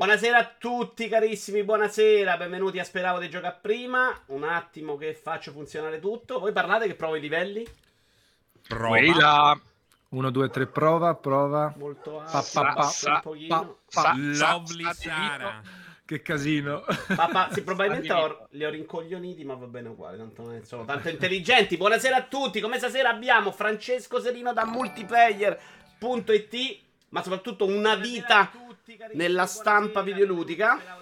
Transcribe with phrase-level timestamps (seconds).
[0.00, 4.18] Buonasera a tutti carissimi, buonasera, benvenuti a Speravo di giocare prima.
[4.28, 6.38] Un attimo che faccio funzionare tutto.
[6.38, 7.66] Voi parlate che provo i livelli?
[8.66, 9.60] Prova.
[10.08, 11.74] 1, 2, 3, prova, prova.
[11.76, 13.76] Molto Pa, alto, pa, pa, un pochino.
[13.92, 15.60] pa, Lovely sa- Sara.
[16.06, 16.82] Che casino.
[17.14, 21.10] Papà, sì, probabilmente ho- li ho rincoglioniti, ma va bene uguale, tanto non sono tanto
[21.10, 21.76] intelligenti.
[21.76, 26.78] Buonasera a tutti, come stasera abbiamo Francesco Serino da multiplayer.it,
[27.10, 28.50] ma soprattutto una vita
[29.12, 30.98] nella stampa videoludica.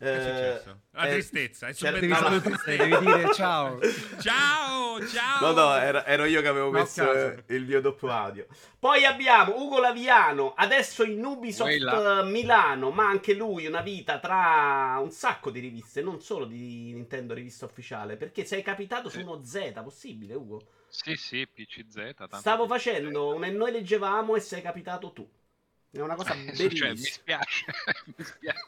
[0.00, 0.80] Che è successo?
[0.92, 3.80] La eh, tristezza, è subentrato- salutare, devi dire ciao.
[4.22, 5.40] Ciao, ciao.
[5.40, 7.42] No, no, ero, ero io che avevo No, messo caso.
[7.48, 8.46] il mio doppio audio.
[8.78, 12.20] Poi abbiamo Ugo Laviano, adesso in Ubisoft Quella.
[12.20, 16.92] eh, Milano, ma anche lui una vita tra un sacco di riviste, non solo di
[16.92, 20.62] Nintendo rivista ufficiale, perché sei capitato su uno Z, possibile Ugo?
[20.88, 22.14] Sì, sì, PCZ.
[22.14, 25.28] tanto Stavo di- facendo un e noi leggevamo e sei capitato tu.
[25.90, 26.94] È una cosa Cioè, mi bellissima.
[26.96, 27.64] spiace,
[28.16, 28.64] mi spiace.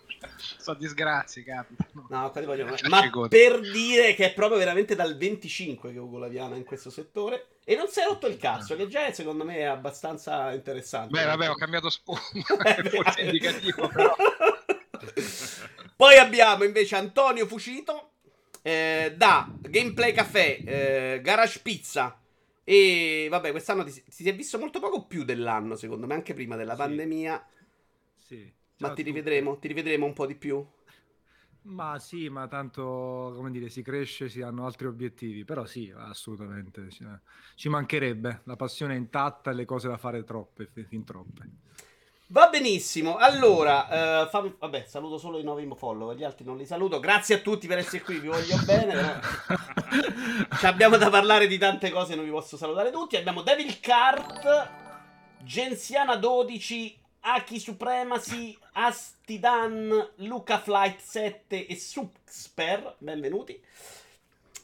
[0.59, 2.07] Sono disgrazie, capitano.
[2.09, 6.59] No, voglio- ma per dire che è proprio veramente dal 25 che Ugo Laviano è
[6.59, 9.57] in questo settore e non si è rotto il cazzo, che già è, secondo me
[9.57, 11.12] è abbastanza interessante.
[11.18, 12.21] Beh, vabbè, ho cambiato sfondo,
[12.65, 14.15] Eh, forse è indicativo, però.
[15.96, 18.12] Poi abbiamo invece Antonio Fucito
[18.62, 22.20] eh, da Gameplay Café, eh, Garage Pizza.
[22.71, 26.35] E vabbè, quest'anno ti, ti si è visto molto poco più dell'anno, secondo me, anche
[26.35, 26.77] prima della Sì.
[26.77, 27.45] pandemia.
[28.15, 28.52] Sì.
[28.79, 30.66] Ma ti rivedremo, ti rivedremo un po' di più.
[31.62, 36.88] Ma sì, ma tanto, come dire, si cresce, si hanno altri obiettivi, però sì, assolutamente,
[36.90, 37.04] ci,
[37.54, 41.51] ci mancherebbe, la passione è intatta e le cose da fare troppe, fi- fin troppe.
[42.32, 43.16] Va benissimo.
[43.16, 47.00] Allora, eh, fammi- vabbè, saluto solo i nuovi follower, gli altri non li saluto.
[47.00, 48.92] Grazie a tutti per essere qui, vi voglio bene.
[48.92, 53.16] però Ci abbiamo da parlare di tante cose, non vi posso salutare tutti.
[53.16, 54.70] Abbiamo Devil Cart,
[55.42, 62.94] Gensiana 12, Aki Supremacy, Astidan, Luca Flight 7 e Suxper.
[62.98, 63.60] Benvenuti.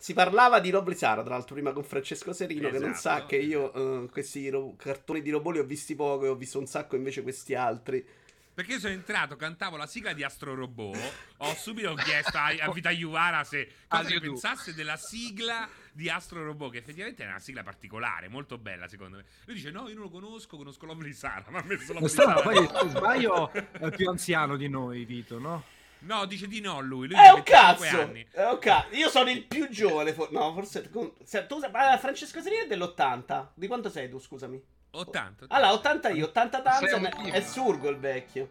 [0.07, 3.27] Si parlava di Rob Sara, tra l'altro, prima con Francesco Serino, che non sa Esatto.
[3.27, 6.61] che io eh, questi ro- cartoni di robot li ho visti poco e ho visto
[6.61, 8.07] un sacco invece questi altri.
[8.55, 10.97] Perché io sono entrato, cantavo la sigla di Astro Robot.
[11.39, 16.45] Ho subito chiesto a, a Vita Iuvara se cosa ne pensasse della sigla di Astro
[16.45, 19.25] Robot, che effettivamente è una sigla particolare, molto bella secondo me.
[19.47, 21.47] Lui dice: No, io non lo conosco, conosco Lovely Sara.
[21.49, 22.43] Ma ha messo Lovely Sara.
[22.43, 25.65] poi, se sbaglio, è più anziano di noi, Vito, no?
[26.01, 27.09] No, dice di no lui.
[27.09, 27.45] lui È un 25
[27.87, 28.01] cazzo!
[28.01, 28.27] anni.
[28.31, 28.95] È un cazzo.
[28.95, 30.13] Io sono il più giovane.
[30.13, 30.89] for- no, forse.
[30.91, 33.47] con- se- tu, ma Francesco Serino è dell'80.
[33.55, 34.63] Di quanto sei tu, scusami?
[34.91, 35.47] 80.
[35.49, 37.11] Allora, 80 io, 80 Danza.
[37.11, 38.51] È surgo il vecchio.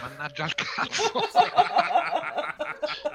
[0.00, 1.12] Mannaggia al cazzo.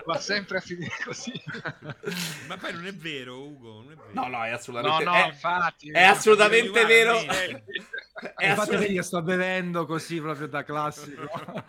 [0.06, 1.32] Va sempre a finire così.
[2.48, 3.82] Ma poi non è vero, Ugo.
[3.84, 4.10] Non è vero.
[4.12, 5.04] No, no, è No, assolutamente.
[5.06, 5.92] no, è, infatti.
[5.92, 7.20] è assolutamente vero.
[7.20, 11.22] È Infatti assolut- vedi che sto bevendo così proprio da classico.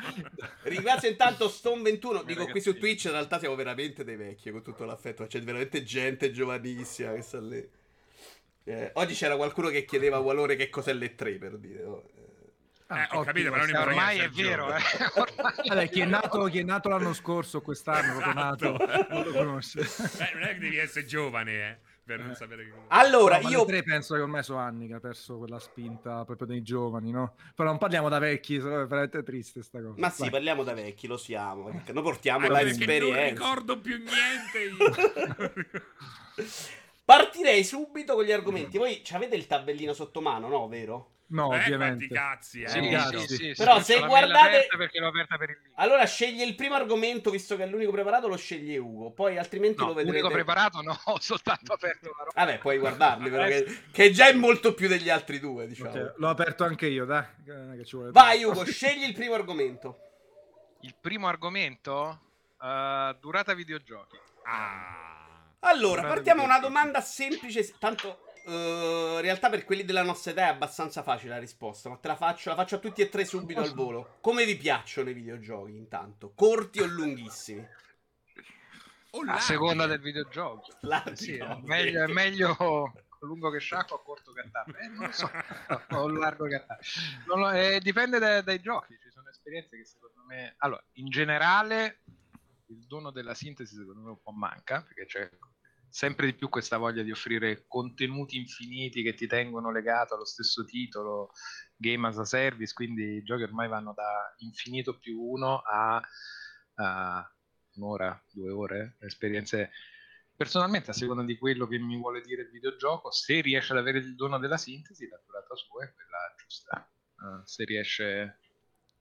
[0.63, 2.25] Ringrazio intanto Stone21.
[2.25, 2.77] Dico qui su.
[2.77, 3.05] Twitch.
[3.05, 5.27] In realtà siamo veramente dei vecchi con tutto l'affetto.
[5.27, 7.67] C'è veramente gente giovanissima che sta lì.
[8.67, 11.83] Eh, oggi c'era qualcuno che chiedeva a Valore che cos'è le 3 per dire.
[11.85, 12.03] no?
[12.87, 14.81] Eh, Eh, ho capito, però ormai è vero, eh.
[15.15, 19.15] Ormai- Vabbè, chi, è nato, chi è nato l'anno scorso quest'anno, proprio nato, Esatto.
[19.15, 19.81] non lo conosce.
[19.81, 22.35] Eh, non è che devi essere giovane, eh, per non Eh.
[22.35, 22.73] sapere che...
[22.89, 23.65] Allora, No, io.
[23.65, 27.37] penso che ormai sono anni che ha perso quella spinta proprio dei giovani, no?
[27.55, 29.95] Però non parliamo da vecchi, è veramente triste sta cosa.
[29.97, 30.31] Ma sì, Vai.
[30.31, 31.65] parliamo da vecchi, lo siamo.
[31.71, 35.83] perché Noi portiamo Anche la perché non ricordo più niente io.
[37.05, 38.79] Partirei subito con gli argomenti.
[38.79, 40.69] Voi ci avete il tabellino sotto mano, no?
[40.69, 41.13] Vero?
[41.27, 42.07] No, eh, ovviamente.
[42.09, 42.69] cazzi, eh.
[42.69, 43.19] Sì, Ragazzi.
[43.21, 45.73] sì, sì, sì, Però se guardate- perché l'ho aperta per il link.
[45.79, 49.11] Allora sceglie il primo argomento, visto che è l'unico preparato, lo sceglie Ugo.
[49.11, 50.19] Poi altrimenti No, lo vedrete.
[50.19, 52.45] l'unico preparato no, ho soltanto aperto la roba.
[52.45, 55.91] Vabbè, puoi guardarli, però, che, che già è molto più degli altri due, diciamo.
[55.91, 57.25] Ok, l'ho aperto anche io, dai.
[57.47, 58.45] non è che ci vuole Vai.
[58.45, 59.99] Ugo, scegli il primo argomento.
[60.83, 62.21] Il primo argomento,
[62.63, 64.19] eh, durata videogiochi.
[64.45, 64.93] Ah.
[65.61, 67.75] Allora, Guardate partiamo da una domanda semplice.
[67.79, 71.89] Tanto, eh, in realtà, per quelli della nostra età è abbastanza facile la risposta.
[71.89, 74.19] Ma te la faccio, la faccio a tutti e tre subito al volo.
[74.21, 76.33] Come vi piacciono i videogiochi, intanto?
[76.35, 77.67] Corti o lunghissimi?
[79.11, 80.67] Oh, A seconda del videogioco.
[80.81, 84.77] Larghi, Sì, no, è meglio, è meglio lungo che sciacquo o corto che attacco.
[84.77, 85.31] Eh, non so,
[85.91, 86.65] o largo che
[87.27, 90.55] lo- eh, dipende dai, dai giochi, ci sono esperienze che secondo me...
[90.59, 92.01] Allora, in generale,
[92.67, 95.31] il dono della sintesi secondo me un po' manca, perché c'è
[95.95, 100.65] sempre di più questa voglia di offrire contenuti infiniti che ti tengono legato allo stesso
[100.65, 101.31] titolo,
[101.77, 106.03] game as a service, quindi i giochi ormai vanno da infinito più uno a,
[106.75, 107.35] a
[107.75, 109.71] un'ora, due ore, esperienze
[110.35, 113.99] personalmente a seconda di quello che mi vuole dire il videogioco, se riesce ad avere
[113.99, 116.91] il dono della sintesi, la durata sua è quella giusta.
[117.19, 118.41] Uh, se riesce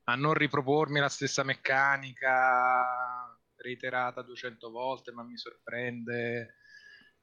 [0.03, 6.57] a non ripropormi la stessa meccanica reiterata 200 volte, ma mi sorprende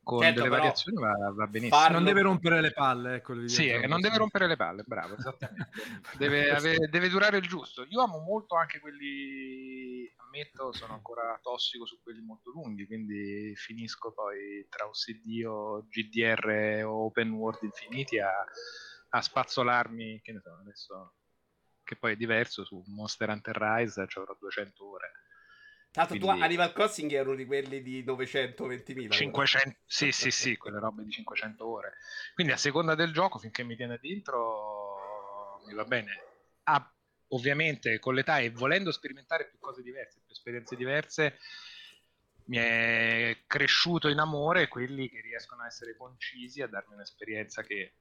[0.02, 1.79] con certo, delle variazioni va, va benissimo.
[1.79, 1.97] Farlo...
[1.97, 3.49] Non deve rompere le palle, ecco.
[3.49, 5.70] Sì, eh, non deve rompere le palle, bravo, esattamente.
[6.19, 7.85] deve, ave, deve, durare il giusto.
[7.88, 14.12] Io amo molto anche quelli, ammetto, sono ancora tossico su quelli molto lunghi, quindi finisco
[14.12, 18.32] poi tra OCD o GDR o Open World infiniti a,
[19.11, 21.14] a spazzolarmi, che ne so, adesso
[21.85, 25.11] che poi è diverso su Monster Hunter Rise, ci avrò 200 ore
[25.93, 26.39] Tanto Quindi...
[26.39, 29.11] tu Animal Crossing è uno di quelli di 920.000.
[29.11, 31.95] 500, sì, sì, sì, quelle robe di 500 ore.
[32.35, 36.23] Quindi a seconda del gioco, finché mi tiene dentro, mi va bene.
[36.65, 36.93] Ah,
[37.29, 41.39] ovviamente con l'età e volendo sperimentare più cose diverse, più esperienze diverse,
[42.45, 47.95] mi è cresciuto in amore quelli che riescono a essere concisi, a darmi un'esperienza che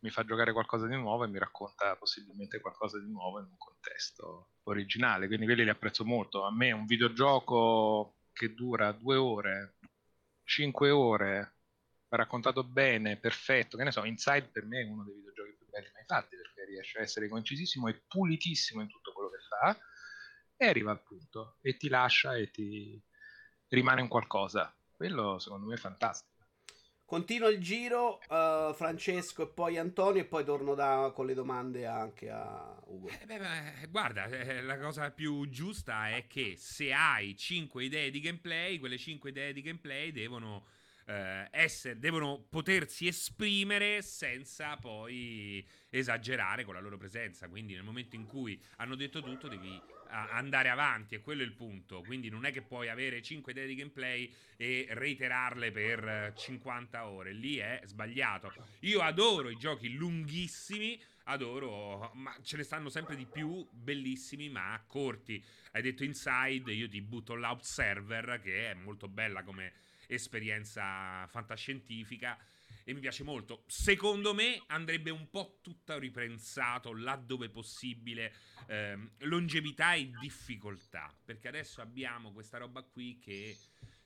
[0.00, 3.56] mi fa giocare qualcosa di nuovo e mi racconta possibilmente qualcosa di nuovo in un
[3.56, 6.44] contesto originale, quindi quelli li apprezzo molto.
[6.44, 9.76] A me un videogioco che dura due ore,
[10.44, 11.56] cinque ore,
[12.08, 15.90] raccontato bene, perfetto, che ne so, Inside per me è uno dei videogiochi più belli
[15.92, 19.78] mai fatti perché riesce a essere concisissimo e pulitissimo in tutto quello che fa
[20.56, 23.00] e arriva al punto e ti lascia e ti
[23.68, 24.74] rimane un qualcosa.
[24.96, 26.29] Quello secondo me è fantastico.
[27.10, 31.84] Continua il giro, uh, Francesco e poi Antonio, e poi torno da, con le domande
[31.84, 33.08] anche a Ugo.
[33.08, 38.12] Eh, beh, beh, guarda, eh, la cosa più giusta è che se hai 5 idee
[38.12, 40.66] di gameplay, quelle 5 idee di gameplay devono,
[41.06, 47.48] eh, essere, devono potersi esprimere senza poi esagerare con la loro presenza.
[47.48, 51.52] Quindi nel momento in cui hanno detto tutto, devi andare avanti, e quello è il
[51.52, 52.02] punto.
[52.02, 57.32] Quindi non è che puoi avere 5 idee di gameplay e reiterarle per 50 ore.
[57.32, 58.52] Lì è sbagliato.
[58.80, 64.82] Io adoro i giochi lunghissimi, adoro, ma ce ne stanno sempre di più bellissimi, ma
[64.86, 65.42] corti.
[65.72, 69.72] Hai detto Inside, io ti butto l'Observer, che è molto bella come
[70.06, 72.36] esperienza fantascientifica
[72.84, 73.64] e mi piace molto.
[73.66, 78.34] Secondo me andrebbe un po' tutto ripensato laddove possibile,
[78.66, 83.56] ehm, longevità e difficoltà, perché adesso abbiamo questa roba qui che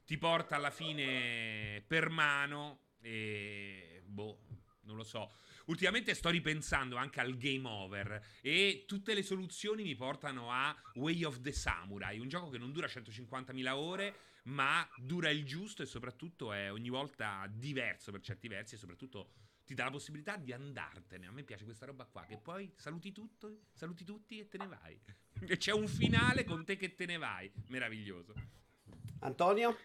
[0.04, 4.38] ti porta alla fine per mano e boh,
[4.82, 5.32] non lo so.
[5.66, 11.24] Ultimamente sto ripensando anche al game over e tutte le soluzioni mi portano a Way
[11.24, 15.86] of the Samurai, un gioco che non dura 150.000 ore ma dura il giusto e
[15.86, 19.30] soprattutto è ogni volta diverso per certi versi e soprattutto
[19.64, 21.26] ti dà la possibilità di andartene.
[21.26, 24.66] A me piace questa roba qua, che poi saluti tutto, saluti tutti e te ne
[24.66, 25.00] vai.
[25.46, 27.50] E c'è un finale con te che te ne vai.
[27.68, 28.34] Meraviglioso.
[29.20, 29.76] Antonio?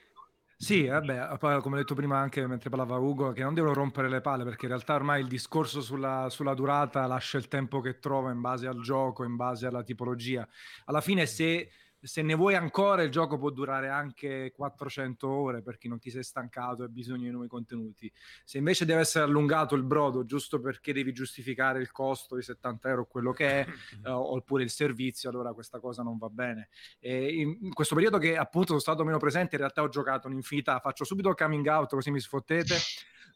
[0.56, 4.20] Sì, vabbè, come ho detto prima anche mentre parlava Ugo, che non devono rompere le
[4.20, 8.32] palle perché in realtà ormai il discorso sulla, sulla durata lascia il tempo che trova
[8.32, 10.48] in base al gioco, in base alla tipologia.
[10.86, 15.78] Alla fine se se ne vuoi ancora il gioco può durare anche 400 ore per
[15.78, 18.12] chi non ti sei stancato e hai bisogno di nuovi contenuti.
[18.44, 22.90] Se invece deve essere allungato il brodo giusto perché devi giustificare il costo di 70
[22.90, 23.68] euro quello che è
[24.06, 26.70] uh, oppure il servizio allora questa cosa non va bene.
[27.00, 30.80] E in questo periodo che appunto sono stato meno presente in realtà ho giocato un'infinità.
[30.80, 32.76] Faccio subito il coming out così mi sfottete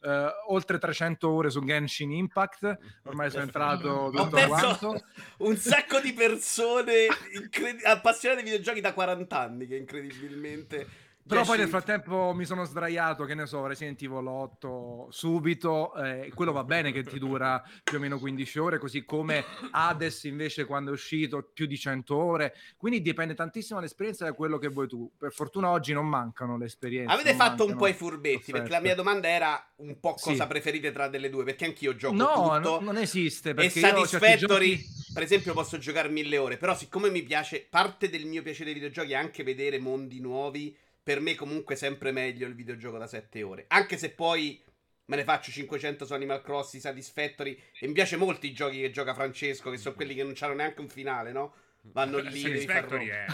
[0.04, 2.78] Uh, oltre 300 ore su Genshin Impact.
[3.04, 5.02] Ormai sono entrato tutto quanto.
[5.38, 10.86] Un sacco di persone incredi- appassionate di videogiochi da 40 anni che incredibilmente
[11.26, 16.30] però poi nel frattempo mi sono sdraiato, che ne so, Resident Evil 8 subito, eh,
[16.34, 20.66] quello va bene che ti dura più o meno 15 ore, così come Hades invece
[20.66, 24.86] quando è uscito più di 100 ore, quindi dipende tantissimo dall'esperienza da quello che vuoi
[24.86, 25.10] tu.
[25.16, 27.12] Per fortuna oggi non mancano le esperienze.
[27.12, 28.52] Avete fatto un po' i furbetti, offerte.
[28.52, 30.48] perché la mia domanda era un po' cosa sì.
[30.48, 32.80] preferite tra delle due, perché anch'io gioco no, tutto.
[32.80, 35.12] No, non esiste, perché e Satisfactory, giochi...
[35.14, 38.74] per esempio, posso giocare mille ore, però siccome mi piace, parte del mio piacere dei
[38.74, 43.42] videogiochi è anche vedere mondi nuovi per me comunque sempre meglio il videogioco da 7
[43.42, 43.66] ore.
[43.68, 44.60] Anche se poi
[45.04, 47.60] me ne faccio 500 su Animal Crossing, Satisfactory.
[47.78, 50.54] E mi piace molto i giochi che gioca Francesco, che sono quelli che non hanno
[50.54, 51.54] neanche un finale, no?
[51.82, 52.40] Vanno lì.
[52.40, 53.26] Satisfactory è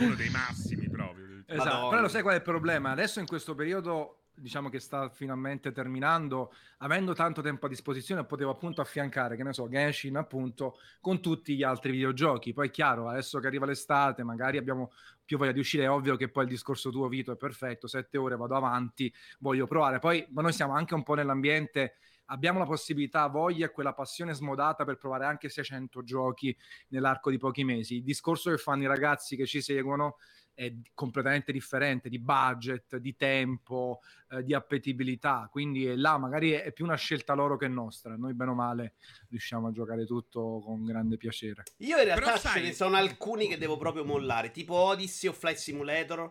[0.00, 1.42] uno dei massimi proprio.
[1.46, 2.90] Esatto, però lo sai qual è il problema?
[2.90, 8.50] Adesso in questo periodo diciamo che sta finalmente terminando, avendo tanto tempo a disposizione, potevo
[8.50, 12.52] appunto affiancare, che ne so, Genshin appunto con tutti gli altri videogiochi.
[12.52, 14.92] Poi è chiaro, adesso che arriva l'estate, magari abbiamo
[15.28, 18.16] più voglia di uscire, è ovvio che poi il discorso tuo Vito è perfetto, sette
[18.16, 19.98] ore vado avanti, voglio provare.
[19.98, 21.96] Poi ma noi siamo anche un po' nell'ambiente
[22.30, 26.56] abbiamo la possibilità, voglia e quella passione smodata per provare anche 600 giochi
[26.88, 27.96] nell'arco di pochi mesi.
[27.96, 30.16] Il discorso che fanno i ragazzi che ci seguono
[30.58, 34.00] è completamente differente di budget, di tempo,
[34.30, 38.34] eh, di appetibilità, quindi è là magari è più una scelta loro che nostra, noi
[38.34, 38.94] bene o male
[39.28, 41.62] riusciamo a giocare tutto con grande piacere.
[41.76, 45.28] Io in realtà Però ce sai- ne sono alcuni che devo proprio mollare, tipo Odyssey
[45.28, 46.28] o Flight Simulator.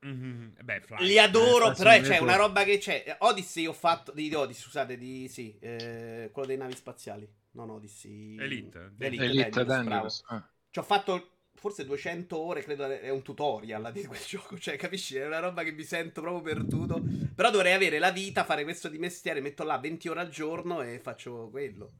[0.00, 1.02] Mhm, Beh, Flight.
[1.02, 2.22] Li adoro, eh, però c'è Simulator.
[2.26, 3.16] una roba che c'è.
[3.20, 4.12] Odyssey ho fatto.
[4.12, 7.28] Di Odyssey, scusate, di sì, eh, quello dei navi spaziali.
[7.52, 8.36] Non Odyssey.
[8.40, 8.94] Elite.
[8.98, 9.84] Elite, Elite Dangerous, bravo.
[9.84, 10.22] Dangerous.
[10.28, 10.48] Ah.
[10.70, 11.28] Ci ho fatto
[11.62, 14.58] forse 200 ore, credo è un tutorial di quel gioco.
[14.58, 15.16] Cioè, capisci?
[15.16, 17.00] È una roba che mi sento proprio perduto.
[17.34, 20.82] Però dovrei avere la vita, fare questo di mestiere, metto là 20 ore al giorno
[20.82, 21.92] e faccio quello.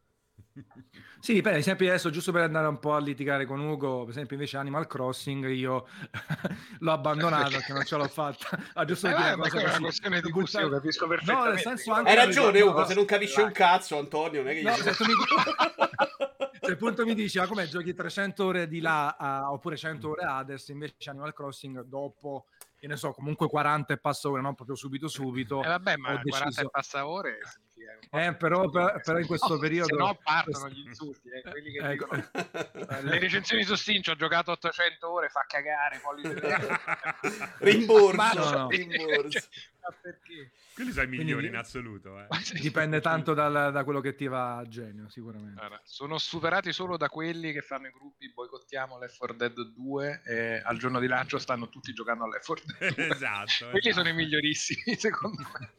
[1.23, 4.35] Sì, ad esempio adesso giusto per andare un po' a litigare con Ugo, per esempio
[4.35, 5.87] invece Animal Crossing io
[6.81, 8.59] l'ho abbandonato perché non ce l'ho fatta.
[8.75, 9.83] Ah, giusto Eh, per vabbè, una cosa quella è una così.
[9.85, 11.63] questione di Per gusto, io buttare- capisco No, nel perfettamente.
[11.63, 12.79] senso anche Hai ragione, no, Ugo.
[12.81, 15.13] no, Se non capisci un cazzo, Antonio, non è che No, tu mi
[16.65, 20.25] se appunto mi dici, ah, come giochi 300 ore di là a- oppure 100 ore
[20.25, 24.77] Hades, invece Animal Crossing dopo, che ne so, comunque 40 e passa ore, non proprio
[24.77, 25.63] subito subito.
[25.63, 29.27] Eh, vabbè, ma ho 40 deciso- e passa ore significa Eh, però, però- però in
[29.27, 29.87] questo No, periodo...
[29.87, 32.15] Se no partono gli insulti, eh, quelli che Ecco.
[32.15, 36.41] dicono, eh, le recensioni su Steam ci ho giocato 800 ore, fa cagare, pollice
[37.59, 38.69] Rimborso, Ma no, no.
[38.69, 39.29] rimborso.
[39.31, 39.43] Cioè,
[39.81, 40.53] ma perché?
[40.75, 42.19] Quelli sono i migliori Quindi- in assoluto.
[42.19, 42.27] Eh.
[42.61, 45.61] Dipende tanto dal- da quello che ti va a genio, sicuramente.
[45.61, 50.23] Allora, sono superati solo da quelli che fanno i gruppi boicottiamo Left 4 Dead 2
[50.25, 53.07] e al giorno di lancio stanno tutti giocando a Left 4 Dead 2.
[53.15, 53.69] esatto.
[53.71, 53.95] Quelli esatto.
[53.95, 55.71] sono i migliorissimi, secondo me.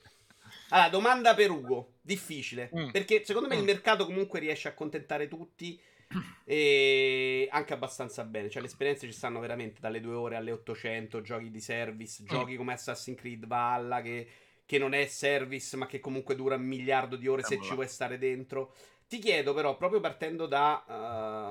[0.70, 1.94] Allora, domanda per Ugo.
[2.02, 2.70] Difficile.
[2.76, 2.90] Mm.
[2.90, 3.66] Perché secondo me il Mm.
[3.66, 5.80] mercato comunque riesce a accontentare tutti.
[6.46, 8.50] E anche abbastanza bene.
[8.50, 11.22] Cioè, le esperienze ci stanno veramente dalle 2 ore alle 800.
[11.22, 14.02] Giochi di service, giochi come Assassin's Creed Valhalla.
[14.02, 14.28] Che,
[14.66, 17.70] che non è service, ma che comunque dura un miliardo di ore se Siamo ci
[17.70, 17.76] là.
[17.76, 18.74] vuoi stare dentro.
[19.08, 20.84] Ti chiedo, però, proprio partendo da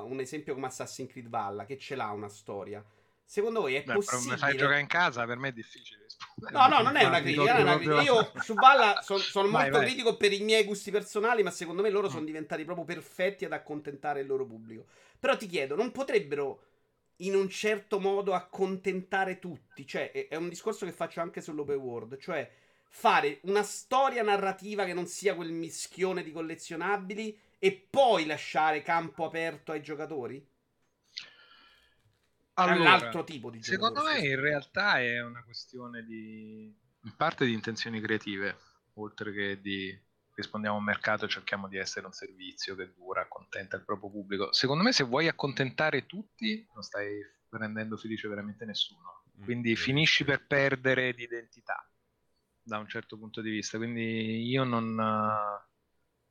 [0.04, 2.84] uh, un esempio come Assassin's Creed Valhalla, che ce l'ha una storia.
[3.24, 4.36] Secondo voi è Beh, però possibile?
[4.36, 6.00] fai giocare in casa, per me è difficile.
[6.50, 7.56] No, no, non è una critica.
[7.56, 8.00] è una critica.
[8.02, 9.86] Io su Balla son- sono Vai, molto vai.
[9.86, 12.10] critico per i miei gusti personali, ma secondo me loro Mm.
[12.10, 14.86] sono diventati proprio perfetti ad accontentare il loro pubblico.
[15.18, 16.62] Però ti chiedo, non potrebbero
[17.18, 19.86] in un certo modo accontentare tutti?
[19.86, 22.50] Cioè, è, è un discorso che faccio anche sull'open world, cioè
[22.94, 29.24] fare una storia narrativa che non sia quel mischione di collezionabili e poi lasciare campo
[29.24, 30.46] aperto ai giocatori?
[32.54, 33.94] All'altro tipo di giocatore.
[33.94, 38.56] Secondo me in realtà è una questione di in parte di intenzioni creative,
[38.94, 39.98] oltre che di
[40.34, 44.10] rispondiamo a un mercato e cerchiamo di essere un servizio che dura, accontenta il proprio
[44.10, 44.52] pubblico.
[44.52, 49.24] Secondo me se vuoi accontentare tutti non stai rendendo felice veramente nessuno.
[49.40, 49.80] Mm, Quindi vero.
[49.80, 51.86] finisci per perdere di identità
[52.62, 53.76] da un certo punto di vista.
[53.78, 55.68] Quindi io non, eh,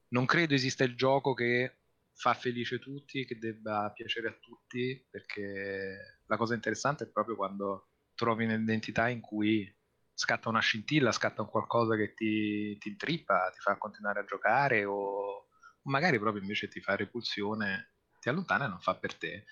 [0.10, 1.78] non credo esista il gioco che
[2.14, 7.90] fa felice tutti, che debba piacere a tutti, perché la cosa interessante è proprio quando
[8.16, 9.74] trovi un'identità in cui
[10.14, 14.86] scatta una scintilla, scatta un qualcosa che ti, ti intrippa, ti fa continuare a giocare
[14.86, 15.48] o
[15.84, 19.46] magari proprio invece ti fa repulsione, ti allontana e non fa per te.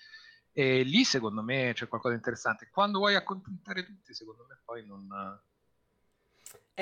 [0.52, 2.68] E lì secondo me c'è qualcosa di interessante.
[2.70, 5.08] Quando vuoi accontentare tutti, secondo me poi non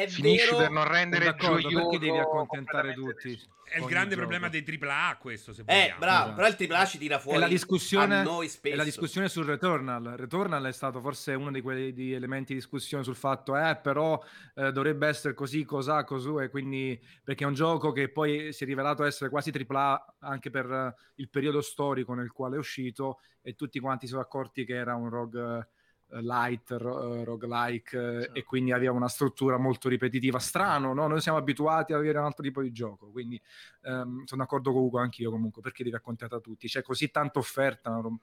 [0.05, 0.57] È finisci vero...
[0.59, 3.57] per non rendere D'accordo, gioioso perché devi accontentare tutti?
[3.69, 4.26] È il grande gioco.
[4.26, 5.99] problema dei AAA questo, se Eh, vogliamo.
[5.99, 6.35] bravo, Esatto.
[6.37, 8.73] però il AAA ci tira fuori E la discussione, a noi spesso.
[8.75, 10.05] e la discussione sul Returnal.
[10.17, 14.19] Returnal è stato forse uno di quei di elementi di discussione sul fatto, eh, però
[14.55, 18.64] eh, dovrebbe essere così, cos'ha, cosù, e quindi perché è un gioco che poi si
[18.64, 23.19] è rivelato essere quasi AAA anche per eh, il periodo storico nel quale è uscito
[23.43, 25.67] e tutti quanti si sono accorti che era un rogue eh,
[26.10, 28.38] light, ro- eh, roguelike eh, Sì.
[28.38, 30.38] e quindi aveva una struttura molto ripetitiva.
[30.38, 31.06] Strano, no?
[31.06, 33.40] Noi siamo abituati ad avere un altro tipo di gioco, quindi
[33.82, 36.66] ehm, sono d'accordo con Ugo anch'io comunque, perché devi accontentare a tutti.
[36.68, 37.90] C'è così tanta offerta.
[37.90, 38.18] non-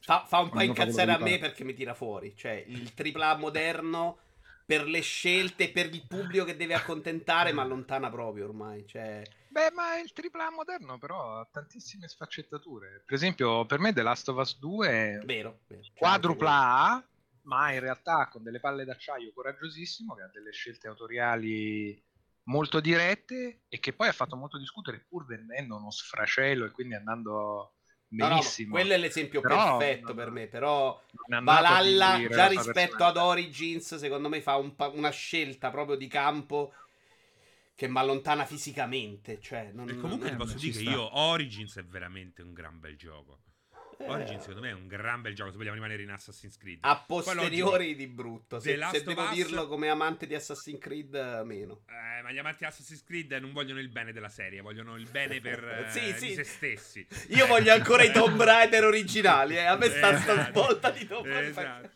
[0.00, 2.34] Fa, fa un po' incazzare a me perché mi tira fuori.
[2.36, 4.18] Cioè, il AAA moderno
[4.64, 8.84] per le scelte, per il pubblico che deve accontentare, ma allontana proprio ormai.
[8.86, 13.02] Cioè, Beh, ma il AAA moderno però ha tantissime sfaccettature.
[13.06, 15.60] Per esempio, per me The Last of Us 2 è vero.
[15.68, 15.82] vero.
[15.82, 17.04] Cioè, quadrupla A,
[17.46, 22.00] ma in realtà con delle palle d'acciaio coraggiosissimo, che ha delle scelte autoriali
[22.44, 26.94] molto dirette e che poi ha fatto molto discutere pur vendendo uno sfracello e quindi
[26.94, 27.72] andando
[28.08, 28.70] No, no, benissimo.
[28.70, 30.46] quello è l'esempio Però- perfetto per me.
[30.46, 33.16] Però Non Valhalla, già rispetto ad.
[33.16, 36.72] Origins, secondo me fa un pa- una scelta proprio di campo
[37.74, 39.40] che mi allontana fisicamente.
[39.40, 42.78] Cioè, non, E comunque ti non- posso dire che io Origins è veramente un gran
[42.78, 43.40] bel gioco.
[43.98, 46.78] Eh, Origins secondo me è un gran bel gioco se vogliamo rimanere in Assassin's Creed.
[46.82, 48.60] a posteriori di brutto.
[48.60, 51.82] Se, se devo Us- dirlo come amante di Assassin's Creed, eh, meno.
[51.88, 55.08] Eh, ma gli amanti di Assassin's Creed non vogliono il bene della serie, vogliono il
[55.10, 56.26] bene per eh, Sì, sì.
[56.28, 57.06] di se stessi.
[57.28, 59.56] Io voglio ancora i Tomb Raider originali.
[59.56, 59.64] Eh.
[59.64, 60.50] A me sta sta Esatto.
[60.60, 61.48] svolta di Tomb Raider.
[61.50, 61.90] Esatto.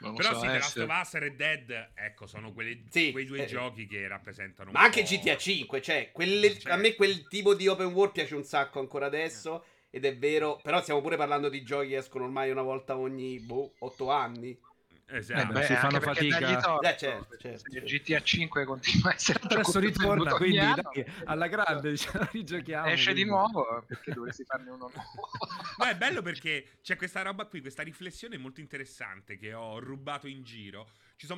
[0.00, 2.84] Non Però so, sì, eh, The Last of Us e Red Dead, ecco, sono quelli-
[2.90, 3.46] Sì, quei due eh.
[3.46, 6.72] giochi che rappresentano un Ma anche GTA 5, cioè, quelle- Certo.
[6.72, 9.64] a me quel tipo di open world piace un sacco ancora adesso.
[9.94, 13.38] Ed è vero, però stiamo pure parlando di giochi che escono ormai una volta ogni
[13.38, 14.58] boh, 8 anni.
[15.06, 15.40] Esatto.
[15.40, 16.56] Eh, beh, si fanno fatica.
[16.56, 17.86] torto, Eh, certo, certo, certo.
[17.86, 22.86] GTA 5 continua a essere Adesso ritorna, quindi dai, alla grande ce la rigiochiamo.
[22.88, 23.30] esce di quindi.
[23.30, 25.28] nuovo perché dovresti farne uno nuovo
[25.78, 30.26] No, è bello perché c'è questa roba qui, questa riflessione molto interessante che ho rubato
[30.26, 30.88] in giro.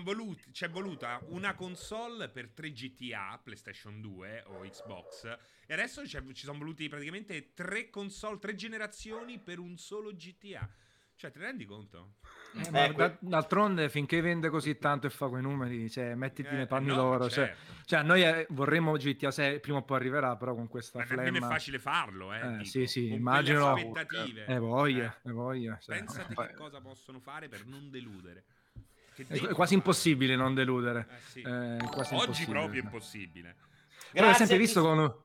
[0.03, 5.25] Voluti, c'è voluta una console per 3 GTA, PlayStation 2 o Xbox,
[5.67, 10.69] e adesso c'è- ci sono voluti praticamente tre console, tre generazioni per un solo GTA.
[11.15, 12.17] Cioè, ne rendi conto?
[12.55, 16.49] Eh, ma Eh, da- d'altronde finché vende così tanto e fa quei numeri, cioè, mettiti
[16.49, 17.31] Eh, nei panni no, loro.
[17.31, 17.73] Cioè, certo.
[17.87, 21.05] cioè, a noi eh, vorremmo GTA 6, prima o poi arriverà, però con questa Ma
[21.05, 21.49] nemmeno è flemma.
[21.49, 22.41] facile farlo, eh.
[22.41, 24.45] Eh, dico, sì, sì, con immagino- aspettative.
[24.47, 25.29] Eh, voglia, Eh.
[25.29, 25.79] eh, voglia.
[25.79, 25.97] cioè.
[25.97, 28.45] Pensate che cosa possono fare per non deludere.
[29.25, 31.07] È quasi impossibile non deludere.
[31.09, 31.41] Eh, sì.
[31.41, 32.85] Eh, è quasi Oggi impossibile, proprio è sì.
[32.85, 33.57] impossibile.
[34.13, 35.25] Però, a hai visto con.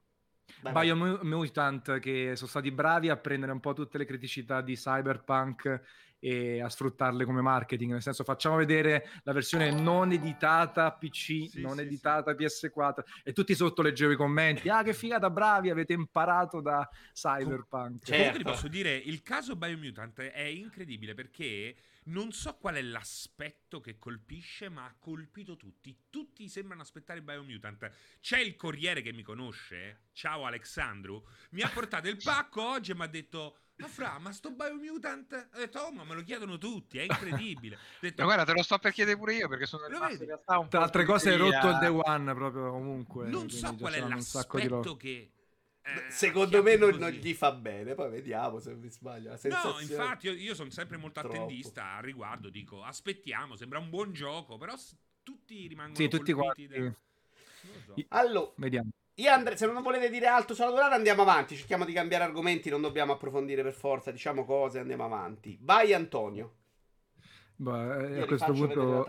[0.62, 5.82] Biomutant che sono stati bravi a prendere un po' tutte le criticità di Cyberpunk
[6.24, 11.62] e a sfruttarle come marketing, nel senso facciamo vedere la versione non editata PC, Sì,
[11.62, 15.94] non sì, editata PS4 e tutti sotto leggevo i commenti, ah che figata bravi, avete
[15.94, 18.04] imparato da Cyberpunk.
[18.04, 18.12] Certo.
[18.12, 23.80] Comunque ti posso dire, il caso Biomutant è incredibile perché non so qual è l'aspetto
[23.80, 25.96] che colpisce, ma ha colpito tutti.
[26.10, 27.92] Tutti sembrano aspettare Biomutant.
[28.20, 32.96] C'è il corriere che mi conosce, ciao Alexandru, mi ha portato il pacco oggi e
[32.96, 33.58] mi ha detto...
[33.78, 35.50] Ma fra, ma sto Biomutant?
[35.54, 37.76] Ho detto, oh, ma me lo chiedono tutti, è incredibile.
[37.76, 40.26] Ho detto, Ma guarda te lo sto per chiedere pure io perché sono rimasto in
[40.26, 43.28] realtà un po' Tra altre cose hai rotto il day one proprio ovunque.
[43.28, 45.32] non so qual è c'erano un sacco di l'aspetto che...
[45.84, 49.32] eh, Secondo me non, non gli fa bene, poi vediamo se mi sbaglio.
[49.32, 51.36] La No, infatti io, io sono sempre molto Troppo.
[51.36, 56.32] attendista al riguardo, dico aspettiamo, sembra un buon gioco, però s- tutti rimangono Sì, tutti
[56.34, 56.90] colpiti quanti.
[56.90, 57.00] da-
[57.64, 58.06] Non lo so.
[58.10, 58.90] Allora, Vediamo.
[59.16, 62.70] io Andre, se non volete dire altro sulla durata andiamo avanti, cerchiamo di cambiare argomenti,
[62.70, 65.58] non dobbiamo approfondire per forza, diciamo cose, andiamo avanti.
[65.62, 66.56] Vai Antonio.
[67.56, 69.04] Boh, eh, Io a questo punto,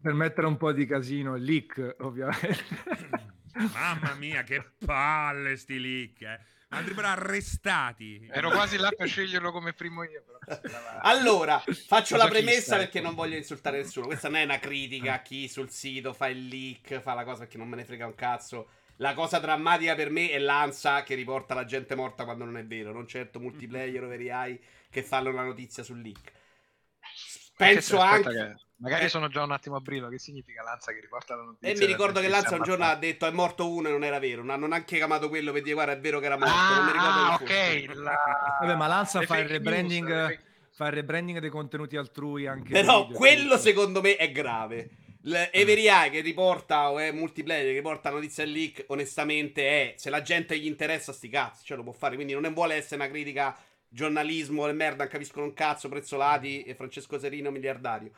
[0.00, 2.64] per mettere un po' di casino, leak ovviamente.
[3.72, 6.40] Mamma mia, che palle sti leak, eh.
[6.68, 8.28] Andrebbero arrestati.
[8.30, 10.60] Ero quasi là per sceglierlo come primo io però
[11.02, 12.82] Allora, faccio la Masochista, premessa ecco.
[12.84, 14.06] perché non voglio insultare nessuno.
[14.06, 17.40] Questa non è una critica a chi sul sito fa il leak, fa la cosa
[17.40, 18.68] perché non me ne frega un cazzo.
[18.96, 22.64] La cosa drammatica per me è l'ANSA che riporta la gente morta quando non è
[22.64, 26.32] vero, non certo multiplayer o veri AI che fanno la notizia sul leak.
[27.56, 28.65] Penso Aspetta anche...
[28.78, 29.08] magari eh.
[29.08, 31.86] sono già un attimo a brivo che significa Lanza che riporta la notizia E mi
[31.86, 34.42] ricordo che Lanza un giorno ha detto è morto uno e non era vero.
[34.42, 36.54] Non hanno neanche chiamato quello per dire guarda è vero che era morto.
[36.54, 38.58] non mi ricordo ah, ok la...
[38.60, 42.72] Vabbè, ma Lanza le fa il news, rebranding, fa il rebranding dei contenuti altrui anche
[42.72, 43.58] Però video, quello tutto.
[43.58, 44.90] secondo me è grave.
[45.50, 50.08] Every Eye che riporta o è multiplayer che riporta notizia e leak, onestamente è se
[50.08, 53.10] la gente gli interessa sti cazzi, cioè lo può fare, quindi non vuole essere una
[53.10, 53.56] critica
[53.88, 58.12] giornalismo e merda, non capiscono un cazzo, prezzolati e Francesco Serino miliardario.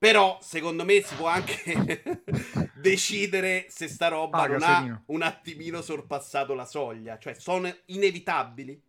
[0.00, 2.22] Però secondo me si può anche
[2.72, 5.04] decidere se sta roba Paga, non ha Serino.
[5.08, 8.82] un attimino sorpassato la soglia, cioè sono inevitabili.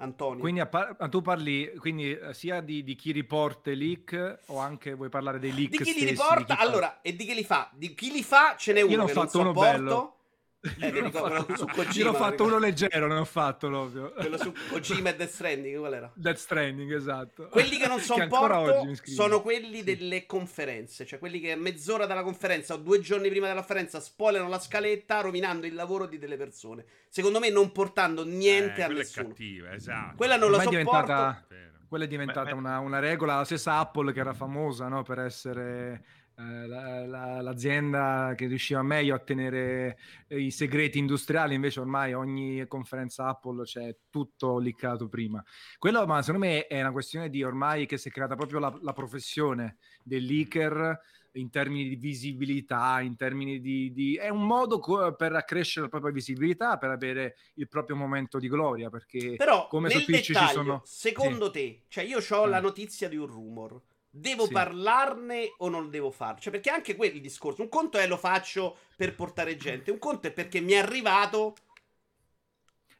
[0.00, 0.42] Antonio.
[0.42, 4.94] Quindi par- tu parli quindi eh, sia di, di chi riporta i leak o anche
[4.94, 7.34] vuoi parlare dei leak di chi stessi, li riporta, chi fa- allora, e di chi
[7.34, 7.70] li fa?
[7.74, 9.94] Di chi li fa ce n'è Io uno ho che non fatto uno sopporto.
[9.94, 10.17] bello.
[10.60, 13.14] Eh, Io mi ne ho ricordo fatto, su uno- Kojima, ho fatto uno leggero, ne
[13.14, 14.12] ho fatto proprio.
[14.12, 16.10] Quello su Kojima e Death Stranding, qual era?
[16.14, 17.46] Death Stranding, esatto.
[17.48, 18.96] Quelli che non mi scrivono.
[18.96, 19.84] sono quelli Sì.
[19.84, 24.50] delle conferenze, cioè quelli che mezz'ora dalla conferenza o due giorni prima della conferenza spoilerano
[24.50, 26.84] la scaletta rovinando il lavoro di delle persone.
[27.08, 29.28] Secondo me non portando niente Eh, a quella è nessuno.
[29.28, 30.16] cattiva, esatto.
[30.16, 31.00] Quella non la Ormai è sopporto.
[31.06, 31.46] diventata-.
[31.88, 32.56] Quella è diventata Beh, beh.
[32.58, 36.04] una, una regola, la stessa Apple che era famosa no, per essere
[36.44, 39.98] la- la- l'azienda che riusciva meglio a tenere
[40.28, 45.42] eh, i segreti industriali, invece ormai ogni conferenza Apple c'è tutto liccato prima.
[45.78, 48.78] Quello, ma secondo me è una questione di ormai che si è creata proprio la,
[48.82, 51.00] la professione del leaker
[51.32, 53.92] in termini di visibilità, in termini di...
[53.92, 58.38] di- è un modo co- per accrescere la propria visibilità, per avere il proprio momento
[58.38, 60.80] di gloria, perché Però come su Twitch ci sono...
[60.84, 62.60] secondo te, cioè io ho la Eh.
[62.62, 63.80] notizia di un rumor.
[64.10, 64.52] Devo Sì.
[64.52, 66.40] parlarne o non devo farlo?
[66.40, 67.62] Cioè, perché anche quello il discorso.
[67.62, 71.54] Un conto è lo faccio per portare gente, un conto è perché mi è arrivato.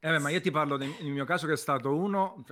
[0.01, 2.45] Eh beh, ma io ti parlo del, nel mio caso che è stato uno,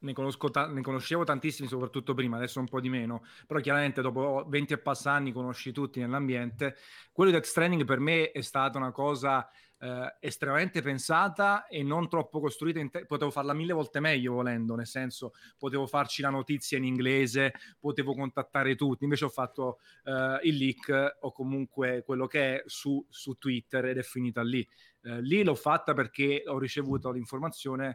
[0.00, 0.12] ne,
[0.50, 4.72] ta- ne conoscevo tantissimi, soprattutto prima, adesso un po' di meno, però chiaramente dopo 20
[4.74, 6.76] e passa anni conosci tutti nell'ambiente.
[7.12, 9.48] Quello di Death Stranding per me è stata una cosa
[9.80, 12.84] eh, estremamente pensata e non troppo costruita.
[12.88, 17.52] Te- potevo farla mille volte meglio volendo, nel senso potevo farci la notizia in inglese,
[17.78, 19.04] potevo contattare tutti.
[19.04, 23.98] Invece ho fatto eh, il leak o comunque quello che è su, su Twitter ed
[23.98, 24.66] è finita lì.
[25.02, 27.94] Eh, lì l'ho fatta perché ho ricevuto l'informazione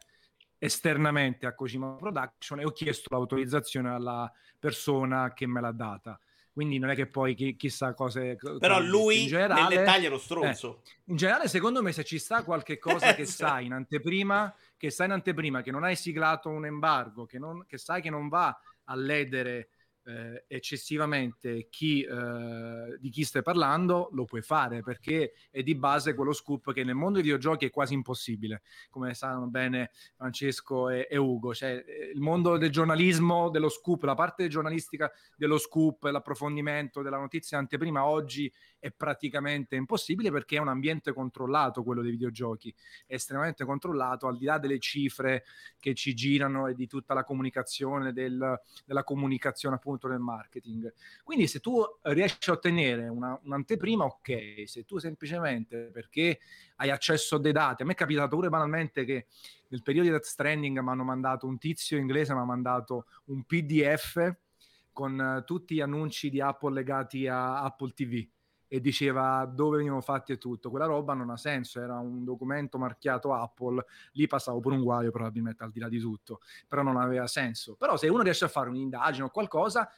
[0.64, 6.18] esternamente a Kojima Production e ho chiesto l'autorizzazione alla persona che me l'ha data.
[6.54, 10.08] Quindi non è che poi chi, chissà cose però lui in generale, nel dettaglio è
[10.10, 10.82] uno stronzo.
[10.86, 14.90] Eh, in generale secondo me se ci sta qualche cosa che sai in anteprima che
[14.92, 18.30] sai in anteprima che non hai siglato un embargo che, non, che sai che non
[18.30, 19.70] va a ledere
[20.06, 26.14] eh, eccessivamente chi, eh, di chi stai parlando, lo puoi fare perché è di base
[26.14, 31.08] quello scoop che nel mondo dei videogiochi è quasi impossibile, come sanno bene Francesco e,
[31.10, 31.54] e Ugo.
[31.54, 37.18] Cioè, eh, il mondo del giornalismo, dello scoop, la parte giornalistica dello scoop, l'approfondimento della
[37.18, 38.52] notizia anteprima oggi
[38.84, 42.76] è praticamente impossibile perché è un ambiente controllato quello dei videogiochi,
[43.08, 45.46] è estremamente controllato al di là delle cifre
[45.80, 50.94] che ci girano e di tutta la comunicazione del, della comunicazione appunto nel marketing.
[51.24, 56.40] Quindi se tu riesci a ottenere una, un'anteprima, ok, se tu semplicemente perché
[56.76, 59.28] hai accesso a dei dati, a me è capitato pure banalmente che
[59.70, 63.46] nel periodo di Death Stranding mi hanno mandato un tizio inglese, mi ha mandato un
[63.46, 64.36] PDF
[64.92, 68.28] con uh, tutti gli annunci di Apple legati a Apple TV
[68.68, 70.70] e diceva dove venivano fatti e tutto.
[70.70, 75.12] Quella roba non ha senso, era un documento marchiato Apple, lì passavo per un guaio
[75.12, 77.76] probabilmente al di là di tutto, però non aveva senso.
[77.76, 79.90] Però se uno riesce a fare un'indagine o qualcosa,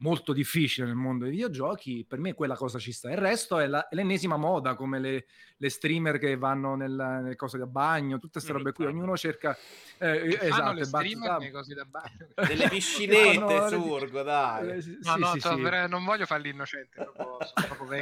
[0.00, 3.10] molto difficile nel mondo dei videogiochi, per me quella cosa ci sta.
[3.10, 7.36] Il resto è, la, è l'ennesima moda, come le, le, streamer che vanno nel, nelle
[7.36, 9.56] cose da bagno, tutte queste robe qui, ognuno cerca...
[9.98, 12.28] Eh, esatto, le streamer nelle cose da bagno.
[12.46, 14.70] Delle piscinette, no, Surgo, dai.
[14.70, 15.88] Eh, sì, no, no, sì, sì.
[15.88, 17.10] non voglio fare l'innocente,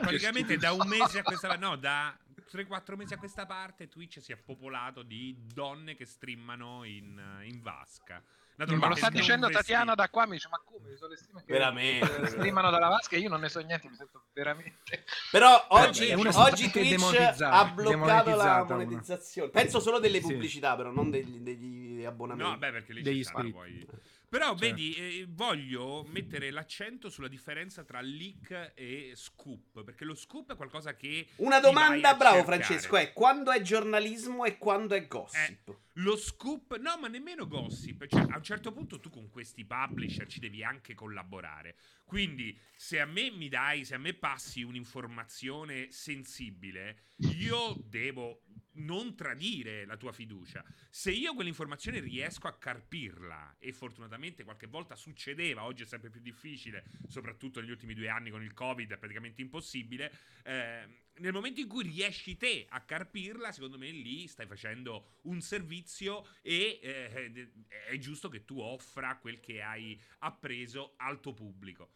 [0.00, 1.46] Praticamente da un mese a questa...
[1.58, 2.16] No, da
[2.52, 7.60] 3-4 mesi a questa parte Twitch si è popolato di donne che streamano in, in
[7.60, 8.22] vasca.
[8.66, 10.96] Ma lo sta dicendo Tatiana da qua, mi dice ma come?
[10.96, 12.26] Sono le streamer che veramente.
[12.26, 15.04] streamano dalla vasca e io non ne so niente, mi sento veramente...
[15.30, 19.50] Però oggi, oggi Twitch ha bloccato la monetizzazione.
[19.52, 19.60] Una.
[19.60, 20.76] Penso solo delle pubblicità, sì.
[20.76, 22.50] però non degli, degli abbonamenti.
[22.50, 23.52] No, beh, perché lì degli iscritti.
[23.52, 23.86] Poi...
[24.28, 24.56] Però cioè.
[24.56, 30.56] vedi, eh, voglio mettere l'accento sulla differenza tra leak e scoop, perché lo scoop è
[30.56, 31.28] qualcosa che...
[31.36, 32.62] Una domanda, bravo cercare.
[32.62, 35.68] Francesco, è quando è giornalismo e quando è gossip?
[35.70, 38.06] Eh, lo scoop, no, ma nemmeno gossip.
[38.06, 41.76] Cioè, a un certo punto tu con questi publisher ci devi anche collaborare.
[42.04, 48.42] Quindi, se a me mi dai, se a me passi un'informazione sensibile, io devo
[48.78, 50.64] non tradire la tua fiducia.
[50.90, 56.20] Se io quell'informazione riesco a carpirla, e fortunatamente qualche volta succedeva, oggi è sempre più
[56.20, 60.12] difficile, soprattutto negli ultimi due anni con il Covid, è praticamente impossibile.
[60.42, 65.40] Eh, nel momento in cui riesci te a carpirla, secondo me lì stai facendo un
[65.40, 67.50] servizio e eh,
[67.88, 71.92] è giusto che tu offra quel che hai appreso al tuo pubblico.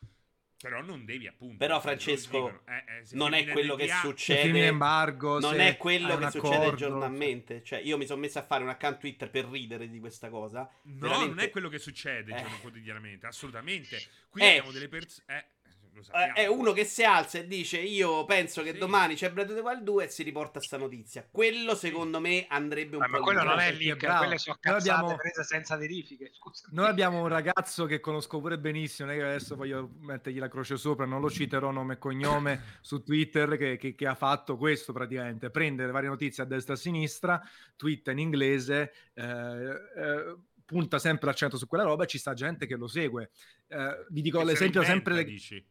[0.63, 1.57] Però non devi appunto.
[1.57, 4.67] Però Francesco eh, eh, non è quello che succede.
[4.67, 7.65] Embargo, non è quello che succede giornalmente.
[7.65, 10.61] Cioè, io mi sono messo a fare un account Twitter per ridere di questa cosa.
[10.83, 11.35] No, Veramente...
[11.35, 12.61] non è quello che succede eh.
[12.61, 14.01] quotidianamente, assolutamente.
[14.31, 15.47] Qui abbiamo delle persone.
[15.95, 18.79] Eh, è uno che si alza e dice io penso che sì.
[18.79, 21.27] domani c'è Breath of the Wild 2 e si riporta sta notizia.
[21.31, 24.91] Quello secondo me andrebbe un ah, po' Ma quello non è lì, quelle sono cazzate
[24.91, 25.17] abbiamo...
[25.17, 26.31] prese senza verifiche.
[26.33, 26.69] Scusa.
[26.71, 30.49] Noi abbiamo un ragazzo che conosco pure benissimo, non è che adesso voglio mettergli la
[30.49, 34.57] croce sopra, non lo citerò nome e cognome su Twitter che, che, che, ha fatto
[34.57, 37.43] questo praticamente, prendere varie notizie a destra e a sinistra,
[37.77, 42.67] twitta in inglese, eh, eh, punta sempre l'accento su quella roba e ci sta gente
[42.67, 43.31] che lo segue.
[43.69, 45.15] Uh, vi dico che l'esempio sempre.
[45.15, 45.27] Le...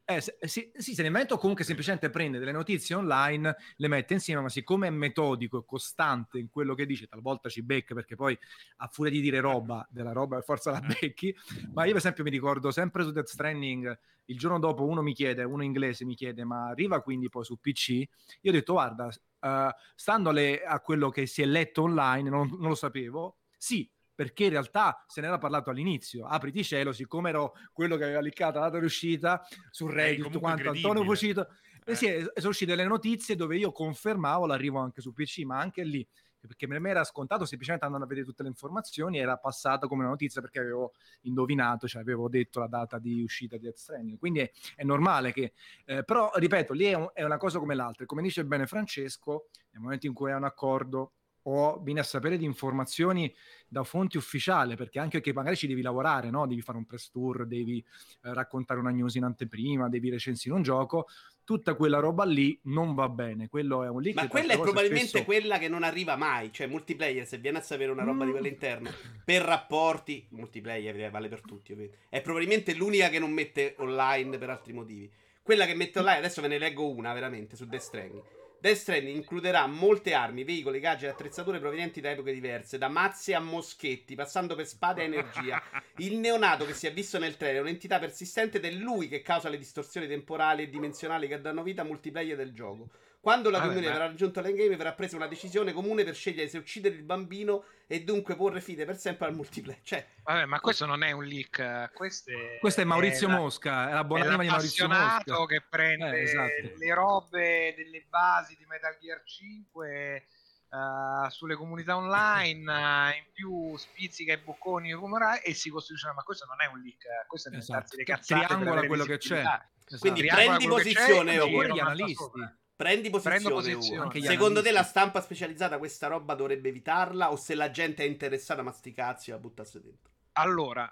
[0.06, 3.88] Eh, se, sì, sì, se ne inventa o comunque semplicemente prende delle notizie online, le
[3.88, 7.93] mette insieme, ma siccome è metodico e costante in quello che dice, talvolta ci becca
[7.93, 8.38] perché poi
[8.77, 10.97] a furia di dire roba, della roba forza la eh.
[10.99, 11.36] becchi.
[11.73, 13.99] Ma io, per esempio, mi ricordo sempre su Death Stranding.
[14.25, 17.60] Il giorno dopo uno mi chiede, uno inglese mi chiede, ma arriva quindi poi su
[17.60, 17.89] PC?
[17.89, 22.47] Io ho detto, guarda, uh, stando alle, a quello che si è letto online, non,
[22.58, 23.89] non lo sapevo, sì,
[24.21, 26.27] perché in realtà se ne era parlato all'inizio.
[26.27, 30.39] Apriti cielo, siccome ero quello che aveva liccato la data di uscita su Reddit, tutto
[30.39, 31.47] quanto, Antonio Fucito,
[31.84, 31.95] eh.
[31.95, 32.05] sì,
[32.36, 36.07] sono uscite le notizie dove io confermavo l'arrivo anche su PC, ma anche lì
[36.39, 40.01] perché per me era scontato semplicemente andando a vedere tutte le informazioni era passata come
[40.01, 44.17] una notizia perché avevo indovinato, cioè avevo detto la data di uscita di Death Stranding
[44.17, 45.53] quindi è, è normale che
[45.86, 49.49] eh, però ripeto lì è, un, è, una cosa come l'altra come dice bene Francesco
[49.69, 53.34] nel momento in cui hai un accordo o vieni a sapere di informazioni
[53.67, 56.45] da fonti ufficiali, perché anche che magari ci devi lavorare, no?
[56.45, 57.77] devi fare un press tour, devi
[58.23, 61.08] eh, raccontare una news in anteprima, devi recensire un gioco,
[61.43, 63.47] tutta quella roba lì non va bene.
[63.47, 64.15] Quello è un leak.
[64.15, 65.25] Ma quella è probabilmente spesso...
[65.25, 66.51] quella che non arriva mai.
[66.51, 68.27] Cioè, multiplayer, se viene a sapere una roba mm.
[68.27, 68.89] di quell'interno
[69.23, 72.06] per rapporti, multiplayer eh, vale per tutti, ovviamente.
[72.10, 75.12] È probabilmente l'unica che non mette online per altri motivi.
[75.41, 78.23] Quella che mette online, adesso ve ne leggo una veramente su Death Stranding.
[78.62, 83.34] Death Stranding includerà molte armi, veicoli, gadget e attrezzature provenienti da epoche diverse, da mazze
[83.34, 85.60] a moschetti, passando per spade e energia.
[85.97, 89.24] Il neonato che si è visto nel trailer è un'entità persistente ed è lui che
[89.24, 92.89] causa le distorsioni temporali e dimensionali che danno vita a multiplayer del gioco.
[93.21, 93.99] Quando la Vabbè, community ma...
[93.99, 98.03] avrà raggiunto l'endgame verrà presa una decisione comune per scegliere se uccidere il bambino e
[98.03, 99.79] dunque porre fine per sempre al multiplayer.
[99.84, 103.89] Cioè, Vabbè, ma questo non è un leak, questo è, questo è Maurizio è Mosca,
[103.89, 105.45] è la buona anima di Maurizio Mosca.
[105.45, 106.77] che prende eh, esatto.
[106.77, 110.25] le robe delle basi di Metal Gear 5
[110.69, 114.95] uh, eh, sulle comunità online, uh, in più spizzica i bocconi
[115.43, 117.95] e si costruisce, ma questo non è un leak, questo è esatto.
[117.95, 119.41] le cazzate triangola quello che c'è.
[119.41, 119.97] Esatto.
[119.99, 122.60] Quindi prendi posizione ora gli analisti.
[122.82, 123.54] Prendi posizione.
[123.54, 124.22] posizione.
[124.22, 128.62] Secondo te la stampa specializzata questa roba dovrebbe evitarla o se la gente è interessata
[128.63, 130.12] ma sti cazzi la buttasse dentro?
[130.34, 130.91] Allora,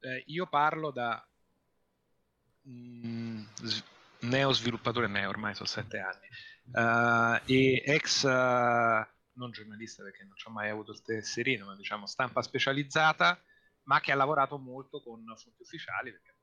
[0.00, 1.26] eh, io parlo da
[2.68, 3.42] mm,
[4.20, 6.28] neo sviluppatore neo, ormai sono sette anni,
[6.72, 11.74] uh, e ex, uh, non giornalista perché non ci ho mai avuto il tesserino, ma
[11.74, 13.40] diciamo stampa specializzata,
[13.84, 16.33] ma che ha lavorato molto con fonti ufficiali perché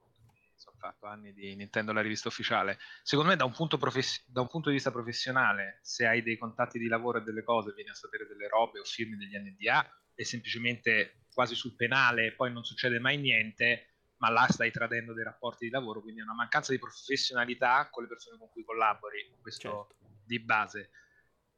[0.70, 2.78] ho fatto anni di Nintendo la rivista ufficiale.
[3.04, 6.80] Secondo me, da un, profes- da un, punto di vista professionale, se hai dei contatti
[6.80, 10.26] di lavoro e delle cose, vieni a sapere delle robe o firmi degli NDA e
[10.26, 15.24] semplicemente quasi sul penale e poi non succede mai niente, ma là stai tradendo dei
[15.24, 19.36] rapporti di lavoro, quindi è una mancanza di professionalità con le persone con cui collabori,
[19.42, 20.22] questo certo.
[20.24, 20.92] di base.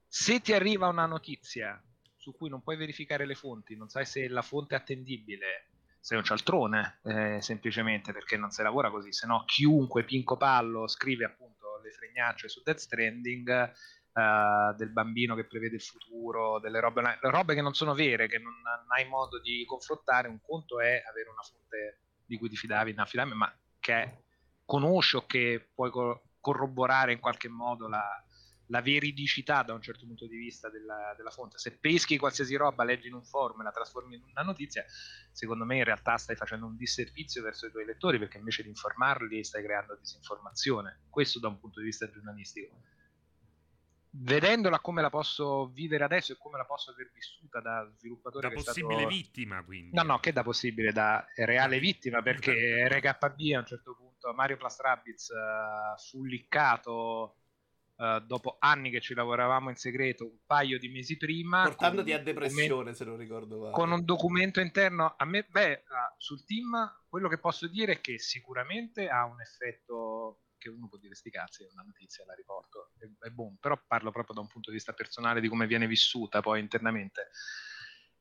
[0.08, 1.82] Se ti arriva una notizia
[2.16, 5.73] su cui non puoi verificare le fonti, non sai se la fonte è attendibile,
[6.04, 10.86] sei un cialtrone, eh, semplicemente perché non si lavora così, se no chiunque Pinco Pallo
[10.86, 16.82] scrive appunto le fregnacce su Death Stranding eh, del bambino che prevede il futuro, delle
[16.82, 18.54] robe, robe, che non sono vere, che non,
[18.94, 22.94] hai modo di confrontare, un conto è avere una fonte di cui ti fidavi
[23.34, 24.26] ma che
[24.66, 28.04] conosci o che puoi co- corroborare in qualche modo la,
[28.68, 31.58] la veridicità da un certo punto di vista della, della, fonte.
[31.58, 34.86] Se peschi qualsiasi roba, leggi in un forum e la trasformi in una notizia,
[35.32, 38.70] secondo me in realtà stai facendo un disservizio verso i tuoi lettori perché invece di
[38.70, 41.02] informarli stai creando disinformazione.
[41.10, 42.82] Questo da un punto di vista giornalistico.
[44.16, 48.48] Vedendola come la posso vivere adesso e come la posso aver vissuta da sviluppatore.
[48.48, 49.08] Da possibile stato...
[49.08, 49.96] vittima, quindi.
[49.96, 54.58] No, no, che da possibile, da reale vittima, perché RKB a un certo punto, Mario
[54.58, 57.38] Plus Rabbids uh, fu liccato
[58.04, 61.64] Uh, dopo anni che ci lavoravamo in segreto, un paio di mesi prima.
[61.64, 63.72] Portandoti a depressione, se non ricordo male.
[63.72, 68.02] Con un documento interno, a me, beh, uh, sul team, quello che posso dire è
[68.02, 72.34] che sicuramente ha un effetto che uno può dire sti cazzi, è una notizia, la
[72.34, 75.66] riporto, è, è buon, però parlo proprio da un punto di vista personale di come
[75.66, 77.30] viene vissuta poi internamente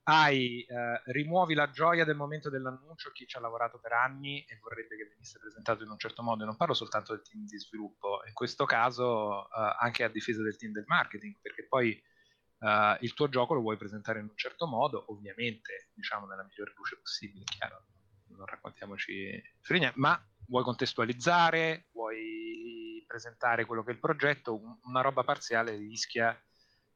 [0.04, 4.58] hai, eh, rimuovi la gioia del momento dell'annuncio chi ci ha lavorato per anni e
[4.60, 7.58] vorrebbe che venisse presentato in un certo modo, e non parlo soltanto del team di
[7.58, 12.98] sviluppo, in questo caso eh, anche a difesa del team del marketing, perché poi eh,
[13.00, 16.98] il tuo gioco lo vuoi presentare in un certo modo, ovviamente, diciamo nella migliore luce
[16.98, 17.84] possibile, chiaro,
[18.28, 25.22] non raccontiamoci frigna, ma vuoi contestualizzare, vuoi presentare quello che è il progetto, una roba
[25.22, 26.36] parziale rischia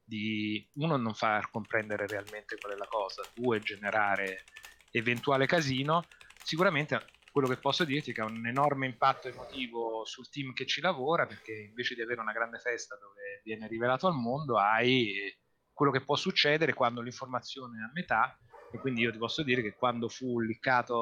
[0.06, 4.44] di uno non far comprendere realmente qual è la cosa, due generare
[4.92, 6.04] eventuale casino,
[6.42, 10.64] sicuramente quello che posso dirti è che ha un enorme impatto emotivo sul team che
[10.64, 15.36] ci lavora perché invece di avere una grande festa dove viene rivelato al mondo hai
[15.72, 18.38] quello che può succedere quando l'informazione è a metà.
[18.72, 20.96] E quindi io ti posso dire che quando fu liccato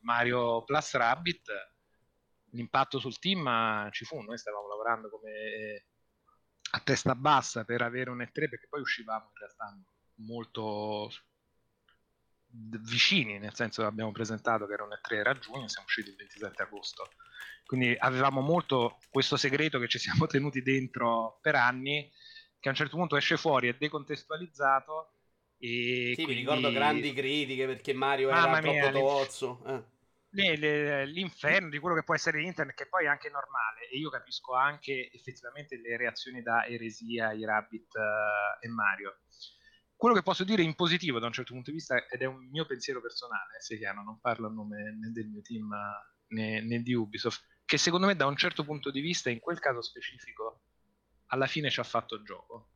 [0.00, 1.52] Mario Plus Rabbit
[2.52, 5.84] l'impatto sul team ci fu, noi stavamo lavorando come
[6.76, 9.78] a testa bassa per avere un E3 perché poi uscivamo in realtà
[10.16, 11.10] molto
[12.48, 16.16] vicini, nel senso che abbiamo presentato che era un E3 era giugno, siamo usciti il
[16.16, 17.08] 27 agosto.
[17.64, 22.10] Quindi avevamo molto questo segreto che ci siamo tenuti dentro per anni,
[22.60, 25.12] che a un certo punto esce fuori, è decontestualizzato.
[25.58, 26.34] E sì, quindi...
[26.34, 29.64] mi ricordo grandi critiche perché Mario Mamma era mia, troppo tozzo.
[29.66, 29.94] Eh
[30.42, 34.54] l'inferno di quello che può essere internet, che poi è anche normale, e io capisco
[34.54, 39.20] anche effettivamente le reazioni da eresia ai Rabbit uh, e Mario.
[39.96, 42.48] Quello che posso dire in positivo da un certo punto di vista, ed è un
[42.50, 45.68] mio pensiero personale, se chiaro, non parlo a nome né del mio team
[46.28, 49.58] né, né di Ubisoft, che secondo me da un certo punto di vista, in quel
[49.58, 50.60] caso specifico,
[51.28, 52.72] alla fine ci ha fatto gioco.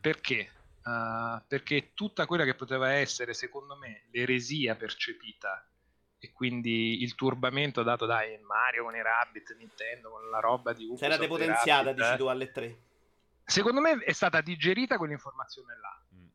[0.00, 0.50] perché?
[0.84, 5.66] Uh, perché tutta quella che poteva essere, secondo me, l'eresia percepita
[6.24, 10.84] e quindi il turbamento dato da Mario con i Rabbit, Nintendo con la roba di
[10.84, 11.02] Ubisoft.
[11.02, 12.82] Era depotenziata, Rabbit, dici tu, alle 3.
[13.44, 16.02] Secondo me è stata digerita quell'informazione là.
[16.14, 16.26] Mm.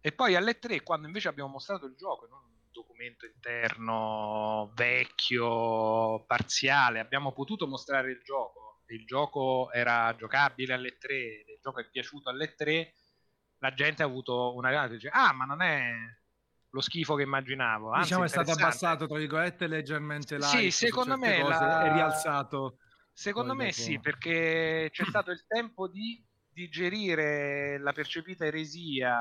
[0.00, 6.24] E poi alle 3, quando invece abbiamo mostrato il gioco, non un documento interno vecchio,
[6.24, 8.82] parziale, abbiamo potuto mostrare il gioco.
[8.86, 12.92] Il gioco era giocabile alle 3, il gioco è piaciuto alle 3.
[13.58, 15.94] La gente ha avuto una gara dice: Ah, ma non è
[16.72, 17.90] lo schifo che immaginavo.
[17.90, 20.46] Anzi, diciamo è stato abbassato, tra virgolette, leggermente là.
[20.46, 21.84] Sì, secondo me la...
[21.84, 22.78] è rialzato.
[23.12, 23.76] Secondo me dopo...
[23.76, 29.18] sì, perché c'è stato il tempo di digerire la percepita eresia,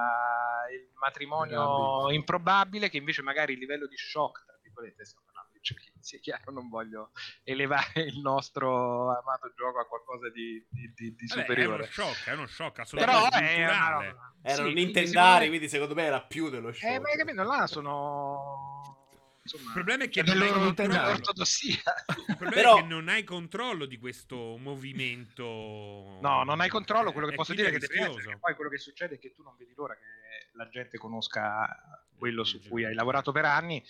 [0.72, 5.20] il matrimonio improbabile, che invece magari il livello di shock, tra virgolette, cioè,
[6.02, 7.12] sia chiaro, non voglio
[7.44, 11.74] elevare il nostro amato gioco a qualcosa di, di, di, di Vabbè, superiore.
[11.74, 15.94] È uno shock, è uno shock assolutamente Però è una, erano sì, Nintendari, quindi secondo
[15.96, 16.92] me era più dello shock.
[16.92, 18.98] Eh, ma hai capito, là sono...
[19.44, 21.82] Insomma, il problema è che non hai ortodossia.
[22.28, 22.78] Il problema Però...
[22.78, 26.20] è che non hai controllo di questo movimento.
[26.22, 27.12] No, non hai controllo.
[27.12, 29.56] Quello che posso dire è che, che poi quello che succede è che tu non
[29.58, 33.84] vedi l'ora che la gente conosca quello su cui hai lavorato per anni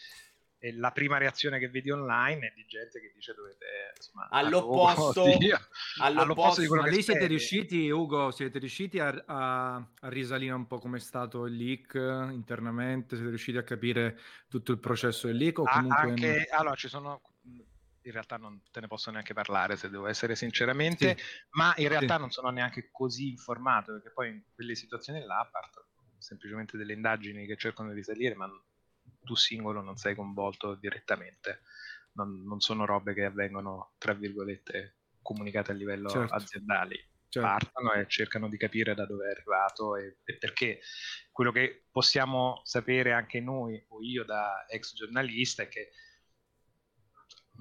[0.63, 5.26] e la prima reazione che vedi online è di gente che dice dovete insomma, all'opposto,
[6.00, 10.54] all'opposto, di quello ma che lì siete riusciti Ugo siete riusciti a, a, a, risalire
[10.54, 11.95] un po' come è stato il leak
[12.32, 16.89] internamente siete riusciti a capire tutto il processo del leak o comunque anche, allora ci
[16.89, 17.24] sono
[18.04, 21.24] in realtà non te ne posso neanche parlare se devo essere sinceramente sì.
[21.54, 22.19] ma in realtà sì.
[22.19, 25.88] non sono neanche così informato perché poi in quelle situazioni là partono
[26.19, 28.47] semplicemente delle indagini che cercano di risalire ma
[29.23, 31.62] tu singolo non sei coinvolto direttamente,
[32.13, 36.34] non, non sono robe che avvengono, tra virgolette, comunicate a livello certo.
[36.34, 37.07] aziendale.
[37.31, 37.47] Certo.
[37.47, 40.81] Partono e cercano di capire da dove è arrivato e, e, perché
[41.31, 45.91] quello che possiamo sapere anche noi o io da ex giornalista è che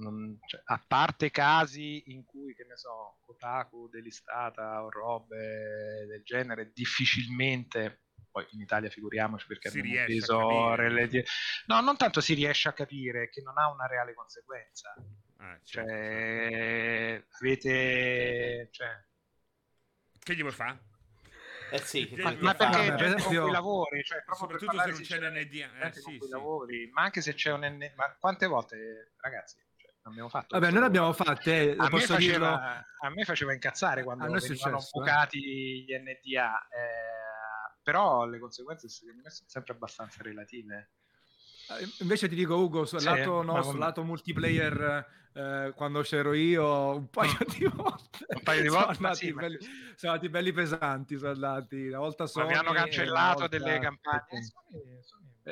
[0.00, 6.22] non, cioè, a parte casi in cui, che ne so, Kotaku delistata o robe del
[6.24, 11.24] genere, difficilmente poi in Italia figuriamoci perché si abbiamo preso relati...
[11.66, 14.94] no non tanto si riesce a capire che non ha una reale conseguenza
[15.38, 17.36] ah, certo, cioè certo.
[17.40, 19.04] avete cioè...
[20.18, 20.88] che gli vuoi fare?
[21.70, 23.42] Eh sì, ma, ma perché per esempio...
[23.42, 26.28] con lavori, cioè, soprattutto se non c'è l'NDA, eh, sì, sì.
[26.28, 30.58] lavori, ma anche se c'è un NDA, ma quante volte, ragazzi, cioè, abbiamo fatto?
[30.58, 35.84] Vabbè, noi l'abbiamo fatte, a, me faceva, a me faceva incazzare quando venivano bucati eh.
[35.84, 36.68] gli NDA.
[36.68, 37.29] Eh,
[37.90, 40.90] però le conseguenze secondo me sono sempre abbastanza relative.
[41.70, 43.86] Eh, invece ti dico Ugo, sul sì, lato nostro, ma...
[43.86, 49.08] lato multiplayer, eh, quando c'ero io, un paio di volte, un paio di volte sono,
[49.08, 49.66] andati, sì, belli, ma...
[49.96, 52.44] sono andati belli pesanti, sono andati, una volta solo.
[52.44, 54.38] Ma mi hanno cancellato delle campagne.
[54.38, 55.00] Eh,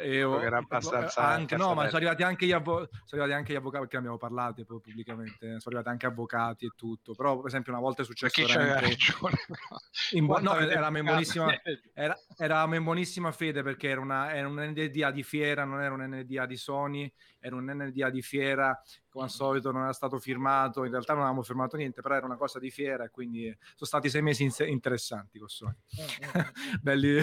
[0.00, 3.52] e ho, era abbastanza anche, no, ma sono arrivati anche gli, avvo- sono arrivati anche
[3.52, 5.46] gli avvocati perché abbiamo parlato poi pubblicamente.
[5.46, 7.14] Sono arrivati anche avvocati e tutto.
[7.14, 8.46] Però, per esempio, una volta è successo.
[8.46, 8.96] ragione,
[10.12, 11.52] in bu- no, eravamo in, buonissima,
[11.94, 15.94] era, eravamo in buonissima fede perché era, una, era un NDA di fiera, non era
[15.94, 18.80] un NDA di Sony, era un NDA di fiera
[19.18, 22.26] come al solito non era stato firmato, in realtà non avevamo firmato niente, però era
[22.26, 25.74] una cosa di fiera e quindi sono stati sei mesi in- interessanti con Sony.
[25.96, 26.52] Eh, eh, eh.
[26.80, 27.20] belli,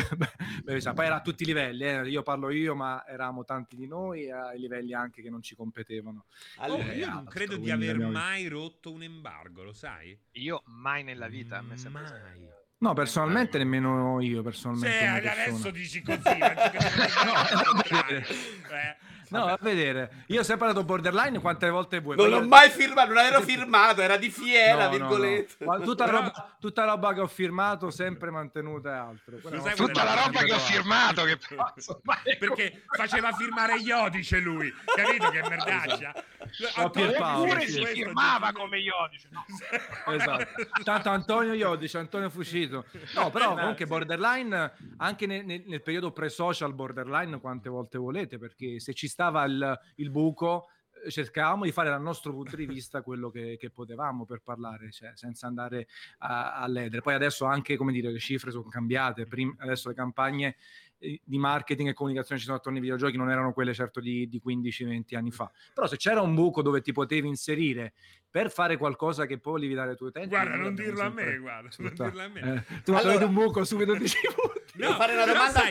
[0.64, 2.10] belli, poi era a tutti i livelli, eh.
[2.10, 6.26] io parlo io, ma eravamo tanti di noi ai livelli anche che non ci competevano.
[6.58, 10.18] Allora, io non credo di aver mai rotto un embargo, lo sai?
[10.34, 12.54] Io mai nella vita, a me mai.
[12.78, 14.98] No, personalmente nemmeno io, personalmente.
[14.98, 17.34] Sì, adesso dici così, no,
[18.70, 18.98] eh,
[19.30, 20.24] No, a vedere.
[20.28, 22.16] Io ho sempre dato borderline quante volte vuoi.
[22.16, 25.66] Non l'ho mai firmato, non ero firmato, era di fiera, no, virgolette.
[25.66, 25.84] No, no.
[25.84, 29.38] Tutta, roba, tutta roba che ho firmato, sempre mantenuta e altro.
[29.76, 32.02] Tutta la roba che ho firmato, che pazzo,
[32.40, 36.14] Perché faceva firmare Iodice lui, capito che merdaccia?
[36.50, 36.90] Esatto.
[36.90, 39.30] Pure si firmava come Iodice.
[39.32, 39.44] No.
[40.14, 40.46] esatto.
[40.84, 42.86] Tanto Antonio Iodice, Antonio Fucito.
[43.14, 48.94] No, però comunque borderline, anche nel, nel periodo pre-social borderline, quante volte volete, perché se
[48.94, 50.70] ci stava il, il buco,
[51.04, 54.92] eh, cercavamo di fare dal nostro punto di vista quello che, che potevamo per parlare,
[54.92, 55.88] cioè, senza andare
[56.20, 57.02] a, a, ledere.
[57.02, 60.56] Poi adesso anche, come dire, le cifre sono cambiate, Prim- adesso le campagne
[61.00, 64.28] eh, di marketing e comunicazione ci sono attorno ai videogiochi non erano quelle certo di,
[64.30, 65.52] di 15-20 anni fa.
[65.74, 67.94] Però se c'era un buco dove ti potevi inserire
[68.30, 70.30] per fare qualcosa che poi volevi dare ai tuoi utenti...
[70.30, 72.66] Guarda, non dirlo a me, guarda, non dirlo a me.
[72.68, 73.26] Eh, tu allora...
[73.26, 74.18] un buco subito dici...
[74.76, 75.62] Devo fare una domanda...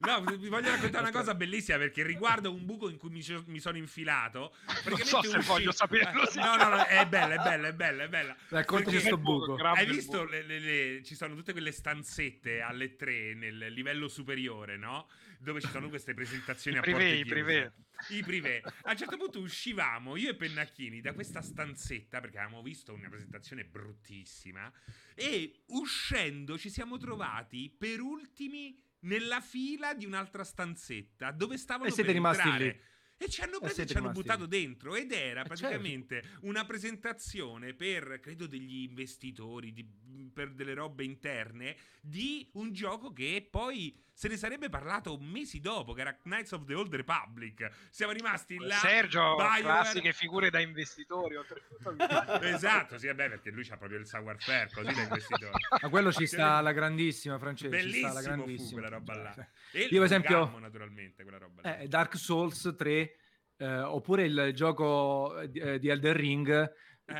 [0.00, 3.58] No, vi voglio raccontare una cosa bellissima perché riguarda un buco in cui mi, mi
[3.58, 4.54] sono infilato.
[4.84, 5.48] Non so se usci...
[5.48, 6.24] voglio saperlo.
[6.30, 6.38] Sì.
[6.38, 8.36] No, no, no, è bella, è bella, è bella, è bella.
[8.48, 9.56] Racconti questo buco.
[9.56, 14.76] Hai visto, le, le, le, ci sono tutte quelle stanzette alle tre nel livello superiore,
[14.76, 15.08] no?
[15.38, 17.72] Dove ci sono queste presentazioni I a privé, porte i privé.
[18.10, 18.62] I privé.
[18.82, 23.08] A un certo punto uscivamo io e Pennacchini da questa stanzetta perché avevamo visto una
[23.08, 24.72] presentazione bruttissima
[25.14, 31.92] e uscendo ci siamo trovati per ultimi nella fila di un'altra stanzetta dove stavano e
[31.92, 32.64] siete per rimasti entrare.
[32.64, 32.96] lì.
[33.20, 34.48] E ci hanno preso e ci hanno buttato lì.
[34.48, 36.46] dentro ed era praticamente certo.
[36.46, 39.84] una presentazione per, credo, degli investitori, di,
[40.32, 45.92] per delle robe interne, di un gioco che poi se ne sarebbe parlato mesi dopo,
[45.92, 47.70] che era Knights of the Old Republic.
[47.88, 48.74] Siamo rimasti là.
[48.74, 49.62] Sergio, Bioware...
[49.62, 51.36] classiche figure da investitori.
[52.42, 55.52] esatto, sì, vabbè, perché lui c'ha proprio il savoir-faire, così da investitori.
[55.82, 57.70] Ma quello ci sta alla grandissima, Francesco.
[57.70, 58.80] Bellissimo la grandissima.
[58.80, 59.48] quella roba là.
[59.70, 61.78] E Io, per esempio, gammo, naturalmente, quella roba là.
[61.78, 63.16] Eh, Dark Souls 3,
[63.56, 66.72] eh, oppure il gioco di, eh, di Elder Ring eh.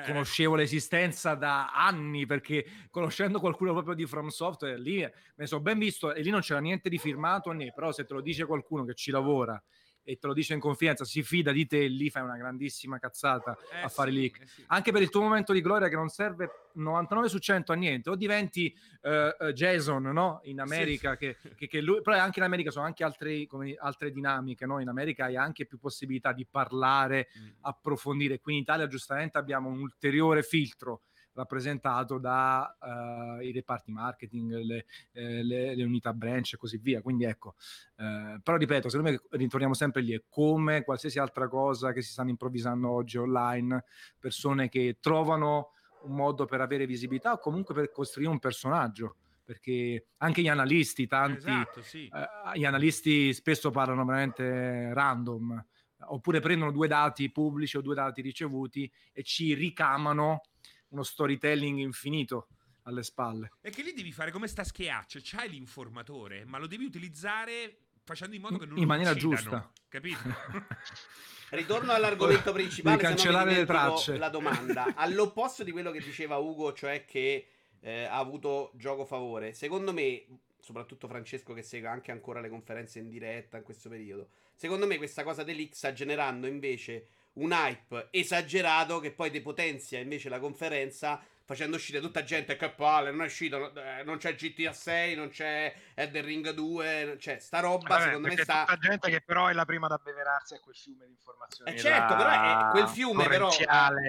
[0.05, 5.63] Conoscevo l'esistenza da anni perché conoscendo qualcuno proprio di From Software lì me ne sono
[5.63, 8.45] ben visto e lì non c'era niente di firmato né però se te lo dice
[8.45, 9.61] qualcuno che ci lavora
[10.09, 13.55] e te lo dice in confidenza, si fida di te, lì fai una grandissima cazzata
[13.71, 14.41] eh a fare sì, leak.
[14.41, 14.65] eh sì.
[14.69, 18.09] Anche per il tuo momento di gloria che non serve 99 su 100 a niente,
[18.09, 20.41] o diventi uh, Jason no?
[20.45, 21.19] in America, Sì.
[21.19, 24.81] che, che, che lui, però anche in America sono anche altri, come, altre dinamiche, no?
[24.81, 27.49] in America hai anche più possibilità di parlare, Mm.
[27.63, 31.03] approfondire, qui in Italia giustamente abbiamo un ulteriore filtro
[31.39, 37.01] rappresentato dai reparti marketing, le, eh, le, le unità branch e così via.
[37.01, 37.55] Quindi ecco,
[37.97, 42.11] eh, però ripeto, secondo me ritorniamo sempre lì, è come qualsiasi altra cosa che si
[42.11, 43.85] stanno improvvisando oggi online,
[44.19, 45.71] persone che trovano
[46.03, 49.17] un modo per avere visibilità o comunque per costruire un personaggio.
[49.49, 52.07] Perché anche gli analisti, tanti, Esatto, sì.
[52.07, 55.65] eh, gli analisti spesso parlano veramente random,
[56.09, 60.43] oppure prendono due dati pubblici o due dati ricevuti e ci ricamano
[60.89, 62.49] uno storytelling infinito
[62.83, 63.53] alle spalle.
[63.61, 68.35] E che lì devi fare come sta schiaccio, c'hai l'informatore, ma lo devi utilizzare facendo
[68.35, 69.73] in modo che non In lo maniera uccidano, giusta.
[69.89, 70.19] Capito?
[71.51, 74.19] Ritorno all'argomento principale, Devi se no mi cancellare le tracce.
[74.19, 74.95] la domanda.
[74.95, 77.49] All'opposto di quello che diceva Ugo, cioè che
[77.81, 80.25] eh, ha avuto gioco favore, secondo me,
[80.59, 84.97] soprattutto Francesco che segue anche ancora le conferenze in diretta in questo periodo, secondo me
[84.97, 91.23] questa cosa dell'X sta generando invece un hype esagerato che poi depotenzia invece la conferenza
[91.49, 95.31] facendo uscire tutta gente che palle, non è uscito, eh, non c'è GTA 6, non
[95.31, 98.67] c'è Elden Ring 2, cioè sta roba Vabbè, secondo me sta...
[98.67, 101.71] tutta gente che però è la prima da beverarsi a quel fiume di informazioni.
[101.71, 103.51] Eh, certo, però è quel fiume, però-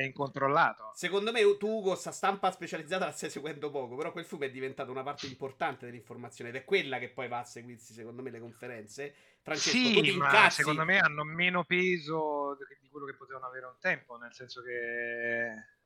[0.04, 0.92] incontrollato.
[0.94, 4.52] Secondo me tu, Ugo, sta stampa specializzata la stai seguendo poco, però quel fiume è
[4.52, 8.32] diventato una parte importante dell'informazione ed è quella che poi va a seguirsi, secondo me,
[8.32, 9.16] le conferenze.
[9.42, 10.58] Francesco, tu ti Sì, ma incazzi.
[10.58, 15.78] secondo me hanno meno peso di quello che potevano avere un tempo, nel senso che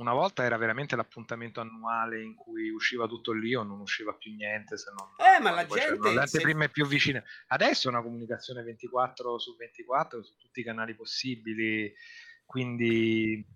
[0.00, 4.34] una volta era veramente l'appuntamento annuale in cui usciva tutto lì o non usciva più
[4.34, 6.08] niente se non Eh, ma la gente...
[6.08, 7.22] le se- anteprime più vicine.
[7.48, 11.92] Adesso è una comunicazione 24 su 24 su tutti i canali possibili,
[12.46, 13.46] quindi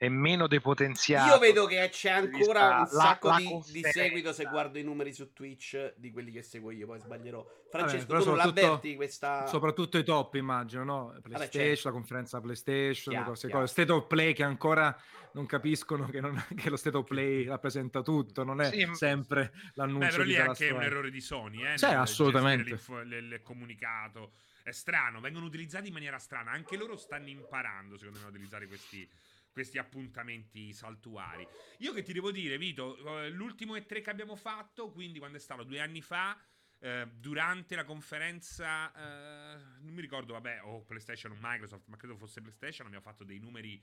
[0.00, 1.30] è meno depotenziato.
[1.34, 4.82] Io vedo che c'è ancora un la- sacco la di, di seguito se guardo i
[4.82, 7.46] numeri su Twitch di quelli che seguo io, poi sbaglierò.
[7.70, 9.46] Francesco, però tu non soprattutto- l'avverti questa...
[9.46, 11.14] Soprattutto i top, immagino, no?
[11.20, 11.88] PlayStation, certo.
[11.88, 13.60] la conferenza PlayStation, Chiaro, queste chiaro.
[13.60, 13.72] cose.
[13.74, 14.98] State of Play che ancora
[15.32, 19.52] non capiscono che, non- che lo State of Play rappresenta tutto, non è Sì, sempre
[19.74, 21.76] l'annuncio Beh, però lì è anche un errore di Sony, eh?
[21.76, 22.70] Sì, nel assolutamente.
[22.70, 24.30] il comunicato.
[24.62, 26.52] È strano, vengono utilizzati in maniera strana.
[26.52, 29.06] Anche loro stanno imparando, secondo me, a utilizzare questi,
[29.52, 31.46] questi appuntamenti saltuari.
[31.78, 35.40] Io che ti devo dire, Vito, eh, l'ultimo E3 che abbiamo fatto, quindi quando è
[35.40, 36.38] stato due anni fa,
[36.78, 42.16] eh, durante la conferenza, eh, non mi ricordo, vabbè, o PlayStation o Microsoft, ma credo
[42.16, 43.82] fosse PlayStation, abbiamo fatto dei numeri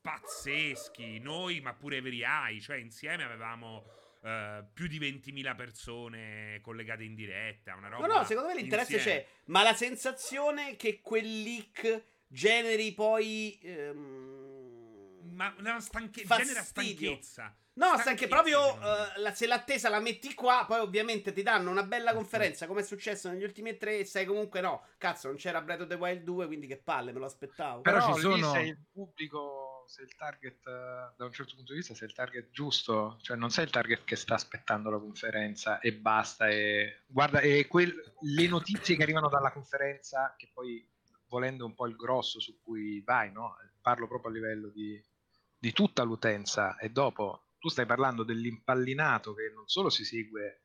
[0.00, 3.84] pazzeschi, noi, ma pure Every Eye, cioè insieme avevamo
[4.22, 8.94] eh, più di 20.000 persone collegate in diretta, una roba No, no, secondo me l'interesse
[8.94, 9.20] insieme.
[9.20, 13.58] c'è, ma la sensazione che quel leak generi poi...
[13.62, 14.61] ehm,
[15.32, 17.56] Ma una stanche- genera stanchezza.
[17.74, 19.14] No, sta che Stanchezza, proprio secondo me.
[19.16, 22.80] eh, la- se l'attesa la metti qua, poi ovviamente ti danno una bella conferenza, come
[22.80, 25.94] è successo negli ultimi tre, e sai comunque no, cazzo, non c'era Breath of the
[25.94, 27.80] Wild 2, quindi che palle, me lo aspettavo.
[27.80, 31.54] Però Però, ci lì sono- sei il pubblico, sei il target eh, da un certo
[31.54, 34.90] punto di vista, sei il target giusto, cioè non sei il target che sta aspettando
[34.90, 36.48] la conferenza e basta.
[36.48, 40.86] E guarda, e quel- le notizie che arrivano dalla conferenza, che poi
[41.28, 43.56] volendo un po' il grosso su cui vai, no?
[43.80, 45.02] parlo proprio a livello di,
[45.62, 50.64] di tutta l'utenza e dopo tu stai parlando dell'impallinato che non solo si segue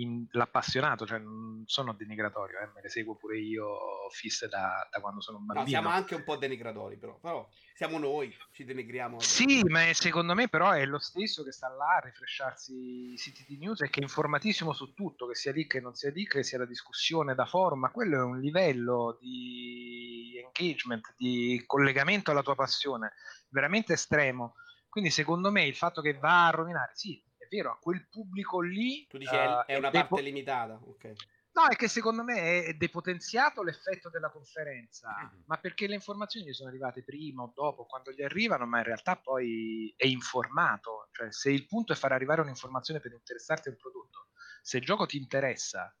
[0.00, 5.00] in, l'appassionato, cioè non sono denigratorio, eh, me le seguo pure io fisse da, da
[5.00, 5.64] quando sono un bambino.
[5.64, 9.20] No, siamo anche un po' denigratori, però, però siamo noi, ci denigriamo.
[9.20, 13.44] Sì, ma secondo me però è lo stesso che sta là a rifresciarsi i siti
[13.46, 16.26] di news e che è informatissimo su tutto, che sia lì che non sia lì,
[16.26, 22.30] che sia la discussione da forum, ma quello è un livello di engagement, di collegamento
[22.30, 23.12] alla tua passione
[23.48, 24.54] veramente estremo.
[24.88, 29.06] Quindi secondo me il fatto che va a rovinare, sì, vero, a quel pubblico lì...
[29.08, 31.12] Tu dici uh, è una parte limitata, ok.
[31.58, 35.42] No, è che secondo me è depotenziato l'effetto della conferenza, mm-hmm.
[35.46, 38.84] ma perché le informazioni gli sono arrivate prima o dopo, quando gli arrivano, ma in
[38.84, 41.08] realtà poi è informato.
[41.10, 44.28] Cioè, se il punto è far arrivare un'informazione per interessarti a un prodotto,
[44.62, 45.92] se il gioco ti interessa,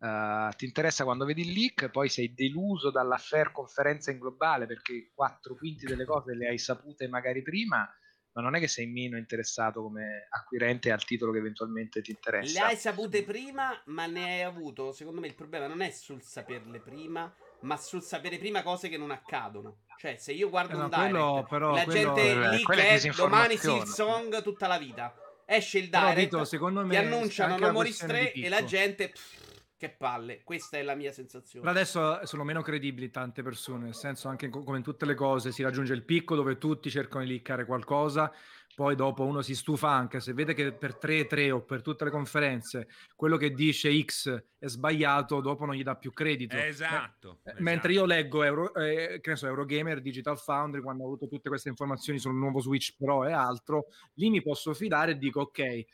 [0.00, 5.12] uh, ti interessa quando vedi il leak, poi sei deluso dall'affair conferenza in globale perché
[5.14, 7.88] quattro quinti delle cose le hai sapute magari prima,
[8.36, 12.60] ma non è che sei meno interessato come acquirente al titolo che eventualmente ti interessa.
[12.60, 14.92] Le hai sapute prima, ma ne hai avuto.
[14.92, 18.98] Secondo me il problema non è sul saperle prima, ma sul sapere prima cose che
[18.98, 19.78] non accadono.
[19.96, 24.42] Cioè, se io guardo eh, un direct, però, la quello, gente lì che domani Silksong
[24.42, 25.14] tutta la vita.
[25.46, 29.08] Esce il direct, Dito, secondo me, ti annunciano No More 3 e la gente...
[29.08, 31.66] Pff, che palle, questa è la mia sensazione.
[31.66, 35.52] Però adesso sono meno credibili tante persone, nel senso anche come in tutte le cose
[35.52, 38.32] si raggiunge il picco dove tutti cercano di liccare qualcosa,
[38.74, 42.10] poi dopo uno si stufa anche, se vede che per 3-3 o per tutte le
[42.10, 46.56] conferenze quello che dice X è sbagliato, dopo non gli dà più credito.
[46.56, 47.40] Esatto.
[47.42, 47.62] Eh, esatto.
[47.62, 51.48] Mentre io leggo Euro, eh, che ne so, Eurogamer, Digital Foundry, quando ho avuto tutte
[51.48, 55.84] queste informazioni sul nuovo Switch Pro e altro, lì mi posso fidare e dico ok,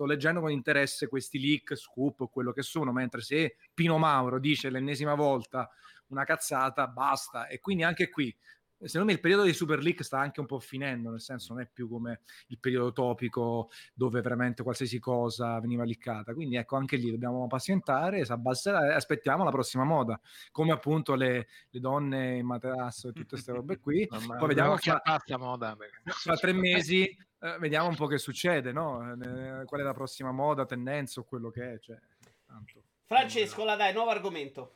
[0.00, 4.70] sto leggendo con interesse questi leak, scoop, quello che sono, mentre se Pino Mauro dice
[4.70, 5.68] l'ennesima volta
[6.06, 7.48] una cazzata, basta.
[7.48, 8.34] E quindi anche qui,
[8.78, 11.62] secondo me il periodo dei super leak sta anche un po' finendo, nel senso non
[11.62, 16.32] è più come il periodo topico dove veramente qualsiasi cosa veniva liccata.
[16.32, 20.18] Quindi ecco, anche lì dobbiamo pazientare, si abbasserà e aspettiamo la prossima moda,
[20.50, 24.08] come appunto le, le donne in materasso e tutte queste robe qui.
[24.38, 25.76] Poi vediamo che passa moda.
[26.04, 27.06] Fra tre mesi
[27.42, 29.12] eh, vediamo un po' che succede, no?
[29.12, 31.78] Eh, qual è la prossima moda, tendenza o quello che è.
[31.78, 31.98] Cioè,
[32.46, 32.82] tanto.
[33.04, 34.74] Francesco, la dai, nuovo argomento.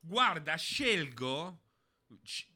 [0.00, 1.58] Guarda, scelgo,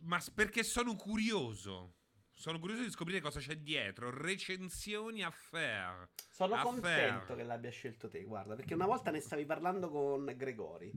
[0.00, 1.94] ma perché sono curioso.
[2.30, 4.10] Sono curioso di scoprire cosa c'è dietro.
[4.10, 6.08] Recensioni a fair.
[6.30, 7.10] Sono affair.
[7.10, 10.92] contento che l'abbia scelto te, guarda, perché una volta ne stavi parlando con Gregori.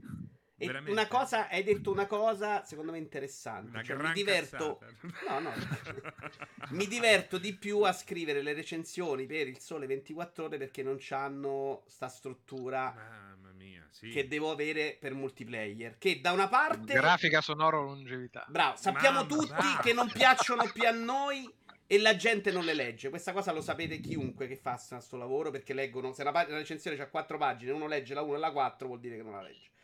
[0.58, 3.84] E una cosa, hai detto una cosa secondo me interessante.
[3.84, 4.80] Cioè, mi diverto.
[5.28, 5.52] No, no.
[6.70, 10.98] mi diverto di più a scrivere le recensioni per il sole 24 ore perché non
[11.10, 12.94] hanno sta struttura.
[12.94, 14.08] Mamma mia, sì.
[14.08, 15.98] Che devo avere per multiplayer.
[15.98, 16.94] Che da una parte.
[16.94, 18.46] Grafica sonoro longevità.
[18.48, 19.82] Bravo, sappiamo Mamma, tutti bravo.
[19.82, 21.52] che non piacciono più a noi
[21.86, 23.10] e la gente non le legge.
[23.10, 26.14] Questa cosa lo sapete chiunque che fa questo lavoro perché leggono.
[26.14, 28.86] Se una, pag- una recensione ha quattro pagine, uno legge la 1 e la 4,
[28.86, 29.74] vuol dire che non la legge.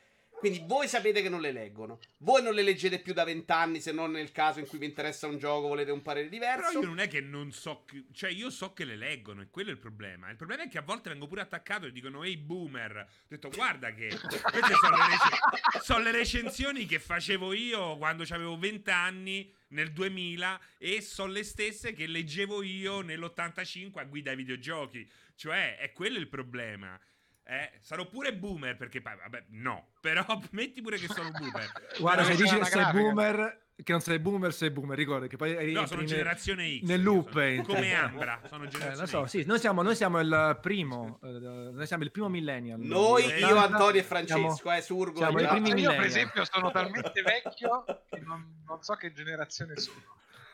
[0.43, 2.01] Quindi voi sapete che non le leggono.
[2.17, 5.29] Voi non le leggete più da vent'anni, se non nel caso in cui vi interessa
[5.29, 6.67] un gioco, volete un parere diverso.
[6.67, 7.85] Però io non è che non so.
[7.87, 8.07] Che...
[8.13, 10.29] Cioè, io so che le leggono, e quello è il problema.
[10.31, 12.97] Il problema è che a volte vengo pure attaccato e dicono: Ehi, boomer.
[12.97, 18.25] Ho detto, guarda che queste sono le, rec- sono le recensioni che facevo io quando
[18.29, 24.37] avevo vent'anni nel 2000 e sono le stesse che leggevo io nell'85 a guida ai
[24.37, 25.09] videogiochi.
[25.37, 26.99] Cioè, è quello il problema.
[27.45, 31.73] Eh, sarò pure boomer perché vabbè, no, però metti pure che sono boomer.
[31.99, 35.73] Guarda, se dici che sei boomer, che non sei boomer, sei boomer, ricorda che poi
[35.73, 36.83] No, sono generazione X.
[36.83, 40.59] Nel loop sono, come Ambra, sono generazione eh, so, sì, noi siamo, noi siamo il
[40.63, 42.79] primo, eh, noi siamo il primo millennial.
[42.79, 45.19] Noi, noi io, Antonio e Francesco, siamo, eh, Surgo.
[45.19, 49.77] Siamo i primi io, per esempio, sono talmente vecchio che non, non, so che generazione
[49.77, 50.01] sono.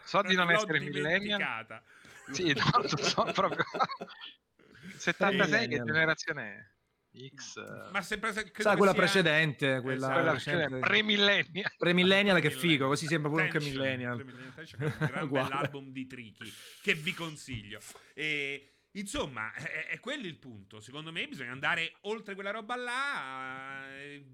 [0.04, 1.82] So di non essere millennial.
[2.30, 3.64] Sì, no, so proprio
[4.96, 6.77] 76 che generazione è?
[7.34, 7.90] X.
[7.90, 9.80] Ma sempre se, Sa quella precedente, sia...
[9.80, 10.30] quella, esatto.
[10.30, 10.78] precedente.
[10.78, 11.72] pre-millennial.
[11.76, 14.20] Pre-millennial che figo, così sembra pure anche millennial.
[14.20, 16.52] Un gran bell'album di Tricky
[16.82, 17.80] che vi consiglio.
[18.14, 20.80] E insomma, è, è, quello il punto.
[20.80, 23.94] Secondo me bisogna andare oltre quella roba là.
[23.96, 24.24] E,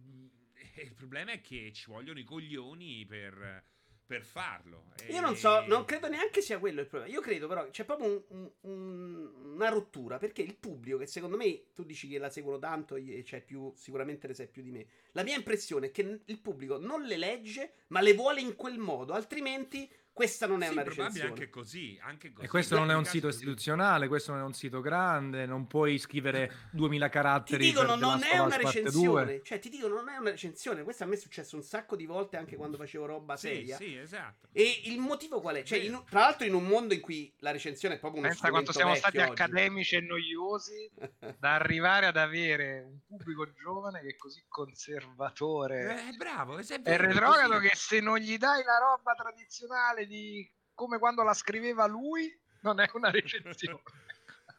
[0.74, 3.72] e il problema è che ci vogliono i coglioni per
[4.06, 4.84] per farlo.
[4.96, 5.12] E...
[5.12, 7.12] Io non so, non credo neanche sia quello il problema.
[7.12, 11.66] Io credo però c'è proprio un, un, una rottura perché il pubblico, che secondo me
[11.74, 14.86] tu dici che la seguono tanto e c'è più, sicuramente ne sai più di me.
[15.12, 18.78] La mia impressione è che il pubblico non le legge, ma le vuole in quel
[18.78, 21.28] modo, altrimenti Questa non è Sì, una probabile recensione.
[21.30, 22.46] anche così, anche così.
[22.46, 25.98] E questo non è un sito istituzionale, questo non è un sito grande, non puoi
[25.98, 29.42] scrivere 2000 Ti caratteri dicono per The non è una recensione, 2.
[29.42, 32.06] cioè ti dicono non è una recensione, questo a me è successo un sacco di
[32.06, 33.76] volte anche quando facevo roba Sì, seria.
[33.76, 34.46] sì, esatto.
[34.52, 35.62] E il motivo qual è?
[35.64, 38.50] Cioè, in- tra l'altro in un mondo in cui la recensione è proprio uno Pensa
[38.50, 39.30] quanto siamo stati oggi.
[39.30, 40.90] accademici e noiosi
[41.40, 47.06] da arrivare ad avere un pubblico giovane che è così conservatore Eh, bravo, è vero,
[47.06, 47.68] retrogrado così.
[47.68, 52.30] che se non gli dai la roba tradizionale di come quando la scriveva lui
[52.60, 53.82] non è una recensione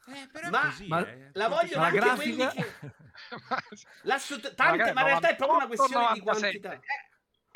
[0.08, 1.30] Eh, però Ma- così, ma eh.
[1.34, 2.50] la vogliono Ma la anche quelli grafica...
[2.80, 2.92] che...
[3.50, 3.64] Ma-
[4.04, 6.60] l'assut- tante, magari ma in realtà è proprio una 98, questione di 97.
[6.60, 6.94] quantità.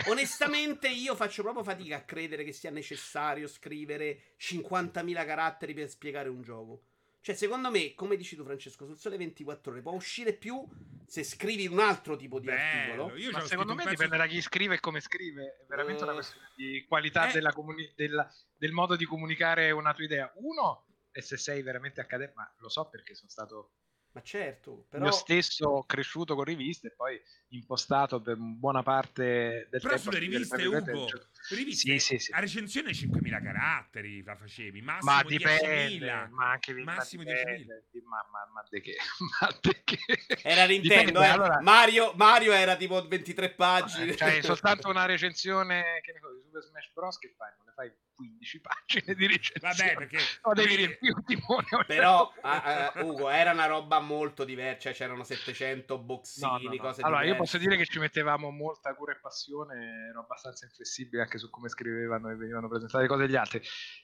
[0.03, 5.89] Eh, Onestamente, io faccio proprio fatica a credere che sia necessario scrivere 50.000 caratteri per
[5.89, 6.85] spiegare un gioco.
[7.29, 10.67] Cioè, secondo me, come dici tu, Francesco, sul sole 24 ore può uscire più
[11.05, 13.15] se scrivi un altro tipo di Bello, articolo.
[13.17, 16.15] io ma secondo me dipende da chi scrive e come scrive è veramente una Eh.
[16.15, 17.33] questione di qualità Eh.
[17.33, 18.27] della comuni- della-
[18.57, 22.69] del modo di comunicare una tua idea uno e se sei veramente accademico ma lo
[22.69, 23.73] so perché sono stato
[24.13, 25.05] Ma certo, però...
[25.05, 27.21] io stesso cresciuto con riviste e poi
[27.51, 31.07] impostato per buona parte del Però tempo sulle riviste, Ugo,
[31.49, 32.31] riviste, Sì, sì, sì.
[32.31, 35.27] a recensione 5.000 caratteri la facevi, massimo ma 10.000.
[35.27, 38.95] dipende ma anche ma massimo dipende, di- ma, ma, ma di che
[39.41, 39.99] ma di che
[40.43, 41.27] Era Nintendo, eh.
[41.27, 44.11] allora- Mario, Mario era tipo 23 pagine.
[44.11, 47.65] Eh, cioè soltanto una recensione che ne so, di Super Smash Bros che fai non
[47.67, 51.77] ne fai 15 pagine di recensione Vabbè, perché o devi lì- riempire un timone a
[51.77, 52.99] un Però, ah, punto.
[52.99, 54.81] ah, Ugo, era una roba molto diversa.
[54.81, 56.77] Cioè, c'erano 700 No, boxini, no, no.
[56.77, 57.38] cose Allora, io diverse.
[57.39, 61.69] Posso dire che ci mettevamo molta cura e passione, ero abbastanza inflessibile anche su come
[61.69, 63.61] scrivevano e venivano presentate le cose degli altri.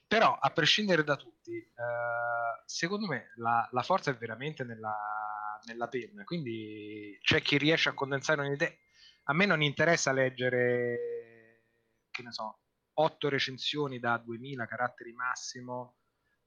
[0.07, 4.95] Però, a prescindere da tutti, eh, secondo me la, la forza è veramente nella,
[5.65, 6.23] nella penna.
[6.23, 8.71] Quindi c'è chi riesce a condensare un'idea.
[9.25, 11.65] A me non interessa leggere,
[12.09, 12.59] che ne so,
[12.93, 15.97] otto recensioni da 2000 caratteri massimo,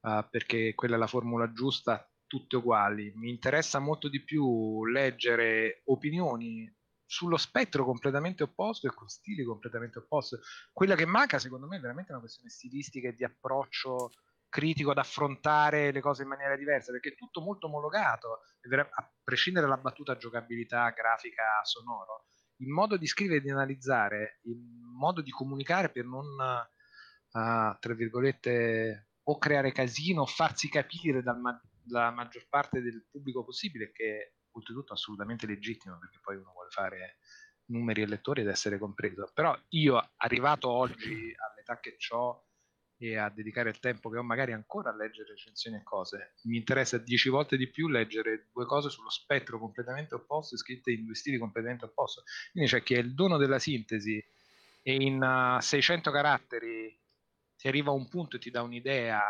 [0.00, 3.12] eh, perché quella è la formula giusta, tutte uguali.
[3.16, 6.72] Mi interessa molto di più leggere opinioni
[7.08, 10.36] sullo spettro completamente opposto e con stili completamente opposti.
[10.70, 14.12] Quella che manca, secondo me, è veramente una questione stilistica e di approccio
[14.50, 18.40] critico ad affrontare le cose in maniera diversa, perché è tutto molto omologato,
[18.94, 24.58] a prescindere dalla battuta giocabilità, grafica, sonoro, il modo di scrivere e di analizzare, il
[24.94, 31.40] modo di comunicare per non, eh, tra virgolette, o creare casino o farsi capire dal
[31.40, 36.70] ma- dalla maggior parte del pubblico possibile, che oltretutto assolutamente legittimo, perché poi uno vuole
[36.70, 37.16] fare
[37.66, 39.30] numeri e lettori ed essere compreso.
[39.32, 42.44] Però io, arrivato oggi all'età che ho
[43.00, 46.56] e a dedicare il tempo che ho magari ancora a leggere recensioni e cose, mi
[46.56, 51.04] interessa dieci volte di più leggere due cose sullo spettro completamente opposto e scritte in
[51.04, 52.22] due stili completamente opposti.
[52.50, 54.22] Quindi c'è chi ha il dono della sintesi
[54.82, 56.98] e in uh, 600 caratteri
[57.56, 59.22] ti arriva a un punto e ti dà un'idea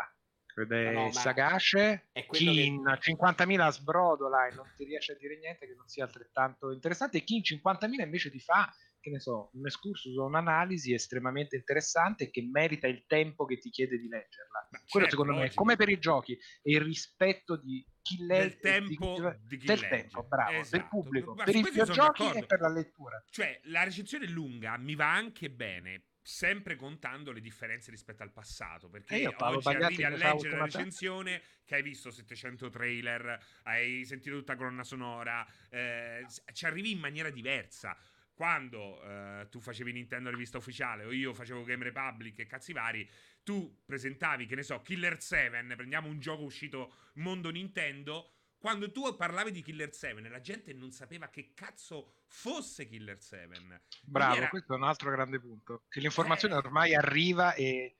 [0.55, 5.13] ed è No, no, sagace, è chi che- in 50.000 sbrodola e non ti riesce
[5.13, 8.73] a dire niente che non sia altrettanto interessante e chi in 50.000 invece ti fa
[9.01, 13.57] che ne so, un excursus o un'analisi estremamente interessante e che merita il tempo che
[13.57, 14.67] ti chiede di leggerla.
[14.71, 15.63] Ma Quello certo, secondo me, logico.
[15.63, 19.79] come per i giochi, è il rispetto di chi legge del tempo di chi del
[19.79, 19.87] legge.
[19.87, 20.87] tempo, bravo, del Esatto.
[20.89, 23.23] pubblico, Ma per i videogiochi e per la lettura.
[23.29, 28.87] Cioè, la recensione lunga mi va anche bene, sempre contando le differenze rispetto al passato.
[28.87, 34.05] Perché Eh, oggi Bagliatti arrivi a leggere la recensione che hai visto 700 trailer, hai
[34.05, 37.97] sentito tutta colonna sonora, eh, ci arrivi in maniera diversa.
[38.31, 43.09] Quando eh, tu facevi Nintendo rivista ufficiale o io facevo Game Republic e cazzi vari,
[43.43, 48.35] tu presentavi, che ne so, Killer 7, prendiamo un gioco uscito mondo Nintendo.
[48.59, 53.81] Quando tu parlavi di Killer 7, la gente non sapeva che cazzo fosse Killer 7.
[54.01, 56.57] Bravo, era- questo è un altro grande punto, che l'informazione Eh.
[56.57, 57.95] ormai arriva e...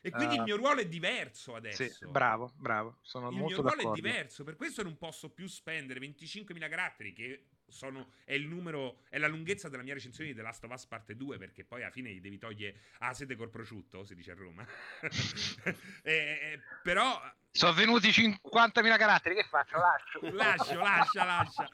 [0.00, 0.38] E quindi Ah.
[0.38, 1.82] il mio ruolo è diverso adesso.
[1.82, 3.98] Sì, bravo, bravo, sono il molto mio ruolo d'accordo.
[3.98, 9.00] è diverso, per questo non posso più spendere 25.000 caratteri, che sono, è il numero,
[9.08, 11.82] è la lunghezza della mia recensione di The Last of Us parte 2, perché poi
[11.82, 14.66] alla fine gli devi togliere a sede col prosciutto, si dice a Roma.
[16.02, 19.78] Eh, eh, però Sono venuti 50.000 caratteri, che faccio?
[19.78, 20.20] Lascio.
[20.32, 21.68] lascia, lascia, lascia.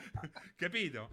[0.56, 1.10] Capito?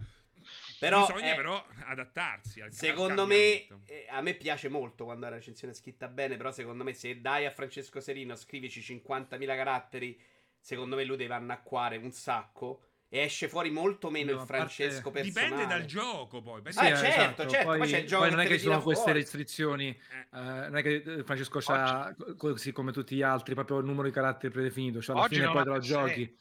[0.78, 3.92] Però, Bisogna eh, però adattarsi al al Secondo me, cambiamento.
[3.92, 7.20] eh, a me piace molto quando la recensione è scritta bene, però secondo me se
[7.20, 10.20] dai a Francesco Serino scrivici 50.000 caratteri,
[10.58, 14.56] secondo me lui deve annacquare un sacco e esce fuori molto meno No, il parte-
[14.56, 15.46] Francesco personale.
[15.50, 16.62] Dipende dal gioco poi.
[16.68, 18.70] Sì, eh, certo, certo, Poi, poi c'è il gioco poi non è che ci sono
[18.72, 19.18] tira queste fuori.
[19.18, 20.38] restrizioni, Eh.
[20.38, 24.04] eh, non è che eh, Francesco co- così come tutti gli altri, proprio il numero
[24.08, 26.36] di caratteri predefinito, cioè alla Oggi fine non poi ha te lo giochi.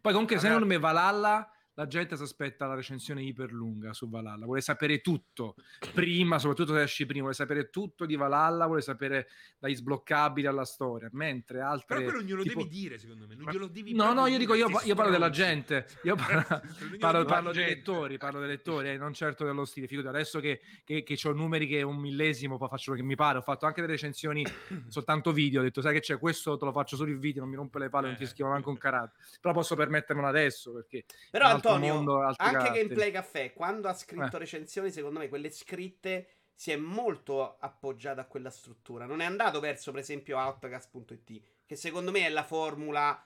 [0.00, 4.46] Poi comunque Magari- secondo me Valhalla la gente si aspetta la recensione iperlunga su Valhalla,
[4.46, 5.56] vuole sapere tutto
[5.92, 10.64] prima, soprattutto se esci prima, vuole sapere tutto di Valhalla, vuole sapere dagli sbloccabili alla
[10.64, 11.96] storia, mentre altre...
[11.96, 12.60] Però quello glielo tipo...
[12.60, 15.28] devi dire, secondo me, non glielo devi No, no, io dico, io, io parlo della
[15.28, 19.66] gente, io parlo, Non parlo, parlo dei lettori, parlo dei lettori, eh, non certo dello
[19.66, 19.86] stile.
[19.86, 23.06] Figurati, adesso che, che, che ho numeri che è un millesimo, poi faccio quello che
[23.06, 23.38] mi pare.
[23.38, 24.44] Ho fatto anche delle recensioni
[24.88, 25.60] soltanto video.
[25.60, 27.78] Ho detto, sai che c'è, questo te lo faccio solo il video, non mi rompe
[27.78, 28.26] le palle, non ti Eh.
[28.26, 29.22] scrivo neanche un carattere.
[29.42, 32.78] Però posso permettermelo adesso perché Però Antonio, mondo, anche caratteri.
[32.78, 34.38] Gameplay Caffè, quando ha scritto Eh.
[34.38, 39.04] recensioni, secondo me quelle scritte si è molto appoggiato a quella struttura.
[39.06, 43.22] Non è andato verso, per esempio, Outcast.it, che secondo me è la formula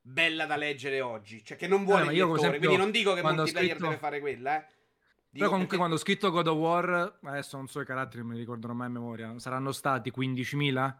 [0.00, 1.44] bella da leggere oggi.
[1.44, 2.38] Cioè, che non vuole Eh, il lettore.
[2.38, 4.66] esempio, Quindi non dico che multiplayer scritto- deve fare quella, eh.
[5.30, 8.18] Dico Però comunque perché- quando ho scritto God of War, adesso non so i caratteri,
[8.20, 10.98] non me li ricorderò mai a memoria, saranno stati 15.000?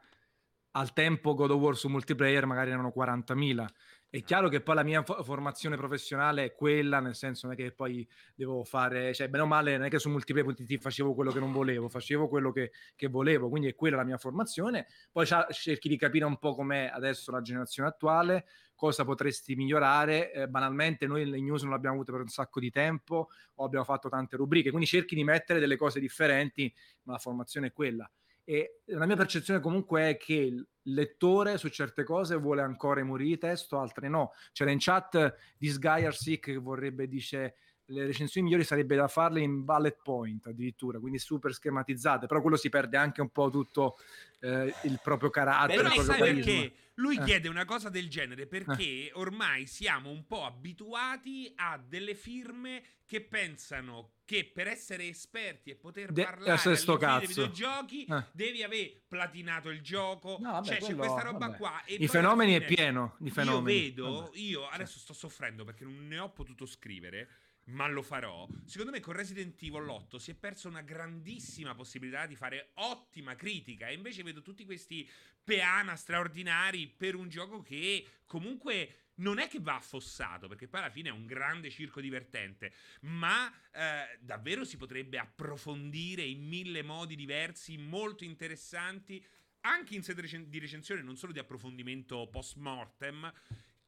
[0.72, 3.66] Al tempo God of War su multiplayer magari erano 40.000.
[4.10, 7.58] È chiaro che poi la mia fo- formazione professionale è quella, nel senso non è
[7.58, 11.30] che poi devo fare, cioè bene o male non è che su multiplayer.it facevo quello
[11.30, 14.86] che non volevo, facevo quello che, che volevo, quindi è quella la mia formazione.
[15.12, 20.32] Poi cerchi di capire un po' com'è adesso la generazione attuale, cosa potresti migliorare.
[20.32, 23.84] Eh, banalmente noi le news non l'abbiamo avute per un sacco di tempo, o abbiamo
[23.84, 28.10] fatto tante rubriche, quindi cerchi di mettere delle cose differenti, ma la formazione è quella.
[28.50, 33.04] E la mia percezione comunque è che il lettore su certe cose vuole ancora i
[33.04, 34.32] muri di testo, altre no.
[34.52, 37.56] C'era in chat Disgaea Sick che vorrebbe, dice,
[37.90, 42.56] le recensioni migliori sarebbe da farle in bullet point addirittura, quindi super schematizzate, però quello
[42.56, 43.98] si perde anche un po' tutto
[44.40, 45.82] eh, il proprio carattere.
[45.82, 46.72] Però sai perché?
[46.94, 47.22] Lui Eh.
[47.22, 53.20] chiede una cosa del genere perché ormai siamo un po' abituati a delle firme che
[53.20, 58.24] pensano che per essere esperti e poter De- parlare di videogiochi Eh.
[58.32, 60.38] devi aver platinato il gioco.
[60.40, 61.56] No, vabbè, cioè, c'è quello- questa roba vabbè.
[61.56, 61.84] qua.
[61.84, 63.78] E I fenomeni è fine pieno di fenomeni.
[63.78, 64.36] Io vedo, Vabbè.
[64.36, 67.28] io adesso sto soffrendo perché non ne ho potuto scrivere.
[67.68, 68.48] Ma lo farò.
[68.64, 73.34] Secondo me con Resident Evil 8 si è persa una grandissima possibilità di fare ottima
[73.34, 73.88] critica.
[73.88, 75.08] E invece vedo tutti questi
[75.42, 80.90] peana straordinari per un gioco che comunque non è che va affossato, perché poi alla
[80.90, 87.16] fine è un grande circo divertente, ma eh, davvero si potrebbe approfondire in mille modi
[87.16, 89.24] diversi, molto interessanti,
[89.62, 93.30] anche in sede di recensione, non solo di approfondimento post mortem,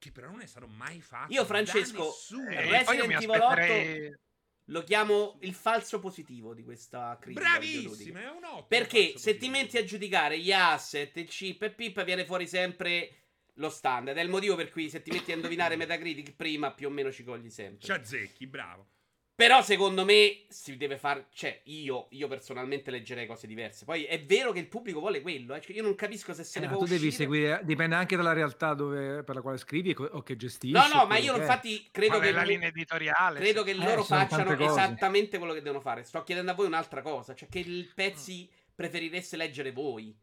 [0.00, 1.32] che però non è stato mai fatto.
[1.32, 2.12] Io, da Francesco.
[2.48, 4.14] Eh, Resident Evil 8 aspetterei...
[4.70, 7.58] Lo chiamo il falso positivo di questa critica.
[7.58, 8.66] Bravissimo, è un ottimo.
[8.68, 9.52] Perché se ti positivo.
[9.52, 13.24] metti a giudicare gli asset, il chip e pip, viene fuori sempre
[13.54, 14.16] lo standard.
[14.16, 17.10] È il motivo per cui se ti metti a indovinare Metacritic prima, più o meno
[17.10, 17.84] ci cogli sempre.
[17.84, 18.86] Ci azzecchi, bravo.
[19.40, 21.28] Però secondo me si deve fare.
[21.32, 23.86] Cioè, io, io personalmente leggerei cose diverse.
[23.86, 25.54] Poi è vero che il pubblico vuole quello.
[25.54, 25.62] Eh?
[25.62, 27.24] Cioè, io non capisco se se Eh, ne ma può tu devi uscire.
[27.24, 30.74] seguire, dipende anche dalla realtà dove- per la quale scrivi o che gestisci.
[30.74, 32.30] No, no, ma io infatti credo Ma che.
[32.30, 33.38] nella linea editoriale.
[33.38, 36.02] Credo che Eh, loro facciano esattamente quello che devono fare.
[36.04, 37.34] Sto chiedendo a voi un'altra cosa.
[37.34, 40.14] Cioè, che il pezzi preferireste leggere voi.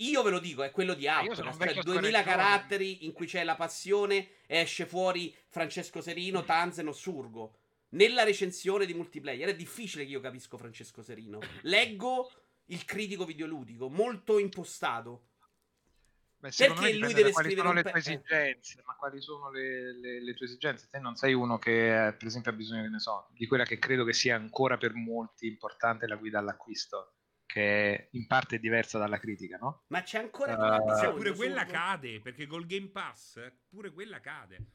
[0.00, 1.42] Io ve lo dico, è quello di io Outcast.
[1.42, 2.22] Cioè, vecchio 2000 scorreggione.
[2.22, 7.58] caratteri in cui c'è la passione e esce fuori Francesco Serino, Tanzen o Surgo.
[7.90, 11.38] Nella recensione di multiplayer è difficile che io capisco Francesco Serino.
[11.62, 12.30] Leggo
[12.66, 15.28] il critico videoludico, molto impostato.
[16.38, 17.98] Beh, Perché lui deve quali scrivere sono un le tue eh.
[17.98, 20.88] esigenze, ma quali sono le, le- le tue esigenze?
[20.90, 23.64] Te non sei uno che, eh, per esempio, ha bisogno, che ne so, di quella
[23.64, 27.14] che credo che sia ancora per molti importante la guida all'acquisto,
[27.46, 29.84] che è in parte diversa dalla critica, no?
[29.88, 33.90] Ma c'è ancora Eh, quella Cioè, bisogno, pure quella cade, perché col Game Pass, pure
[33.92, 34.66] quella cade.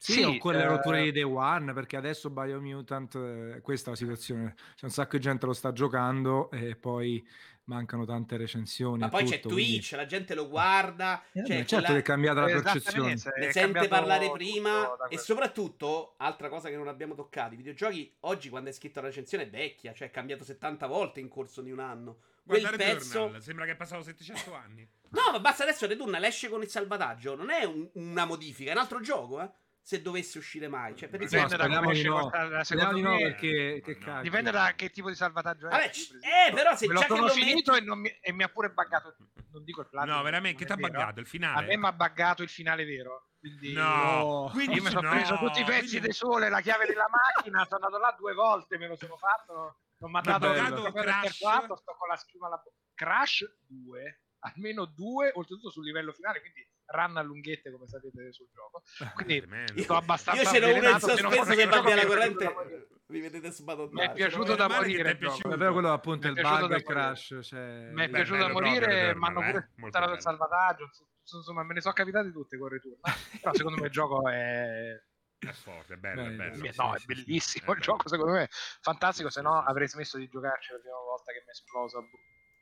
[0.00, 3.90] Sì, Sì, o quelle eh, rotture di Day One, perché adesso Biomutant, eh, questa è
[3.90, 4.54] la situazione.
[4.76, 7.26] C'è un sacco di gente lo sta giocando e poi
[7.64, 8.98] mancano tante recensioni.
[9.00, 11.22] Ma poi c'è tutto, quindi- Twitch, la gente lo guarda.
[11.32, 13.12] Eh, cioè, certo quella- che è cambiata la percezione.
[13.12, 18.14] Esattamente, ne sente parlare prima e soprattutto, altra cosa che non abbiamo toccato, i videogiochi
[18.20, 21.60] oggi quando è scritto la recensione è vecchia, cioè è cambiato 70 volte in corso
[21.60, 22.18] di un anno.
[22.46, 23.12] Quel Guarda pezzo...
[23.18, 24.88] Returnal, sembra che è passato 700 anni.
[25.10, 28.74] No, ma basta adesso Returnal esce con il salvataggio, non è un- una modifica, è
[28.74, 29.50] un altro gioco, eh.
[29.88, 30.94] Se dovesse uscire mai.
[30.94, 31.66] Cioè, per Dipende esempio...
[31.66, 32.28] da come di esce no.
[32.28, 34.20] Speriamo secondo di no me- perché che No.
[34.20, 35.70] Dipende da che tipo di salvataggio è.
[35.70, 38.32] Vabbè, esempio, eh, però se me già sono lo finito metti- e, non mi, e
[38.34, 39.16] mi ha pure buggato.
[39.50, 40.16] Non dico il platino.
[40.16, 41.66] No, veramente, che ti è ha buggato il A finale?
[41.68, 43.28] me mi ha buggato il finale vero.
[43.38, 46.60] Quindi No, quindi io mi sono no, preso tutti i pezzi quindi- del sole, la
[46.60, 49.78] chiave della macchina, sono andato là due volte, me lo sono fatto.
[50.00, 51.34] Non mi ha dato il Crash.
[51.36, 52.76] sto con la schiuma alla bocca.
[52.94, 58.48] Crash 2, almeno due, oltretutto sul livello finale, quindi run a lunghette come sapete sul
[58.52, 58.82] gioco.
[59.14, 59.82] Quindi Tremendo.
[59.82, 62.36] sto abbastanza Io ce n'ho uno in sospeso il va via la mi è corrente.
[62.36, 62.86] piaciuto da morire.
[63.08, 64.06] Vi vedete sbadottare.
[64.06, 65.32] Mi è piaciuto da che morire è il gioco.
[65.32, 65.54] piaciuto.
[65.54, 67.38] È vero, quello appunto è il è bug e crash.
[67.42, 69.40] Cioè, Mi è piaciuto da morire, Returnal, mi hanno
[69.74, 70.90] pure tarato il salvataggio.
[71.30, 73.00] Insomma, me ne sono capitate tutte con Return.
[73.40, 74.92] Però secondo me il gioco è
[75.38, 76.54] È forte, è bello, è bello.
[76.54, 77.80] sì, no, è sì, bellissimo È il bello.
[77.80, 78.48] gioco, secondo me
[78.80, 79.70] fantastico, Sì, se sì, no sì, sì.
[79.70, 81.98] avrei smesso di giocarci la prima volta che mi è esploso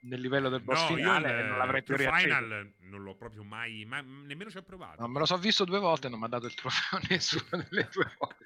[0.01, 2.25] nel livello del boss No, io finale il, e non l'avrei più il riacceso.
[2.25, 5.01] Final non l'ho proprio mai, ma nemmeno ci ho provato.
[5.01, 7.67] No, me lo so visto due volte e non mi ha dato il trofeo nessuna
[7.69, 8.45] delle due volte.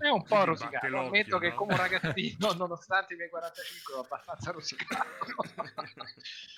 [0.00, 0.86] È un po' rosicato.
[0.96, 1.54] Ammetto che no?
[1.56, 5.06] come un ragazzino, nonostante i miei 45, ho abbastanza rosicato.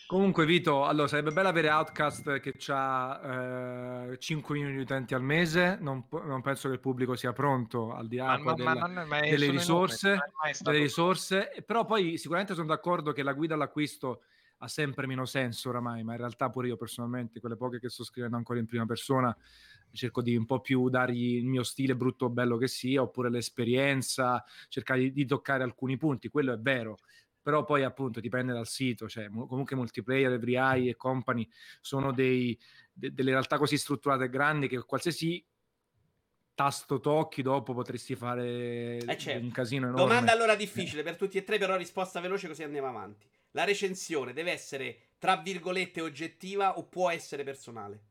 [0.07, 5.77] Comunque, Vito, allora sarebbe bello avere Outcast che ha 5 milioni di utenti al mese.
[5.81, 9.21] Non, non penso che il pubblico sia pronto al di là Ma- della- ma ma
[9.21, 10.15] delle risorse,
[10.53, 11.53] stato- delle risorse.
[11.65, 14.20] Però poi sicuramente sono d'accordo che la guida all'acquisto
[14.63, 18.05] ha sempre meno senso oramai, ma in realtà pure io personalmente, quelle poche che sto
[18.05, 19.35] scrivendo ancora in prima persona,
[19.91, 23.31] cerco di un po' più dargli il mio stile brutto o bello che sia, oppure
[23.31, 26.99] l'esperienza, cercare di, di toccare alcuni punti, quello è vero.
[27.43, 31.49] Però poi appunto dipende dal sito, cioè comunque multiplayer, Every Eye e company
[31.81, 32.59] sono dei,
[32.93, 35.43] de- delle realtà così strutturate e grandi che qualsiasi
[36.55, 39.43] tasto tocchi dopo potresti fare Eh, certo.
[39.43, 40.05] un casino enorme.
[40.05, 43.27] Domanda allora difficile per tutti e tre, però risposta veloce così andiamo avanti.
[43.53, 48.05] La recensione deve essere tra virgolette oggettiva o può essere personale?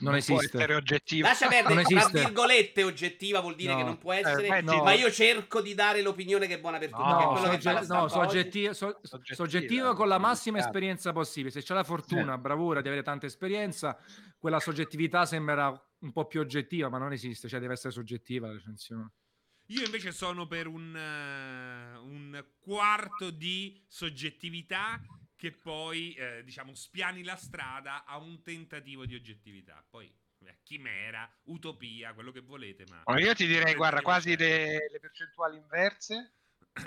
[0.00, 0.56] Non può esiste.
[0.56, 1.26] essere oggettivo.
[1.26, 3.78] Lascia perdere, Non tra virgolette oggettiva vuol dire No.
[3.78, 4.82] che non può Eh, essere, beh, no.
[4.84, 7.02] ma io cerco di dare l'opinione che è buona per tutti.
[7.02, 10.66] No, che è No, quello che sogge- no, so- Soggettiva, soggettivo con la massima giustificato.
[10.68, 11.50] esperienza possibile.
[11.52, 13.98] Se c'è la fortuna, bravura di avere tanta esperienza,
[14.38, 15.68] quella soggettività sembra
[15.98, 19.10] un po' più oggettiva, ma non esiste, cioè deve essere soggettiva la recensione.
[19.70, 25.00] Io invece sono per un, eh, un quarto di soggettività
[25.36, 29.84] che poi, eh, diciamo, spiani la strada a un tentativo di oggettività.
[29.88, 33.02] Poi, eh, chimera, utopia, quello che volete, ma...
[33.04, 36.32] Ma Io ti direi, guarda, quasi le, le percentuali inverse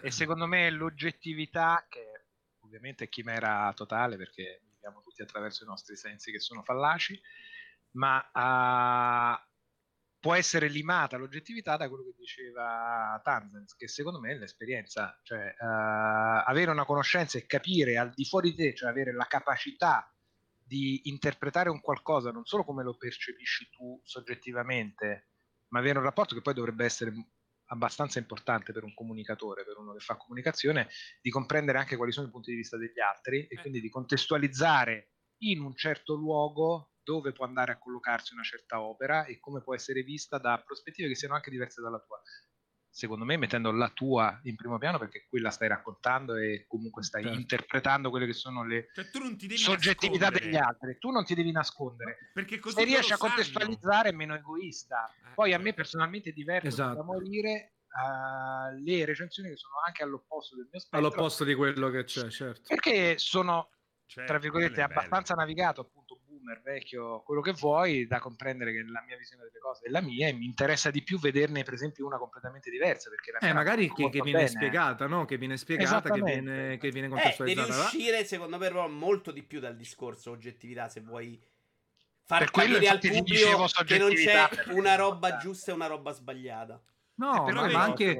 [0.01, 2.25] e secondo me l'oggettività, che
[2.59, 7.19] ovviamente è chimera totale perché viviamo tutti attraverso i nostri sensi che sono fallaci,
[7.91, 9.47] ma ah,
[10.23, 15.53] può essere limata l'oggettività da quello che diceva Tanzens, che secondo me è l'esperienza, cioè
[15.59, 20.09] ah, avere una conoscenza e capire al di fuori di te, cioè avere la capacità
[20.63, 25.31] di interpretare un qualcosa non solo come lo percepisci tu soggettivamente,
[25.67, 27.11] ma avere un rapporto che poi dovrebbe essere
[27.65, 30.87] abbastanza importante per un comunicatore, per uno che fa comunicazione,
[31.21, 33.59] di comprendere anche quali sono i punti di vista degli altri e Eh.
[33.59, 39.25] quindi di contestualizzare in un certo luogo dove può andare a collocarsi una certa opera
[39.25, 42.21] e come può essere vista da prospettive che siano anche diverse dalla tua.
[42.89, 47.23] Secondo me mettendo la tua in primo piano perché quella stai raccontando e comunque stai
[47.23, 47.39] Certo.
[47.39, 49.09] interpretando quelle che sono le Cioè,
[49.49, 50.97] soggettività nascondere, degli altri.
[50.99, 52.17] Tu non ti devi nascondere.
[52.31, 53.31] Perché così Se riesci a sanno.
[53.31, 55.07] contestualizzare è meno egoista.
[55.23, 55.63] Eh, Poi a certo.
[55.63, 56.93] me personalmente diverte Esatto.
[56.95, 57.49] da morire
[57.87, 60.97] eh, le recensioni che sono anche all'opposto del mio spettro.
[61.07, 62.61] All'opposto di quello che c'è, certo.
[62.67, 63.69] Perché sono,
[64.05, 66.02] Certo, tra virgolette, è abbastanza navigato, appunto,
[66.43, 70.01] boomer, vecchio, quello che vuoi, da comprendere che la mia visione delle cose è la
[70.01, 73.09] mia e mi interessa di più vederne, per esempio, una completamente diversa.
[73.09, 75.25] Perché la Eh, magari che, che viene spiegata, no?
[75.25, 77.83] Che viene spiegata, che viene, che viene Eh, devi contestualizzata.
[77.83, 81.41] uscire, secondo me, però, molto di più dal discorso oggettività se vuoi
[82.25, 86.11] far Per quello, capire al pubblico che non c'è una roba giusta e una roba
[86.11, 86.81] sbagliata.
[87.15, 88.19] No, Eh, però ma, anche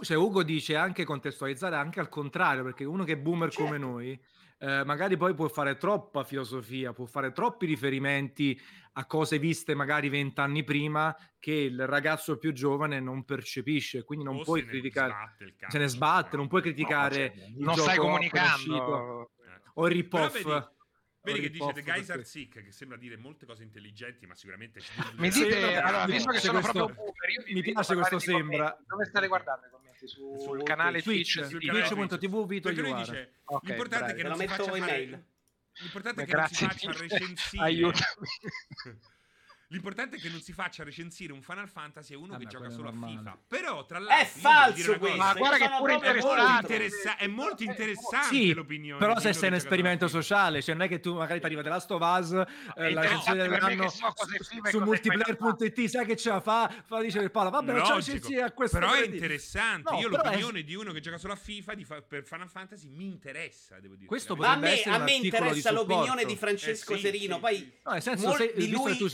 [0.00, 3.64] cioè, Ugo dice anche contestualizzare anche al contrario, perché uno che è boomer Certo.
[3.64, 4.20] come noi,
[4.58, 8.58] eh, magari poi può fare troppa filosofia, può fare troppi riferimenti
[8.98, 14.36] a cose viste magari vent'anni prima che il ragazzo più giovane non percepisce, quindi non
[14.36, 17.14] O puoi se ne criticare, sbatte il se ne cazzo, sbatte, non puoi no, criticare
[17.14, 18.64] cioè, il non stai comunicando.
[18.64, 19.60] conosciuto Eh.
[19.74, 20.74] o il rip-off.
[21.32, 24.80] Vedi che dice The Guys Are Sick, che sembra dire molte cose intelligenti, ma sicuramente
[24.80, 28.18] ci Mi dite, allora, no, visto che sono questo- proprio boomer, io mi piace questo
[28.18, 28.56] sembra.
[28.70, 28.84] commenti.
[28.86, 30.08] Dove state guardando i commenti?
[30.08, 31.48] Sul Su canale Twitch, Twitch?
[31.48, 31.72] sul Vito?
[31.94, 35.24] twitch.tv Vito Perché lui dice Ok, l'importante è che non si metto faccia fare mail.
[35.78, 38.26] L'importante è che non si faccia recensire Aiutami.
[39.68, 42.70] L'importante è che non si faccia recensire un Final Fantasy a uno Vabbè, che gioca
[42.70, 42.92] solo a.
[42.92, 43.38] FIFA.
[43.48, 45.16] Però, tra l'altro, È falso questo.
[45.16, 46.72] Ma guarda che pure proprio è molto, interessante.
[46.74, 49.00] interessa- è molto interessante Sì, l'opinione.
[49.00, 51.80] però se sei un esperimento sociale, cioè non è che tu magari ti arriva della
[51.80, 52.30] Stovaz,
[52.76, 56.72] eh, la recensione dell'anno so su, su multiplayer.it, sai che ce la fa?
[56.84, 59.90] Fa dice per Paolo, vabbè, non c'è a questo Però è interessante.
[59.90, 62.24] No, Io però è- l'opinione di uno che gioca solo a FIFA di fa- per
[62.24, 64.06] Final Fantasy mi interessa, devo dire.
[64.06, 67.38] Questo a potrebbe me, essere a me interessa l'opinione di Francesco Eh Serino.
[67.40, 67.72] Poi.
[67.84, 69.08] No, nel senso, se, di visto che tu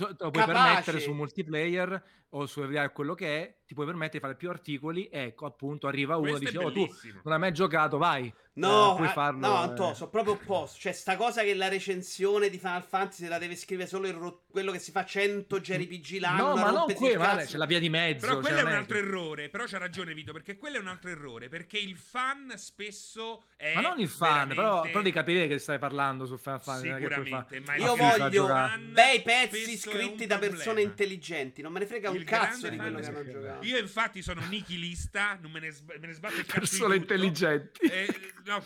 [0.47, 0.69] capace.
[0.69, 2.03] permettere su multiplayer
[2.35, 5.87] o su Eye, quello che è, ti puoi permettere di fare più articoli, ecco, appunto,
[5.87, 6.89] arriva uno e dice, oh, tu
[7.23, 9.95] non hai mai giocato, vai, No, eh, puoi ah, farlo, no, Anto, eh.
[9.95, 10.79] sono proprio opposto.
[10.79, 14.45] Cioè, sta cosa che la recensione di Final Fantasy la deve scrivere solo il ro-
[14.51, 16.49] quello che si fa 100 JRPG l'anno.
[16.49, 17.53] No, ma non ma cazzo.
[17.53, 18.27] c'è la via di mezzo.
[18.27, 19.49] Però quello cioè, è un altro errore.
[19.49, 21.49] Però c'ha ragione, Vito, perché quello è un altro errore.
[21.49, 23.73] Perché il fan spesso è.
[23.75, 26.95] Ma non il fan, però, veramente- però di capire che stai parlando su Final Fantasy.
[26.95, 28.49] Sicuramente, ma Io voglio
[28.93, 31.63] bei pezzi scritti da persone intelligenti.
[31.63, 33.65] Non me ne frega un Il cazzo di quello che hanno giocato.
[33.67, 35.39] Io, infatti, sono un nichilista.
[35.41, 36.59] Non me ne, sb- me ne sbatto il cazzo.
[36.61, 37.87] Persone intelligenti.
[37.87, 38.63] Eh, no,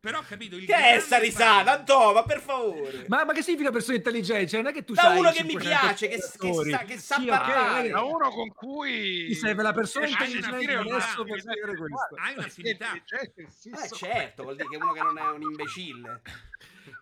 [0.00, 0.56] però ho capito.
[0.56, 2.12] Il Che è sta risata, Anto?
[2.12, 3.04] Ma per favore.
[3.08, 4.50] Ma, ma che significa persone intelligenti?
[4.50, 6.78] Cioè, non è che tu Da sai uno che mi 500 piace, che- che sa-
[6.84, 7.88] che sa Sì, parlare.
[7.88, 12.14] Da uno con cui Ti serve la persona a intelligente adesso per scrivere questo.
[12.16, 12.92] Hai un'affinità.
[12.94, 16.20] Eh certo, vuol dire che uno che non è un imbecille.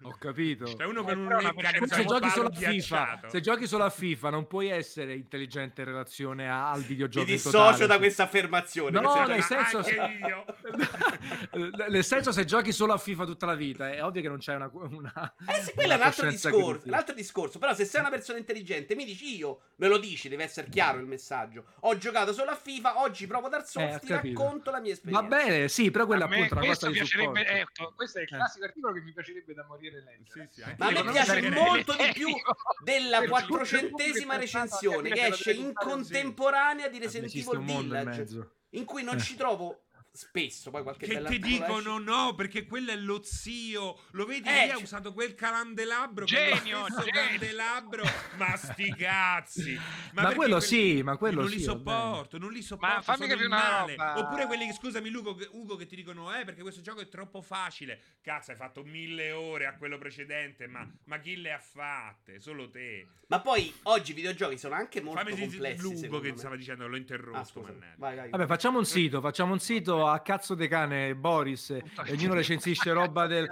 [0.06, 0.64] Ho capito.
[0.76, 3.84] C'è uno Eh, con un persona- sa se giochi solo a FIFA, se giochi solo
[3.84, 7.26] a FIFA, non puoi essere intelligente in relazione a- al Mi videogioco.
[7.26, 7.86] in dissocio totale.
[7.86, 9.00] da questa affermazione.
[9.00, 10.44] No, nel senso, se- io.
[11.88, 14.54] nel senso, se giochi solo a FIFA tutta la vita, è ovvio che non c'è
[14.54, 14.70] una.
[14.72, 16.88] una Eh sì, quello è un altro discorso, critica.
[16.88, 17.58] un altro discorso.
[17.58, 20.98] Però se sei una persona intelligente, mi dici io, me lo dici, deve essere chiaro
[21.00, 21.64] il messaggio.
[21.80, 24.42] Ho giocato solo a FIFA, oggi provo Dark Souls, Eh, ti capito.
[24.42, 25.36] racconto la mia Va esperienza.
[25.36, 27.60] bene, sì, però quella appunto è una questo cosa di piacerebbe, supporto.
[27.82, 28.36] ecco, questo è il Eh.
[28.36, 29.94] classico articolo che mi piacerebbe da morire.
[30.28, 32.56] Sì, sì, anche Ma piace mi sarei- molto di più Ecco.
[32.84, 39.20] della quattrocentesima recensione che esce in contemporanea di Resident Evil Village, in cui non Eh.
[39.20, 39.85] ci trovo
[40.16, 41.58] spesso, poi qualche Che ti articolo esce.
[41.60, 43.98] dicono no, perché quello è lo zio.
[44.12, 46.24] Lo vedi Eh, lì, ha usato quel calandelabro.
[46.24, 47.04] Genio, genio.
[47.12, 48.02] candelabro.
[48.36, 49.74] Ma sti cazzi.
[50.12, 52.94] Ma perché quello sì, ma quello non sì, li sopporto, non li sopporto.
[52.96, 53.90] Ma fammi capire una male.
[53.96, 54.18] roba.
[54.18, 57.08] Oppure quelli che, scusami, Lugo, che- Ugo, che ti dicono, eh, perché questo gioco è
[57.08, 58.00] troppo facile.
[58.22, 62.40] Cazzo, hai fatto mille ore a quello precedente, ma, ma chi le ha fatte?
[62.40, 63.06] Solo te.
[63.28, 65.82] Ma poi oggi i videogiochi sono anche molto Fammi complessi.
[65.82, 66.36] Lugo che me.
[66.38, 67.64] stava dicendo, l'ho interrotto.
[67.66, 67.72] Ah.
[67.96, 68.30] Vai, vai.
[68.30, 72.92] Vabbè, facciamo un sito, facciamo un sito a cazzo de cane Boris e ognuno recensisce
[72.92, 73.48] roba del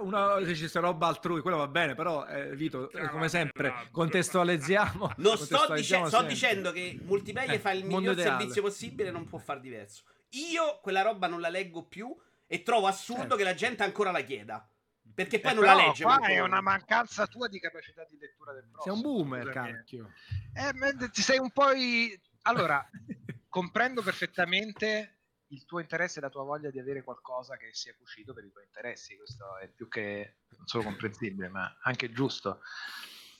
[0.00, 5.12] una recensisce roba altrui, quello va bene, però eh, Vito, eh, come sempre, contestualizziamo.
[5.16, 8.38] Non sto, dice- sto dicendo che multiplayer Eh, fa il miglior ideale.
[8.38, 10.04] servizio possibile non può far diverso.
[10.30, 12.14] Io quella roba non la leggo più
[12.46, 13.36] e trovo assurdo Certo.
[13.36, 14.68] che la gente ancora la chieda.
[15.14, 16.02] Perché poi Eh, non però la legge.
[16.02, 18.94] Qua manco è una mancanza tua di capacità di lettura del Sei prossimo.
[18.94, 20.10] un boomer, cacchio.
[20.52, 21.70] Eh, ma ti sei un po'.
[21.72, 22.86] i- Allora,
[23.56, 28.34] comprendo perfettamente il tuo interesse e la tua voglia di avere qualcosa che sia cucito
[28.34, 29.16] per i tuoi interessi.
[29.16, 32.60] Questo è più che non solo comprensibile, ma anche giusto.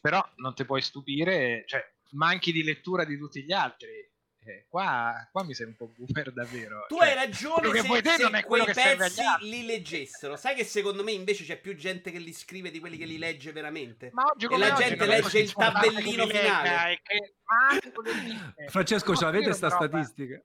[0.01, 4.11] Però non ti puoi stupire, cioè, manchi di lettura di tutti gli altri.
[4.49, 6.85] Eh, qua, qua mi sei un po' boomer davvero.
[6.87, 10.37] Tu Cioè, hai ragione se, vuoi te se non è quello quei pezzi li leggessero.
[10.37, 13.19] Sai che secondo me invece c'è più gente che li scrive di quelli che li
[13.19, 14.11] legge veramente.
[14.13, 16.93] Ma oggi come la oggi gente legge il tabellino finale.
[16.93, 17.35] e che-.
[18.69, 20.41] Francesco, ce No, l'avete io sta roba- statistica?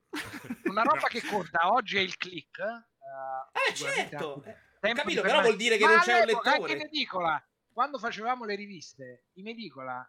[0.64, 2.58] Una roba che conta oggi è il click.
[2.58, 4.34] Eh, eh, sicuramente certo.
[4.34, 6.50] anche Eh, capito, però vuol dire che Ma non c'è un lettore.
[6.50, 10.08] Anche in edicola, quando facevamo le riviste, in edicola,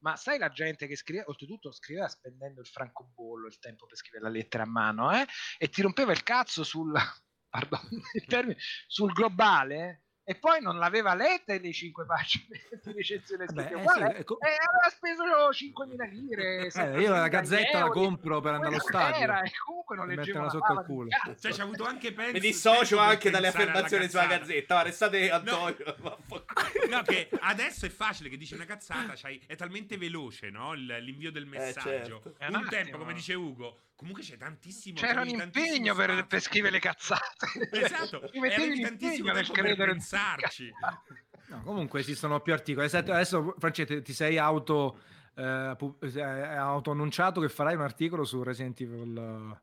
[0.00, 4.24] ma sai la gente che scriveva, oltretutto scriveva spendendo il francobollo, il tempo per scrivere
[4.24, 5.26] la lettera a mano, eh?
[5.58, 6.92] e ti rompeva il cazzo sul,
[7.48, 7.80] pardon,
[8.26, 10.04] termine, sul globale.
[10.28, 14.20] E poi non l'aveva letta le cinque pagine di recensione Vabbè, scritte eh, uguale, sì,
[14.20, 16.66] ecco- e aveva speso 5.000 lire.
[16.70, 19.22] Eh, io la gazzetta la euro, compro per andare allo stadio.
[19.22, 21.08] era, e comunque non leggevo metterla una sotto il culo.
[21.08, 21.40] cazzo.
[21.40, 24.74] Cioè, c'ha avuto anche penso, Mi dissocio anche dalle affermazioni sulla gazzetta.
[24.74, 25.76] Va, restate Antonio.
[25.98, 26.44] vaffanculo.
[26.90, 30.74] No, che adesso è facile che dici una cazzata, c'hai- è talmente veloce, no?
[30.74, 32.20] l'invio del messaggio.
[32.20, 32.34] certo.
[32.36, 36.40] È Un, un tempo, come dice Ugo, comunque c'è tantissimo C'era un impegno per, per
[36.40, 37.68] scrivere le cazzate.
[37.72, 40.70] Esatto, mettevi avevi tantissimo tempo per credere pensarci.
[41.48, 42.86] No, comunque esistono più articoli.
[42.86, 45.00] Esatto, Adesso, Francesco, ti sei auto,
[45.34, 49.60] eh, pu- eh, auto annunciato che farai un articolo su Resident Evil eh,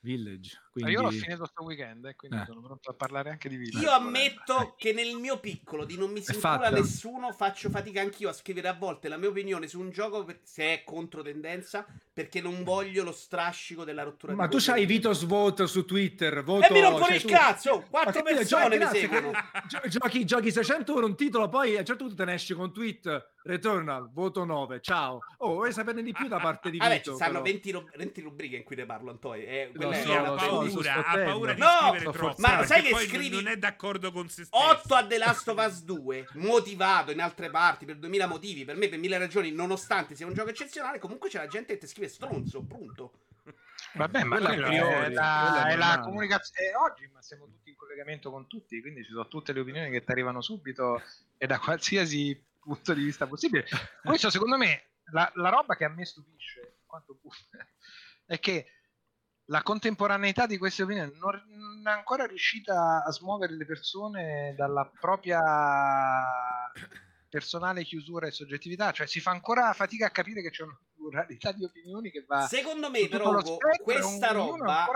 [0.00, 0.62] Village.
[0.74, 0.90] Quindi...
[0.90, 2.44] Io l'ho finito sto weekend e quindi Eh.
[2.46, 3.80] sono pronto a parlare anche di video.
[3.80, 8.00] Io ammetto che nel mio piccolo di non mi si È incula nessuno faccio fatica
[8.00, 11.86] anch'io a scrivere a volte la mia opinione su un gioco per- se è controtendenza
[12.12, 16.42] perché non voglio lo strascico della rottura Ma di tu c'hai Vitos Vote su Twitter.
[16.42, 17.84] Voto, E mi rompono cioè, il tu- cazzo!
[17.88, 19.30] Quattro persone mi grazie, seguono.
[19.30, 22.34] che- gio- giochi, giochi 600 ore un titolo, poi a un certo punto te ne
[22.34, 25.18] esci con tweet Returnal, voto 9, ciao.
[25.38, 26.88] Oh, vuoi saperne di più da parte di Vito?
[26.88, 27.42] Vabbè, ci stanno però.
[27.44, 29.44] 20, ru- 20 rubriche in cui ne parlo, Antonio.
[29.44, 32.40] Eh, quella è so, ha una so, paura, ha paura di No, scrivere troppo.
[32.40, 34.50] Ma sai che scrivi non è d'accordo con se stesso.
[34.56, 38.76] 8 a The Last of Us 2, motivato in altre parti per 2000 motivi, per
[38.76, 41.86] me per mille ragioni, nonostante sia un gioco eccezionale, comunque c'è la gente che ti
[41.86, 43.12] scrive stronzo, punto.
[43.94, 46.68] Vabbè, ma Quella è la, è è la comunicazione.
[46.68, 49.90] E oggi ma siamo tutti in collegamento con tutti, quindi ci sono tutte le opinioni
[49.90, 51.00] che ti arrivano subito
[51.36, 53.66] e da qualsiasi punto di vista possibile.
[54.02, 57.18] Questo secondo me, la, la roba che a me stupisce, quanto
[58.26, 58.73] è che
[59.46, 61.34] la contemporaneità di queste opinioni non,
[61.84, 65.40] è ancora riuscita a smuovere le persone dalla propria
[67.28, 71.50] personale chiusura e soggettività, cioè si fa ancora fatica a capire che c'è una pluralità
[71.50, 74.86] di opinioni che va Secondo me però Ugo, questa roba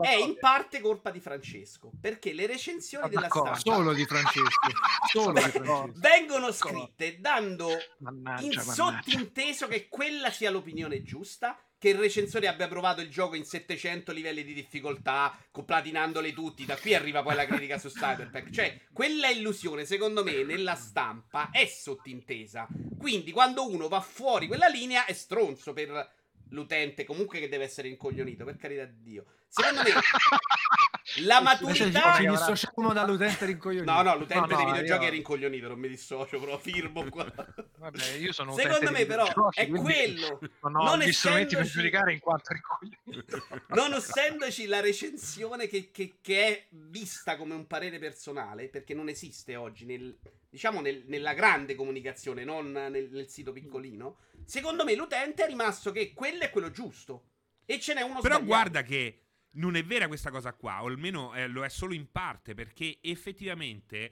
[0.00, 4.68] è, è in parte colpa di Francesco, perché le recensioni della stampa solo di Francesco,
[5.10, 5.92] solo di Francesco.
[5.96, 7.66] vengono scritte dando
[7.98, 8.72] mannaggia, in mannaggia.
[8.72, 14.12] sottinteso che quella sia l'opinione giusta che il recensore abbia provato il gioco in 700
[14.12, 16.64] livelli di difficoltà, platinandole tutti.
[16.64, 18.50] Da qui arriva poi la critica su Cyberpunk.
[18.50, 22.68] Cioè, quella illusione, secondo me, nella stampa è sottintesa.
[22.96, 26.08] Quindi, quando uno va fuori quella linea, è stronzo per
[26.50, 29.24] l'utente, comunque che deve essere incoglionito, per carità di Dio.
[29.48, 29.90] Secondo me,
[31.24, 32.14] la maturità.
[32.14, 33.90] Ci dissociamo dall'utente rincoglionito.
[33.90, 35.08] No, no, l'utente no, no, dei videogiochi io...
[35.08, 37.32] è rincoglionito, non mi dissocio, però firmo qua.
[37.78, 40.38] Vabbè, io sono Secondo me, però, è quello.
[40.62, 43.46] Non ho non gli strumenti per giudicare in quanto rincoglionito.
[43.74, 49.08] Non essendoci la recensione che, che, che, è vista come un parere personale, perché non
[49.08, 50.16] esiste oggi nel,
[50.48, 54.16] diciamo nel, nella grande comunicazione, non nel, nel sito piccolino.
[54.44, 57.24] Secondo me l'utente è rimasto che quello è quello giusto.
[57.64, 58.44] E ce n'è uno Però sbagliato.
[58.44, 59.21] guarda che
[59.52, 62.98] non è vera questa cosa qua, o almeno eh, lo è solo in parte, perché
[63.00, 64.10] effettivamente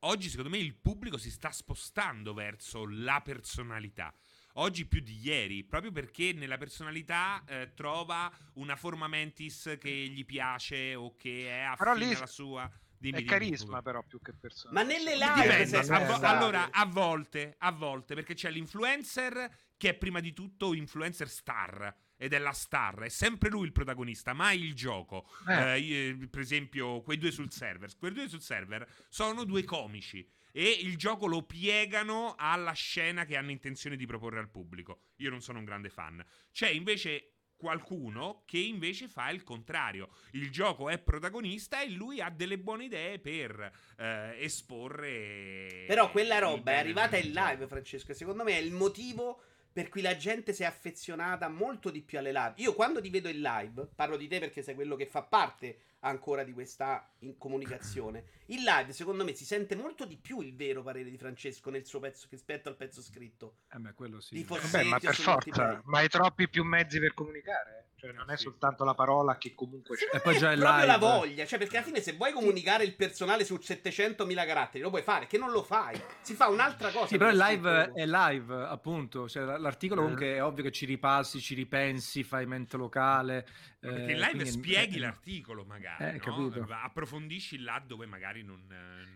[0.00, 4.12] oggi secondo me il pubblico si sta spostando verso la personalità.
[4.56, 10.26] Oggi più di ieri, proprio perché nella personalità eh, trova una forma mentis che gli
[10.26, 12.70] piace o che è affine alla sua.
[12.98, 14.84] Dimmi, è carisma dimmi, però più che personalità.
[14.84, 19.88] Ma nelle live Dipende, a vo- allora a volte, a volte, perché c'è l'influencer che
[19.88, 24.32] è prima di tutto influencer star ed è la star, è sempre lui il protagonista,
[24.32, 25.28] mai il gioco.
[25.48, 26.10] Eh.
[26.10, 27.90] Eh, per esempio, quei due sul server.
[27.98, 33.36] Quei due sul server sono due comici e il gioco lo piegano alla scena che
[33.36, 35.00] hanno intenzione di proporre al pubblico.
[35.16, 36.24] Io non sono un grande fan.
[36.52, 40.10] C'è invece qualcuno che invece fa il contrario.
[40.32, 45.86] Il gioco è protagonista e lui ha delle buone idee per eh, esporre.
[45.88, 48.14] Però quella roba è arrivata in live, Francesco.
[48.14, 49.42] Secondo me è il motivo
[49.72, 52.54] per cui la gente si è affezionata molto di più alle live.
[52.56, 55.78] Io quando ti vedo in live, parlo di te perché sei quello che fa parte
[56.00, 57.08] ancora di questa
[57.38, 58.24] comunicazione.
[58.46, 61.86] In live, secondo me, si sente molto di più il vero parere di Francesco nel
[61.86, 63.56] suo pezzo rispetto al pezzo scritto.
[63.72, 64.34] Eh beh, quello sì.
[64.34, 67.86] Di Vabbè, ma per forza, ma hai troppi più mezzi per comunicare.
[68.02, 70.08] Cioè, non è soltanto la parola che comunque c'è.
[70.12, 70.86] E poi già è proprio live.
[70.86, 71.46] la voglia.
[71.46, 75.28] Cioè, perché alla fine, se vuoi comunicare il personale su 700.000 caratteri, lo puoi fare,
[75.28, 76.02] che non lo fai.
[76.20, 77.06] Si fa un'altra cosa.
[77.06, 79.28] Sì, però il live è live, appunto.
[79.28, 80.02] Cioè, l'articolo eh.
[80.02, 83.46] comunque è ovvio che ci ripassi, ci ripensi, fai mente locale.
[83.90, 84.50] Perché in live quindi...
[84.50, 86.04] spieghi eh, l'articolo, magari.
[86.04, 86.18] Eh, no?
[86.18, 86.66] capito.
[86.70, 88.64] Approfondisci là dove magari non,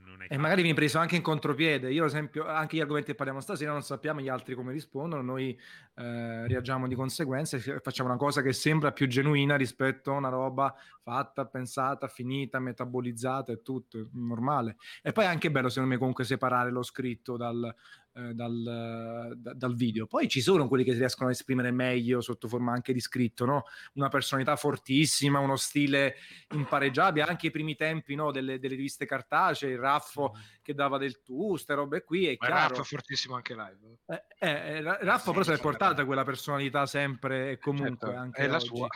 [0.04, 0.26] non hai.
[0.28, 1.92] E magari vieni preso anche in contropiede.
[1.92, 5.22] Io, ad esempio, anche gli argomenti che parliamo stasera, non sappiamo gli altri come rispondono.
[5.22, 5.56] Noi
[5.94, 10.30] eh, reagiamo di conseguenza e facciamo una cosa che sembra più genuina rispetto a una
[10.30, 14.78] roba fatta, pensata, finita, metabolizzata e tutto, normale.
[15.00, 17.72] E poi è anche bello secondo me comunque separare lo scritto dal,
[18.16, 20.06] eh, dal, da, dal, video.
[20.06, 23.44] Poi ci sono quelli che si riescono a esprimere meglio sotto forma anche di scritto,
[23.44, 23.64] no?
[23.94, 26.16] Una personalità fortissima, uno stile
[26.54, 28.30] impareggiabile, anche i primi tempi no?
[28.30, 30.40] delle, delle, riviste cartacee, il Raffo mm.
[30.62, 32.68] che dava del tu, queste robe qui, è Ma chiaro.
[32.68, 33.98] Raffo è fortissimo anche live.
[34.06, 38.42] Eh, eh, eh Raffo però si è portata quella personalità sempre e comunque certo, anche
[38.42, 38.66] è la oggi.
[38.66, 38.88] sua.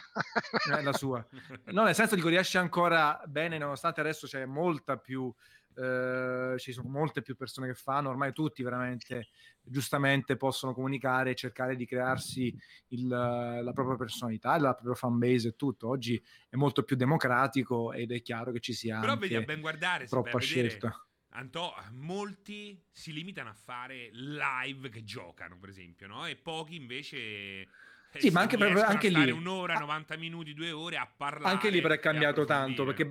[0.79, 1.27] è la sua.
[1.73, 5.33] No, nel senso dico, riesce ancora bene, nonostante adesso c'è molta più
[5.77, 9.29] eh, ci sono molte più persone che fanno, ormai tutti veramente
[9.63, 12.55] giustamente possono comunicare e cercare di crearsi
[12.89, 15.89] il, la propria personalità, la propria fanbase e tutto.
[15.89, 19.61] Oggi è molto più democratico ed è chiaro che ci sia Però vedi a ben
[19.61, 21.05] guardare, troppa scelta.
[21.33, 26.27] Antò, molti si limitano a fare live che giocano, per esempio, no?
[26.27, 27.69] E pochi invece
[28.13, 31.55] eh, sì, ma anche, proprio, anche lì un'ora, 90 minuti, due ore a parlare.
[31.55, 33.07] Anche lì però è cambiato tanto perché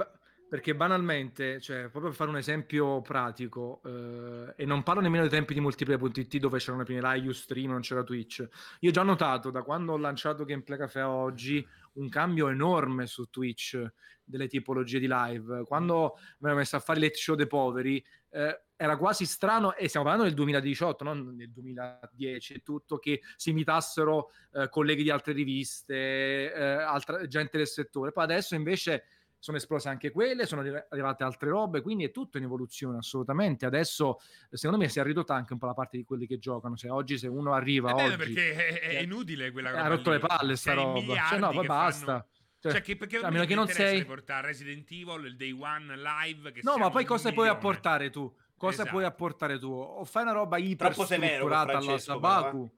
[0.49, 5.31] perché banalmente, cioè, proprio per fare un esempio pratico, eh, e non parlo nemmeno dei
[5.31, 8.47] tempi di multiplayer.it dove c'erano prima live, stream, non c'era Twitch.
[8.79, 13.29] Io ho già notato da quando ho lanciato Gameplay Café oggi un cambio enorme su
[13.29, 13.79] Twitch
[14.23, 15.63] delle tipologie di live.
[15.65, 19.87] Quando mi ero messo a fare Let's Show dei poveri, eh, era quasi strano, e
[19.87, 25.11] stiamo parlando del 2018, non del 2010, e tutto, che si imitassero eh, colleghi di
[25.11, 28.11] altre riviste, eh, altra, gente del settore.
[28.11, 29.03] Poi adesso invece
[29.39, 33.65] sono esplose anche quelle, sono arrivate altre robe, quindi è tutto in evoluzione assolutamente.
[33.65, 34.19] Adesso
[34.51, 36.91] secondo me si è ridotta anche un po' la parte di quelli che giocano, cioè
[36.91, 39.83] oggi se uno arriva eh oggi, perché è, è, inutile quella cosa.
[39.83, 41.15] Ha rotto le palle sta roba.
[41.29, 42.05] Cioè, no, poi basta.
[42.05, 42.25] Fanno...
[42.59, 45.95] Cioè, cioè, che perché a meno che non sei portare Resident Evil il Day One
[45.95, 48.33] live No, ma poi cosa puoi apportare tu?
[48.57, 48.89] Cosa esatto.
[48.89, 49.71] puoi apportare tu?
[49.71, 52.69] O fai una roba iper strutturata alla Sabaku?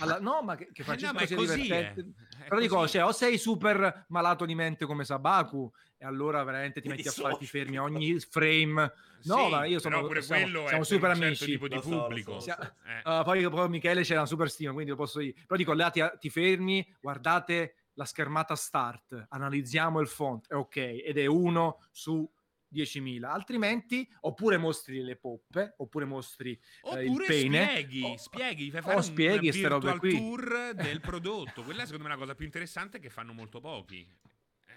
[0.00, 2.00] Alla, no, ma che, che Eh Francesco no, ma è sia così, divertente.
[2.00, 2.44] eh.
[2.44, 6.80] È Però dico, cioè, o sei super malato di mente come Sabaku, e allora veramente
[6.80, 8.92] ti metti a fare, ti fermi a ogni frame.
[9.24, 11.44] No, Sì, ma io sono- pure siamo- quello siamo è super per un certo amici.
[11.52, 12.40] tipo di Lo so, pubblico.
[12.40, 12.74] so, so.
[12.86, 13.18] Eh.
[13.18, 15.34] Uh, poi, poi Michele c'è una super stima, quindi lo posso dire.
[15.46, 20.76] Però dico, là ti, ti fermi, guardate la schermata start, analizziamo il font, è ok,
[21.04, 22.26] ed è uno su
[22.72, 23.24] 10.000.
[23.24, 27.64] Altrimenti, oppure mostri le poppe, oppure mostri eh, il Oppure pene.
[27.66, 30.16] spieghi, o- spieghi, fai o fare un spieghi robe virtual qui.
[30.16, 31.62] tour del prodotto.
[31.62, 34.06] Quella secondo me è la cosa più interessante che fanno molto pochi.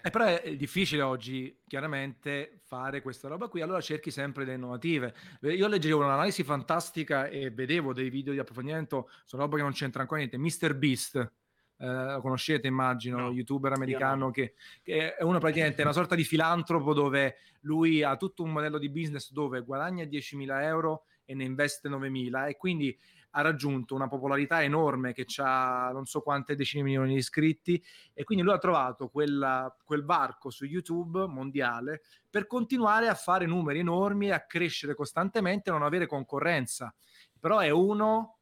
[0.06, 5.14] Eh, però è difficile oggi, chiaramente, fare questa roba qui, allora cerchi sempre le innovative.
[5.40, 10.02] Io leggevo un'analisi fantastica e vedevo dei video di approfondimento su roba che non c'entra
[10.02, 10.36] ancora niente.
[10.36, 10.74] Mr.
[10.74, 11.32] Beast,
[11.84, 13.30] lo conoscete immagino, No.
[13.30, 14.30] youtuber americano no.
[14.30, 18.78] che, che è uno praticamente, una sorta di filantropo dove lui ha tutto un modello
[18.78, 22.98] di business dove guadagna 10.000 euro e ne investe 9.000 e quindi
[23.36, 27.82] ha raggiunto una popolarità enorme che ha non so quante decine di milioni di iscritti
[28.12, 33.44] e quindi lui ha trovato quella- quel varco su YouTube mondiale per continuare a fare
[33.46, 36.94] numeri enormi, a crescere costantemente e non avere concorrenza.
[37.40, 38.38] Però è uno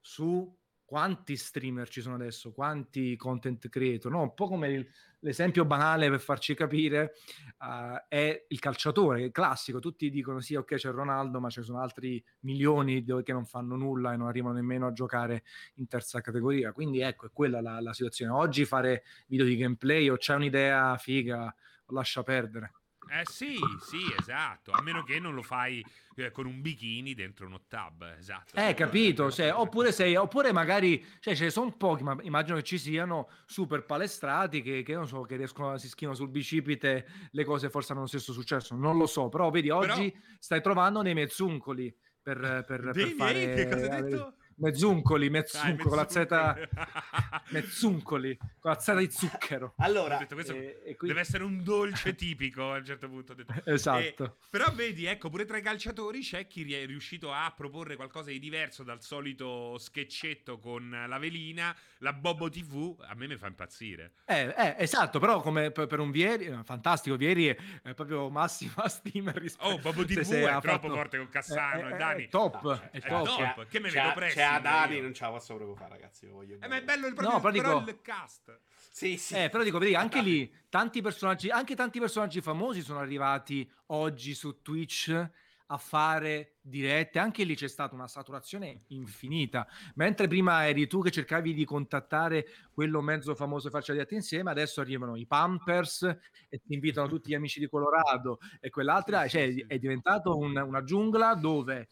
[0.00, 0.52] su
[0.92, 4.20] quanti streamer ci sono adesso, quanti content creator, no?
[4.20, 4.86] Un po' come il-
[5.20, 7.14] l'esempio banale per farci capire
[7.58, 11.80] eh, è il calciatore, il classico, tutti dicono sì, ok c'è Ronaldo, ma ci sono
[11.80, 15.44] altri milioni che non fanno nulla e non arrivano nemmeno a giocare
[15.76, 16.72] in terza categoria.
[16.72, 18.32] Quindi ecco, è quella la, la situazione.
[18.32, 21.54] Oggi fare video di gameplay o c'è un'idea figa,
[21.86, 22.81] lascia perdere.
[23.10, 24.70] Eh sì, sì, esatto.
[24.72, 25.84] A meno che non lo fai
[26.14, 28.54] eh, con un bikini dentro un hot tub, esatto.
[28.54, 29.30] Eh, capito?
[29.30, 33.28] Cioè, oppure, sei, oppure magari, cioè, ce ne sono pochi, ma immagino che ci siano
[33.46, 37.92] super palestrati che, che non so, che riescono, si scrivono sul bicipite le cose forse
[37.92, 42.64] hanno lo stesso successo, non lo so, però vedi, oggi stai trovando dei mezzuncoli per,
[42.66, 43.54] per, per fare...
[43.54, 44.34] Che cosa hai detto?
[44.56, 46.26] Mezzuncoli, mezzuncoli, con la Z...
[47.50, 48.36] mezzuncoli.
[48.60, 49.74] Con la Z di zucchero.
[49.82, 53.34] Allora, detto, questo E- e quindi- Deve essere un dolce tipico a un certo punto.
[53.64, 54.24] Esatto.
[54.24, 58.30] Eh, però vedi, ecco, pure tra i calciatori c'è chi è riuscito a proporre qualcosa
[58.30, 63.46] di diverso dal solito sketchetto con la velina, la Bobo TV, a me mi fa
[63.48, 64.12] impazzire.
[64.26, 68.28] Eh, eh, esatto, però come per, per un Vieri, eh, fantastico, Vieri è, è proprio
[68.30, 71.94] massima stima rispetto Oh, Bobo TV se è troppo fatto- forte con Cassano è- e
[71.94, 72.24] è- Dani.
[72.24, 73.26] È top, No, cioè, è top.
[73.26, 73.66] top.
[73.68, 75.02] che me c'è- vedo pressing C'è a Dani, io.
[75.02, 76.24] non ce la posso proprio fare, ragazzi.
[76.26, 78.60] io voglio Eh, ma è bello il, No, proprio, però però dico- il cast.
[78.90, 79.34] Sì, sì.
[79.34, 84.34] Eh, però dico, vedi, anche lì tanti personaggi, anche tanti personaggi famosi sono arrivati oggi
[84.34, 85.30] su Twitch
[85.66, 89.66] a fare dirette, anche lì c'è stata una saturazione infinita.
[89.94, 94.14] Mentre prima eri tu che cercavi di contattare quello mezzo famoso e farci la diretta
[94.14, 99.22] insieme, adesso arrivano i Pampers e ti invitano tutti gli amici di Colorado e quell'altra,
[99.22, 101.88] Sì, cioè è diventato un- una giungla dove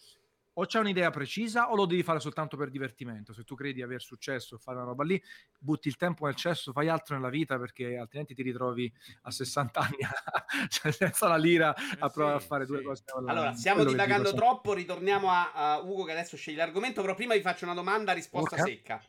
[0.60, 3.32] o c'è un'idea precisa o lo devi fare soltanto per divertimento.
[3.32, 5.22] Se tu credi di aver successo e fare una roba lì,
[5.58, 8.92] butti il tempo nel cesso, fai altro nella vita perché altrimenti ti ritrovi
[9.22, 9.96] a 60 anni
[10.68, 12.84] cioè, senza la lira a Eh, provare sì, a fare due sì.
[12.84, 13.02] cose.
[13.14, 13.30] online.
[13.38, 14.74] Allora, stiamo divagando troppo.
[14.74, 17.00] Ritorniamo a, a Ugo che adesso sceglie l'argomento.
[17.00, 18.62] Però prima vi faccio una domanda, risposta Ok.
[18.68, 19.02] secca.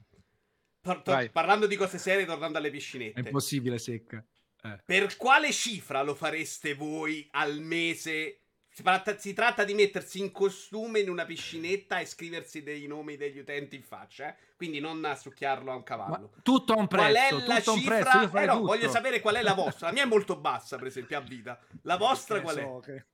[0.81, 1.29] Tor- Vai.
[1.29, 3.19] parlando di cose serie, tornando alle È piscinette.
[3.19, 4.25] impossibile, secca.
[4.63, 4.81] Eh.
[4.85, 8.40] Per quale cifra lo fareste voi al mese?
[8.73, 13.17] Si tratta, si tratta di mettersi in costume in una piscinetta e scriversi dei nomi
[13.17, 14.35] degli utenti in faccia, eh?
[14.55, 16.31] quindi non a succhiarlo a un Ma cavallo.
[16.41, 17.99] tutto a un Qual è prezzo, la tutto a un cifra?
[17.99, 18.17] prezzo.
[18.17, 18.65] Io Eh no, tutto.
[18.67, 19.87] voglio sapere qual è la vostra.
[19.87, 21.59] La mia è molto bassa, per esempio, a vita.
[21.81, 22.61] La vostra Che ne qual è?
[22.61, 23.05] so, che...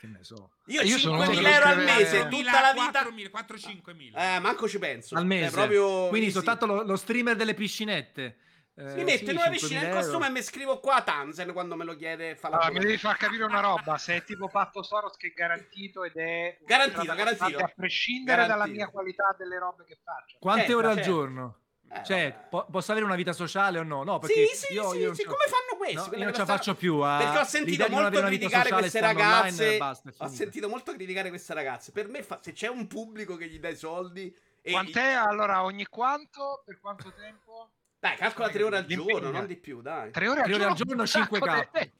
[0.00, 0.50] che ne so.
[0.66, 3.02] Io, Io sono 5.000 uno che euro al mese, tutta la vita.
[3.02, 4.36] 4-5 mila.
[4.36, 5.16] Eh, manco ci penso.
[5.16, 5.48] Al mese.
[5.48, 6.08] È proprio...
[6.08, 8.36] Quindi soltanto lo, lo streamer delle piscinette.
[8.76, 9.98] Eh, Si mette sì, in una 5.000 piscina in euro.
[10.00, 12.34] costume e mi scrivo qua a Tanzen quando me lo chiede.
[12.36, 15.28] Fa la Allora, mi devi far capire una roba, se è tipo Patto Soros che
[15.28, 17.58] è garantito ed è Garantito, garantito.
[17.62, 18.76] a prescindere dalla Garantito.
[18.76, 20.38] mia qualità delle robe che faccio.
[20.40, 21.10] Quante Certo, ore al certo.
[21.10, 21.54] giorno?
[21.92, 24.04] Eh, Cioè, po- posso avere una vita sociale o no?
[24.04, 25.96] No, perché Sì, sì, io, sì, io sì, come fanno questi?
[26.10, 26.98] no, io non ce la faccio più.
[27.00, 29.76] a- Perché ho sentito molto criticare queste online ragazze.
[29.76, 31.90] basta, ho sentito molto criticare queste ragazze.
[31.90, 34.32] Per me, fa- se c'è un pubblico che gli dà i soldi.
[34.62, 36.62] E Quant'è allora ogni quanto?
[36.64, 37.70] Per quanto tempo?
[38.00, 39.10] Dai, calcola tre ore al L'impegno.
[39.20, 40.10] giorno, non di più, dai.
[40.10, 41.70] Tre ore al Tre ore al giorno, giorno, un sacco 5K.
[41.80, 41.92] di-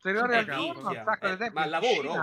[0.00, 1.58] Tre ore al Eh, giorno, un sacco Eh, di tempo.
[1.58, 2.14] ma in lavoro?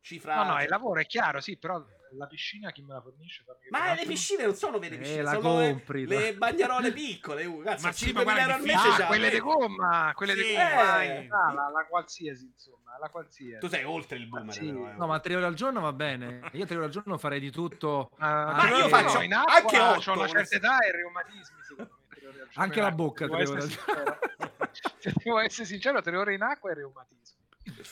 [0.00, 0.34] Cifra.
[0.36, 1.82] No, no, il lavoro è chiaro, sì, però
[2.16, 3.42] la piscina chi me la fornisce?
[3.70, 6.92] Ma le piscine non sono vere Eh, piscine, la sono le- compri, le, la- bagnerole
[6.92, 7.44] piccole.
[7.46, 8.88] Uh, cazzo, Ma sì, 5.000 ma guarda, euro al mese.
[8.88, 11.28] Ah, già, quelle di gomma, quelle di Sì, gomma, eh.
[11.30, 13.58] ah, la, la qualsiasi, insomma, la qualsiasi.
[13.60, 14.52] Tu sei oltre il boomer.
[14.54, 14.66] Sì.
[14.66, 14.92] però, eh.
[14.96, 16.48] No, ma tre ore al giorno va bene.
[16.52, 18.10] Io tre ore al giorno farei di tutto.
[18.18, 21.62] Ah, Ma io no, faccio in acqua, anche otto, c'ho una certa età e reumatismi,
[21.62, 21.97] secondo me.
[22.54, 24.18] Anche la bocca, devo tre essere.
[24.98, 27.36] Se devo essere sincero, tre ore in acqua e reumatismi.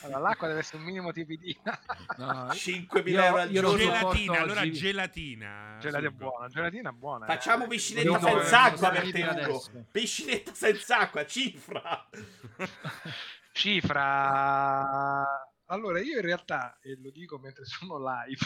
[0.02, 1.78] Allora, l'acqua deve essere un minimo tipidina.
[2.16, 3.76] No, 5.000 euro al giorno.
[3.76, 5.76] Gelatina, allora gelatina.
[5.80, 7.26] Gelatina buona, gelatina buona.
[7.26, 7.68] Facciamo eh.
[7.68, 9.62] piscinetta senza acqua per te, Ugo.
[9.90, 12.08] Piscinetta senza acqua, cifra.
[13.52, 15.24] cifra.
[15.66, 18.40] Allora, io in realtà, e lo dico mentre sono live,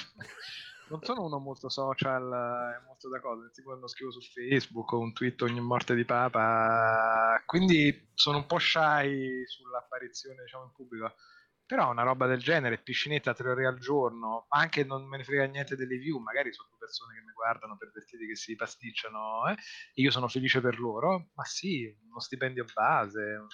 [0.90, 4.98] non sono uno molto social e molto da cose, tipo quando scrivo su Facebook o
[4.98, 11.14] un tweet ogni morte di papa, quindi sono un po' shy sull'apparizione diciamo in pubblico.
[11.64, 15.44] Però una roba del genere, piscinetta tre ore al giorno, anche non me ne frega
[15.44, 19.54] niente delle view, magari sono persone che mi guardano pervertiti che si pasticciano, eh?
[19.94, 23.20] io sono felice per loro, ma sì, uno stipendio base.
[23.20, 23.46] Un,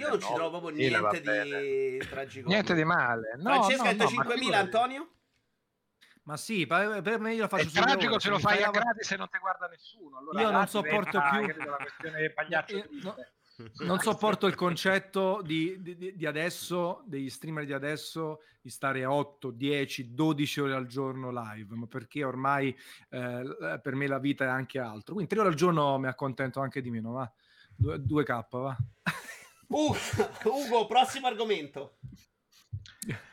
[0.00, 2.48] io non ci trovo proprio niente di tragico.
[2.48, 3.36] Niente di male.
[3.36, 5.10] No, Francesca, no, no, 5.000, Antonio?
[6.24, 9.16] Ma sì, per me io lo faccio È tragico se lo fai a gratis e
[9.16, 10.18] non ti guarda nessuno.
[10.18, 13.16] Allora, io non sopporto più pagliaccio io, no,
[13.80, 19.50] non sopporto il concetto di, di, di, adesso, degli streamer di adesso, di stare 8,
[19.50, 22.76] 10, 12 ore al giorno live, ma perché ormai
[23.10, 25.14] eh, per me la vita è anche altro.
[25.14, 27.30] Quindi 3 ore al giorno mi accontento anche di meno, va?
[27.76, 28.76] 2, k va?
[29.66, 29.96] Uh,
[30.44, 31.96] Ugo, prossimo argomento.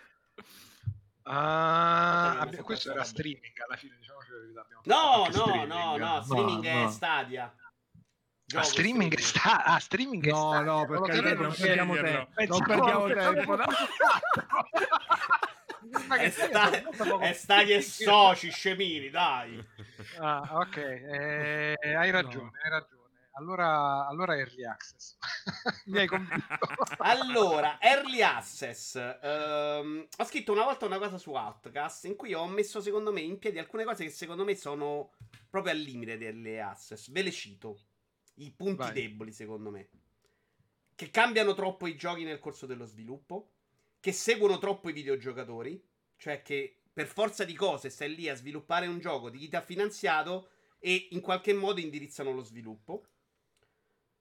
[1.30, 4.18] Uh, abbiamo, questo era streaming alla fine diciamo
[4.86, 6.64] no no no no streaming.
[6.64, 6.90] no, è no.
[6.90, 7.56] Stadia.
[8.56, 8.66] A streaming,
[9.14, 9.16] streaming.
[9.20, 12.30] Sta, a streaming no sta, no perché non, non perdiamo tempo.
[12.48, 13.66] non perdiamo tempo no.
[16.18, 16.72] è, sta,
[17.20, 19.64] è Stadia e soci scemini dai.
[20.18, 22.52] Ah, ok eh, hai ragione no.
[22.64, 22.99] hai ragione
[23.40, 25.18] allora, allora Early Access.
[25.88, 26.58] Mi hai convinto.
[26.98, 28.96] allora, Early Access.
[29.22, 33.22] Ehm, ho scritto una volta una cosa su Outcast in cui ho messo, secondo me,
[33.22, 35.14] in piedi alcune cose che secondo me sono
[35.50, 37.10] proprio al limite di Early Access.
[37.10, 37.80] Ve le cito.
[38.36, 38.94] I punti Vai.
[38.94, 39.90] deboli, secondo me.
[40.96, 43.52] Che cambiano troppo i giochi nel corso dello sviluppo.
[44.00, 45.82] Che seguono troppo i videogiocatori.
[46.18, 49.56] Cioè che per forza di cose stai lì a sviluppare un gioco di chi ti
[49.56, 50.50] ha finanziato
[50.80, 53.06] e in qualche modo indirizzano lo sviluppo.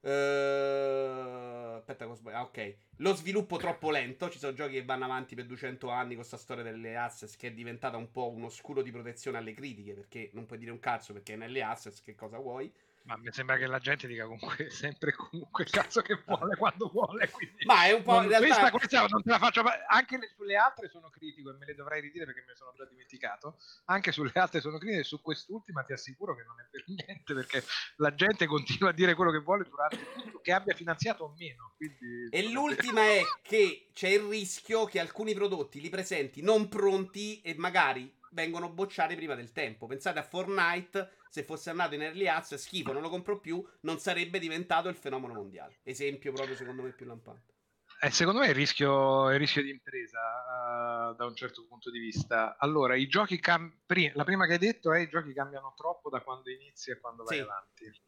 [0.00, 2.76] Uh, aspetta, ah, ok.
[2.96, 4.28] Lo sviluppo troppo lento.
[4.30, 7.48] Ci sono giochi che vanno avanti per 200 anni con questa storia delle access che
[7.48, 9.94] è diventata un po' uno scudo di protezione alle critiche.
[9.94, 12.72] Perché non puoi dire un cazzo perché nelle access che cosa vuoi.
[13.08, 16.90] Ma mi sembra che la gente dica comunque sempre comunque il cazzo che vuole quando
[16.92, 17.30] vuole.
[17.30, 18.46] Quindi Ma è un po' in realtà...
[18.46, 19.62] questa, questa non te la faccio.
[19.88, 22.74] Anche le, sulle altre sono critico e me le dovrei ridire perché me ne sono
[22.76, 23.56] già dimenticato.
[23.86, 27.32] Anche sulle altre sono critico e su quest'ultima ti assicuro che non è per niente
[27.32, 27.64] perché
[27.96, 31.72] la gente continua a dire quello che vuole durante tutto, che abbia finanziato o meno.
[31.78, 37.40] Quindi, e l'ultima è che c'è il rischio che alcuni prodotti li presenti non pronti
[37.40, 39.86] e magari vengono bocciati prima del tempo.
[39.86, 43.98] Pensate a Fortnite, se fosse andato in early access, schifo, non lo compro più, non
[43.98, 45.78] sarebbe diventato il fenomeno mondiale.
[45.82, 47.54] Esempio proprio secondo me più lampante.
[48.00, 51.90] Eh, secondo me è il rischio, il rischio di impresa uh, da un certo punto
[51.90, 52.56] di vista.
[52.56, 56.08] Allora, i giochi cam- pri- la prima che hai detto è i giochi cambiano troppo
[56.08, 57.42] da quando inizi e quando vai sì.
[57.42, 58.00] avanti.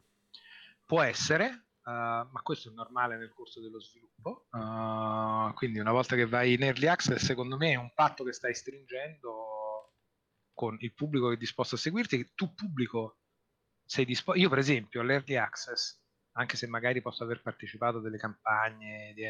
[0.85, 4.45] Può essere, Uh, ma questo è normale nel corso dello sviluppo.
[4.51, 8.33] Uh, quindi una volta che vai in early access, secondo me è un patto che
[8.33, 9.50] stai stringendo
[10.53, 13.19] con il pubblico che è disposto a seguirti, tu pubblico
[13.85, 14.39] sei disposto...
[14.39, 15.99] Io per esempio all'early access,
[16.33, 19.23] anche se magari posso aver partecipato a delle campagne, di...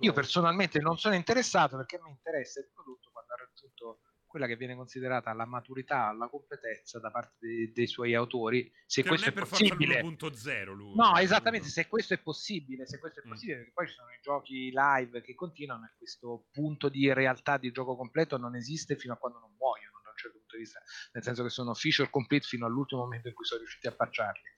[0.00, 4.46] io personalmente non sono interessato perché a me interessa il prodotto quando ha raggiunto quella
[4.46, 9.08] che viene considerata la maturità, la competenza da parte dei, dei suoi autori, se che
[9.08, 10.02] questo è, possibile.
[10.02, 10.94] 1.0 lui.
[10.94, 13.30] No, esattamente, se questo è possibile, se questo è mm.
[13.30, 13.60] possibile, mm.
[13.60, 17.72] perché poi ci sono i giochi live che continuano e questo punto di realtà di
[17.72, 20.80] gioco completo non esiste fino a quando non muoiono certo punto di vista,
[21.12, 24.48] nel senso che sono feature complete fino all'ultimo momento in cui sono riusciti a patcharli.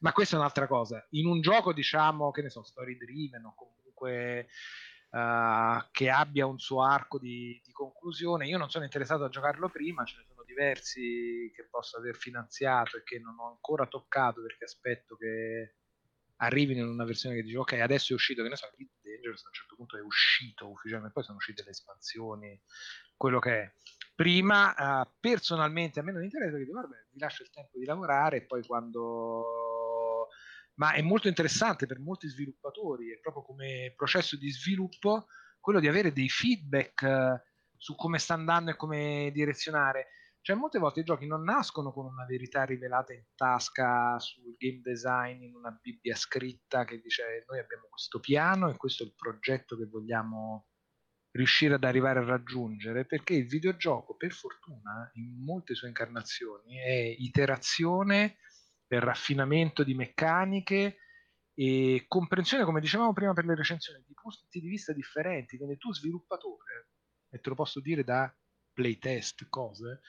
[0.00, 1.06] Ma questa è un'altra cosa.
[1.10, 4.48] In un gioco, diciamo, che ne so, story driven o comunque
[5.10, 9.68] uh, che abbia un suo arco di, di, conclusione, io non sono interessato a giocarlo
[9.68, 14.42] prima, ce ne sono diversi che posso aver finanziato e che non ho ancora toccato
[14.42, 15.76] perché aspetto che
[16.38, 18.68] arrivino in una versione che dice ok adesso è uscito che ne so
[19.02, 22.60] Dangerous a un certo punto è uscito ufficialmente poi sono uscite le espansioni
[23.16, 23.72] quello che è
[24.14, 28.38] prima uh, personalmente a me non interessa perché guarda, vi lascio il tempo di lavorare
[28.38, 30.28] e poi quando
[30.76, 35.26] ma è molto interessante per molti sviluppatori è proprio come processo di sviluppo
[35.60, 37.40] quello di avere dei feedback uh,
[37.76, 40.08] su come sta andando e come direzionare.
[40.40, 44.80] Cioè molte volte i giochi non nascono con una verità rivelata in tasca sul game
[44.82, 49.14] design in una bibbia scritta che dice noi abbiamo questo piano e questo è il
[49.16, 50.66] progetto che vogliamo
[51.34, 57.14] riuscire ad arrivare a raggiungere, perché il videogioco, per fortuna, in molte sue incarnazioni, è
[57.18, 58.36] iterazione
[58.86, 60.98] per raffinamento di meccaniche
[61.52, 65.56] e comprensione, come dicevamo prima per le recensioni, di punti di vista differenti.
[65.56, 66.90] Quindi tu sviluppatore,
[67.30, 68.32] e te lo posso dire da
[68.72, 70.02] playtest, cose,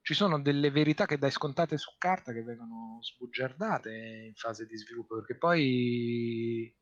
[0.00, 3.92] ci sono delle verità che dai scontate su carta che vengono sbugiardate
[4.26, 6.72] in fase di sviluppo, perché poi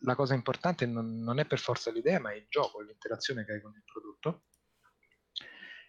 [0.00, 3.52] la cosa importante non, non è per forza l'idea, ma è il gioco, l'interazione che
[3.52, 4.44] hai con il prodotto.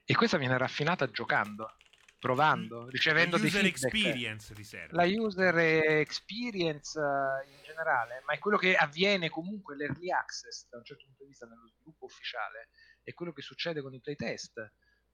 [0.04, 1.76] E questa viene raffinata giocando
[2.22, 4.96] provando, ricevendo la user experience ti serve.
[4.96, 10.78] La user experience uh, in generale, ma è quello che avviene comunque l'early access da
[10.78, 12.70] un certo punto di vista nello sviluppo ufficiale,
[13.02, 14.72] è quello che succede con i playtest.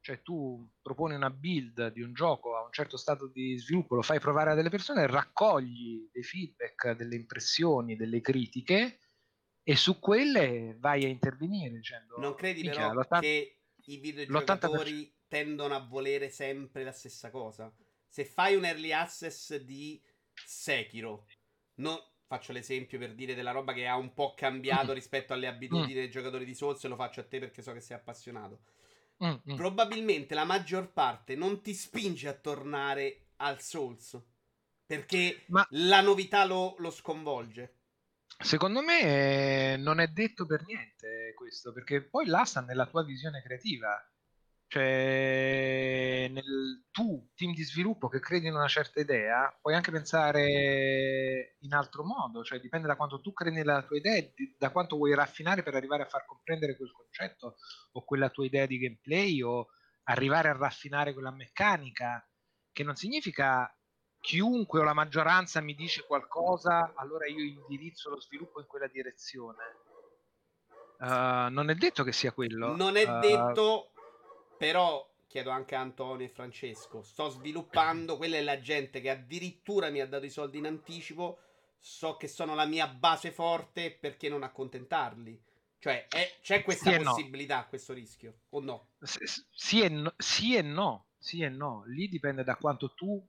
[0.07, 4.01] Cioè tu proponi una build di un gioco a un certo stato di sviluppo, lo
[4.01, 8.99] fai provare a delle persone, raccogli dei feedback, delle impressioni, delle critiche
[9.63, 15.15] e su quelle vai a intervenire dicendo Non credi "Minchia, però l'80 che i videogiocatori
[15.27, 17.73] tendono a volere sempre la stessa cosa?
[18.07, 20.01] Se fai un early access di
[20.34, 21.27] Sekiro,
[21.75, 24.95] no, faccio l'esempio per dire della roba che ha un po' cambiato Mm.
[24.95, 27.81] rispetto alle abitudini dei giocatori di Souls, e lo faccio a te perché so che
[27.81, 28.61] sei appassionato.
[29.23, 29.56] Mm, mm.
[29.56, 34.19] Probabilmente la maggior parte non ti spinge a tornare al Souls
[34.85, 37.73] perché Ma- la novità lo, lo sconvolge.
[38.39, 43.03] Secondo me eh, non è detto per niente questo, perché poi là sta nella tua
[43.03, 43.99] visione creativa.
[44.69, 51.56] Cioè, nel, tu, team di sviluppo che credi in una certa idea, puoi anche pensare
[51.60, 54.98] in altro modo, cioè dipende da quanto tu credi nella tua idea, e da quanto
[54.98, 57.56] vuoi raffinare per arrivare a far comprendere quel concetto
[57.94, 59.68] o quella tua idea di gameplay o
[60.03, 62.30] arrivare a raffinare quella meccanica,
[62.73, 63.73] che non significa
[64.19, 69.64] chiunque o la maggioranza mi dice qualcosa, allora io indirizzo lo sviluppo in quella direzione.
[70.99, 72.76] Uh, non è detto che sia quello.
[72.76, 73.91] Non è Uh, detto,
[74.57, 77.01] però chiedo anche a Antonio e Francesco.
[77.03, 81.39] Sto sviluppando, quella è la gente che addirittura mi ha dato i soldi in anticipo.
[81.79, 85.39] So che sono la mia base forte, perché non accontentarli?
[85.79, 87.13] Cioè, è- c'è questa Sì e no.
[87.13, 88.88] possibilità, questo rischio, o no?
[88.99, 91.84] s- sì, e no, sì e no, sì e no.
[91.88, 93.23] Lì dipende da quanto tu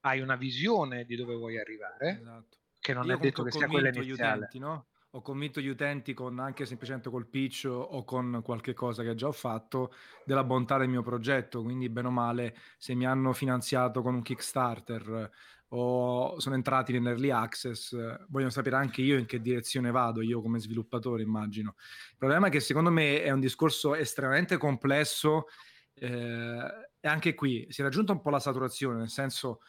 [0.00, 2.56] hai una visione di dove vuoi arrivare, Esatto.
[2.80, 4.44] che non Io è detto che sia quella iniziale.
[4.46, 4.86] utenti, no?
[5.18, 9.26] Ho convinto gli utenti con anche semplicemente col pitch o con qualche cosa che già
[9.26, 9.92] ho fatto
[10.24, 11.60] della bontà del mio progetto.
[11.60, 15.28] Quindi, bene o male, se mi hanno finanziato con un Kickstarter
[15.70, 20.40] o sono entrati nell'early access, eh, vogliono sapere anche io in che direzione vado, io
[20.40, 21.74] come sviluppatore, immagino.
[22.12, 25.46] Il problema è che secondo me è un discorso estremamente complesso
[25.94, 29.62] eh, e anche qui si è raggiunta un po' la saturazione, nel senso.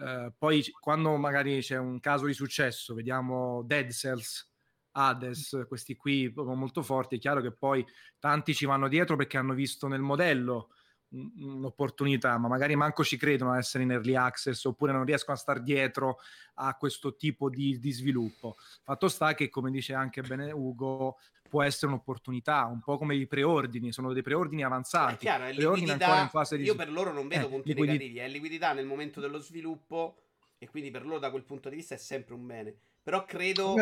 [0.00, 4.52] Eh, poi quando magari c'è un caso di successo, vediamo Dead Cells,
[4.96, 7.84] Hades, questi qui molto forti, è chiaro che poi
[8.18, 10.70] tanti ci vanno dietro perché hanno visto nel modello
[11.08, 15.36] un- un'opportunità, ma magari manco ci credono a essere in early access oppure non riescono
[15.36, 16.18] a star dietro
[16.54, 18.56] a questo tipo di, di sviluppo.
[18.82, 21.18] Fatto sta che, come dice anche bene Ugo,
[21.48, 25.16] può essere un'opportunità, un po' come i preordini, sono dei preordini È avanzati.
[25.18, 26.22] chiaro, è preordini ancora liquidità.
[26.22, 28.86] in fase di Io per loro non vedo Eh, punti liquidi- negativi, è liquidità nel
[28.86, 30.16] momento dello sviluppo
[30.58, 32.74] e quindi per loro da quel punto di vista è sempre un bene.
[33.02, 33.74] Però credo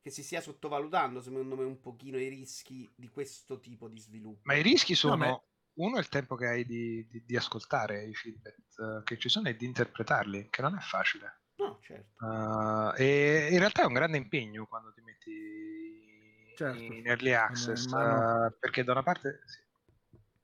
[0.00, 4.40] che si stia sottovalutando, secondo me, un pochino i rischi di questo tipo di sviluppo.
[4.44, 5.44] Ma i rischi sono, No,
[5.74, 9.28] uno è il tempo che hai di, di- di ascoltare i feedback eh, che ci
[9.28, 11.42] sono e di interpretarli, che non è facile.
[11.56, 12.24] No, certo.
[12.24, 16.92] Uh, e in realtà è un grande impegno quando ti metti Certo.
[16.92, 19.60] in early access, in uh, perché da una parte sì,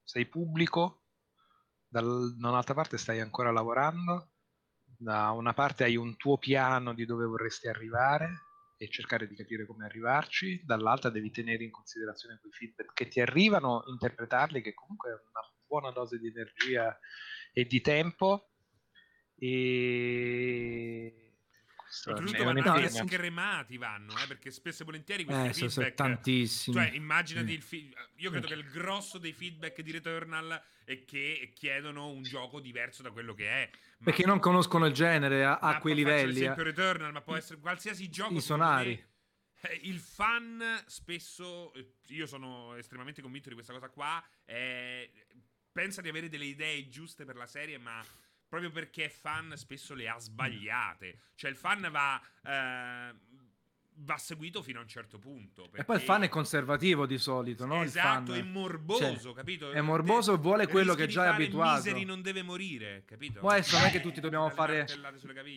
[0.02, 1.04] sei pubblico,
[1.88, 4.32] dal- da un'altra parte stai ancora lavorando,
[4.84, 8.45] da una parte hai un tuo piano di dove vorresti arrivare
[8.76, 13.20] e cercare di capire come arrivarci, dall'altra devi tenere in considerazione quei feedback che ti
[13.20, 16.98] arrivano, interpretarli, che comunque è una buona dose di energia
[17.52, 18.50] e di tempo.
[19.38, 21.25] E
[22.04, 23.06] questo è è vanno anche impegno.
[23.08, 25.94] scremati, vanno, eh, perché spesso e volentieri questi Eh, sono, sono feedback...
[25.94, 26.76] tantissimi.
[26.76, 27.54] Cioè, immaginati Sì.
[27.54, 32.22] il fi- Io credo che il grosso dei feedback di Returnal è che chiedono un
[32.22, 33.70] gioco diverso da quello che è.
[33.98, 36.32] Ma- Perché non conoscono il genere a, a quei livelli.
[36.34, 36.66] l'esempio eh.
[36.66, 38.34] Returnal, ma può essere qualsiasi gioco.
[38.34, 39.04] I sonari.
[39.62, 41.72] eh, Il fan spesso,
[42.08, 45.10] io sono estremamente convinto di questa cosa qua, eh,
[45.72, 48.02] pensa di avere delle idee giuste per la serie, ma
[48.48, 51.18] proprio perché fan spesso le ha sbagliate.
[51.34, 52.20] Cioè il fan va...
[52.44, 53.14] eh,
[53.98, 55.68] va seguito fino a un certo punto.
[55.72, 57.82] E poi il fan è conservativo di solito, no?
[57.82, 59.70] Esatto, è morboso, cioè, capito?
[59.70, 61.76] È morboso e vuole quello che già è abituato.
[61.76, 63.40] Miseri non deve morire, capito?
[63.40, 64.86] Poi adesso non è che tutti dobbiamo fare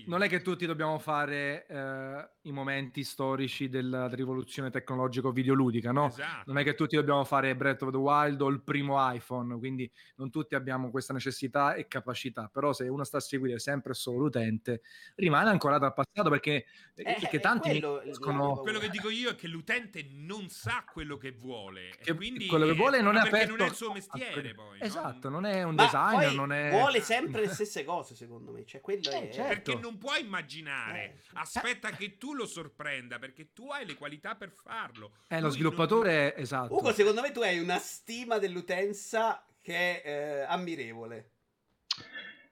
[0.06, 6.08] Non è che tutti dobbiamo fare eh, i momenti storici della rivoluzione tecnologico-videoludica, no?
[6.08, 6.44] Esatto.
[6.46, 9.90] Non è che tutti dobbiamo fare Breath of the Wild o il primo iPhone, quindi
[10.16, 14.20] non tutti abbiamo questa necessità e capacità, però se uno sta a seguire sempre solo
[14.20, 14.82] l'utente,
[15.16, 18.62] rimane ancorato al passato perché, eh, perché tanti quello, conoscono...
[18.62, 21.96] Quello che dico io è che l'utente non sa quello che vuole.
[22.02, 23.56] Che quindi quello che vuole non è aperto...
[23.56, 24.80] non è il suo mestiere poi.
[24.82, 25.40] Esatto, no?
[25.40, 26.70] non è un Ma designer, non è...
[26.70, 28.66] Vuole sempre le stesse cose, secondo me.
[28.66, 29.34] Cioè, quello eh, è...
[29.34, 29.72] certo.
[29.72, 31.04] Perché non puoi immaginare.
[31.04, 31.20] Eh.
[31.34, 35.14] Aspetta che tu lo sorprenda, perché tu hai le qualità per farlo.
[35.28, 36.44] Eh, lo sviluppatore, non...
[36.44, 36.76] esatto.
[36.76, 41.32] Ugo, secondo me tu hai una stima dell'utenza che è eh, ammirevole.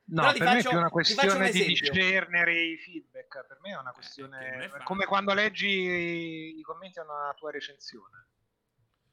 [0.09, 3.45] No, per faccio, me è più una questione di discernere i feedback.
[3.45, 8.25] Per me è una questione eh, come quando leggi i commenti a una tua recensione.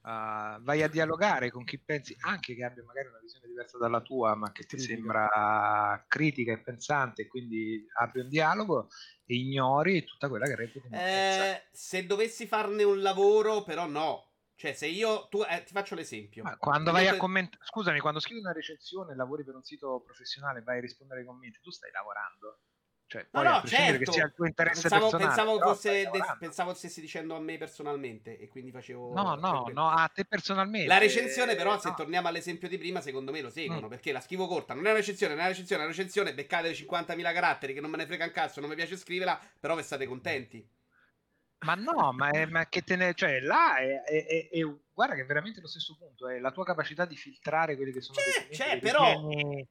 [0.04, 4.02] Uh, vai a dialogare con chi pensi anche che abbia magari una visione diversa dalla
[4.02, 4.94] tua, ma che ti critica.
[4.94, 8.88] sembra critica e pensante, e quindi apri un dialogo
[9.24, 10.88] e ignori tutta quella che reputi.
[10.92, 15.94] Eh, se dovessi farne un lavoro, però no, cioè, se io tu, eh, ti faccio
[15.94, 16.44] l'esempio.
[16.44, 20.62] Ma quando vai a commentare, scusami, quando scrivi una recensione, lavori per un sito professionale,
[20.62, 22.60] vai a rispondere ai commenti, tu stai lavorando.
[23.06, 23.98] Cioè, no, no, certo.
[23.98, 28.38] che sia il tuo interesse pensavo, pensavo, fosse de- pensavo stessi dicendo a me personalmente
[28.38, 30.88] e quindi facevo No, no, no, a te personalmente.
[30.88, 31.94] La recensione però, se no.
[31.94, 33.90] torniamo all'esempio di prima, secondo me lo seguono, mm.
[33.90, 36.34] perché la scrivo corta, non è una recensione, non è una recensione, è una recensione,
[36.34, 39.76] beccate 50.000 caratteri che non me ne frega un cazzo, non mi piace scriverla, però
[39.76, 40.66] vi state contenti.
[41.60, 43.14] Ma no, ma, è, ma che te ne...
[43.14, 44.60] Cioè, là è, è, è, è,
[44.92, 48.00] Guarda che è veramente lo stesso punto, è la tua capacità di filtrare quelli che
[48.00, 48.18] sono...
[48.18, 49.28] C'è, c'è, però...
[49.28, 49.66] Tieni,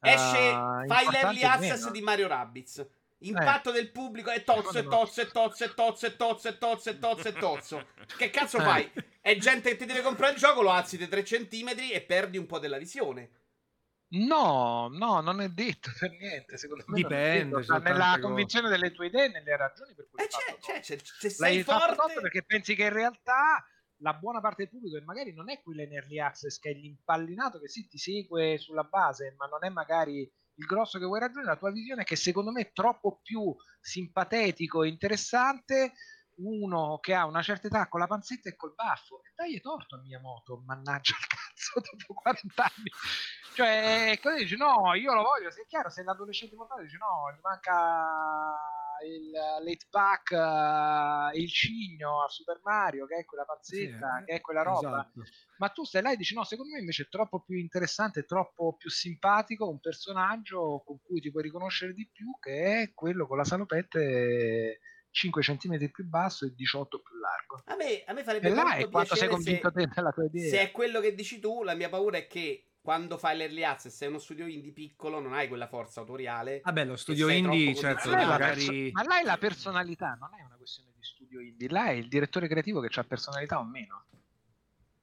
[0.00, 2.86] esce, uh, fai l'early access di Mario Rabbids.
[3.22, 3.72] Impatto eh.
[3.74, 6.98] del pubblico è tozzo e tozzo e tozzo e tozzo e tozzo e tozzo e
[6.98, 7.86] tozzo e tozzo.
[8.16, 8.62] Che cazzo eh.
[8.62, 8.92] fai?
[9.20, 12.38] È gente che ti deve comprare il gioco, lo alzi di 3 centimetri e perdi
[12.38, 13.30] un po' della visione.
[14.12, 16.56] No, no, non è detto per niente.
[16.56, 17.64] Secondo me dipende.
[17.82, 18.80] Nella convinzione cose.
[18.80, 22.42] delle tue idee, nelle ragioni per cui eh, c'è, c'è, c'è, c'è, sei forte perché
[22.42, 23.64] pensi che in realtà
[24.02, 26.74] la buona parte del pubblico, e magari non è quello in early access, che è
[26.74, 31.20] l'impallinato che sì, ti segue sulla base, ma non è magari il grosso che vuoi
[31.20, 31.52] raggiungere.
[31.52, 35.92] La tua visione, che secondo me è troppo più simpatetico e interessante,
[36.42, 39.22] uno che ha una certa età con la panzetta e col baffo.
[39.22, 42.90] E dai torto a Miyamoto, mannaggia il cazzo, dopo 40 anni.
[43.54, 47.32] Cioè, così dici, no, io lo voglio, se è chiaro, se l'adolescente mortale dice, no,
[47.34, 48.56] gli manca
[49.04, 54.34] il late pack, uh, il cigno a Super Mario, che è quella pazzetta, sì, che
[54.34, 55.00] è quella roba.
[55.00, 55.22] Esatto.
[55.58, 58.76] Ma tu stai là e dici, no, secondo me invece è troppo più interessante, troppo
[58.76, 63.36] più simpatico un personaggio con cui ti puoi riconoscere di più, che è quello con
[63.36, 64.80] la salopette
[65.10, 67.62] 5 cm più basso e 18 più largo.
[67.64, 70.24] A me, a me farebbe e là è quanto sei convinto se, te nella tua
[70.24, 70.50] idea.
[70.50, 73.94] Se è quello che dici tu, la mia paura è che quando fai l'early access
[73.94, 78.10] sei uno studio indie piccolo non hai quella forza autoriale vabbè lo studio indie certo
[78.10, 78.64] ma, magari...
[78.64, 81.92] perso- ma là è la personalità non è una questione di studio indie là è
[81.92, 84.06] il direttore creativo che ha personalità o meno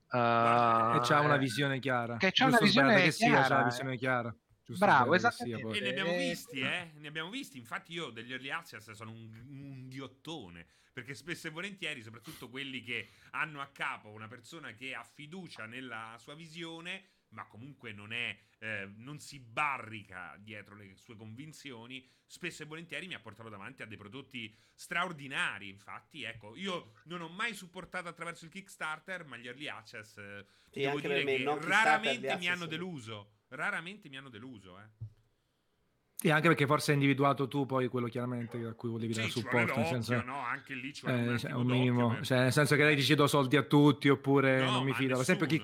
[0.10, 3.66] uh, e c'ha una visione chiara che c'ha una visione che chiara sia, c'ha una
[3.66, 4.36] visione chiara
[4.76, 5.72] Bravo, esattamente.
[5.72, 6.92] Sia, e ne abbiamo visti, eh?
[6.96, 7.58] Ne abbiamo visti.
[7.58, 10.66] Infatti, io degli early access sono un, un ghiottone.
[10.92, 15.68] Perché spesso e volentieri, soprattutto quelli che hanno a capo una persona che ha fiducia
[15.68, 22.04] nella sua visione, ma comunque non, è, eh, non si barrica dietro le sue convinzioni,
[22.26, 25.70] spesso e volentieri mi ha portato davanti a dei prodotti straordinari.
[25.70, 30.46] Infatti, ecco, io non ho mai supportato attraverso il Kickstarter, ma gli early access eh,
[30.72, 33.34] sì, devo dire che raramente mi hanno deluso.
[33.50, 35.06] Raramente mi hanno deluso, eh.
[36.20, 39.76] E anche perché forse hai individuato tu poi quello chiaramente a cui volevi dare supporto.
[39.76, 40.40] Nel senso, no?
[40.40, 42.10] Anche lì c'è un, eh, un minimo.
[42.16, 42.26] Per...
[42.26, 45.14] Cioè, nel senso che lei dice do soldi a tutti oppure no, non mi fido.
[45.14, 45.64] Per esempio, chi,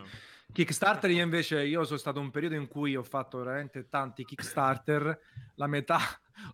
[0.51, 5.19] Kickstarter io invece io sono stato un periodo in cui ho fatto veramente tanti Kickstarter,
[5.55, 5.99] la metà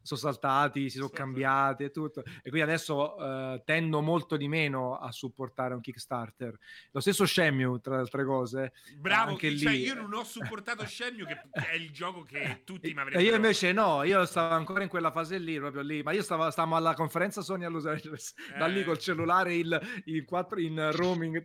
[0.02, 2.24] sono saltati, si sono cambiati e tutto.
[2.24, 6.58] E quindi adesso uh, tendo molto di meno a supportare un Kickstarter.
[6.92, 8.74] Lo stesso Shenmue, tra le altre cose.
[8.98, 9.82] Bravo, anche cioè, lì...
[9.82, 13.24] io non ho supportato Shenmue, che è il gioco che tutti mi avrebbero...
[13.24, 16.04] Io invece no, io stavo ancora in quella fase lì, proprio lì.
[16.04, 18.58] Ma io stavo, stavamo alla conferenza Sony a Los Angeles, eh.
[18.58, 19.00] da lì col eh.
[19.00, 21.44] cellulare il, il 4 in roaming.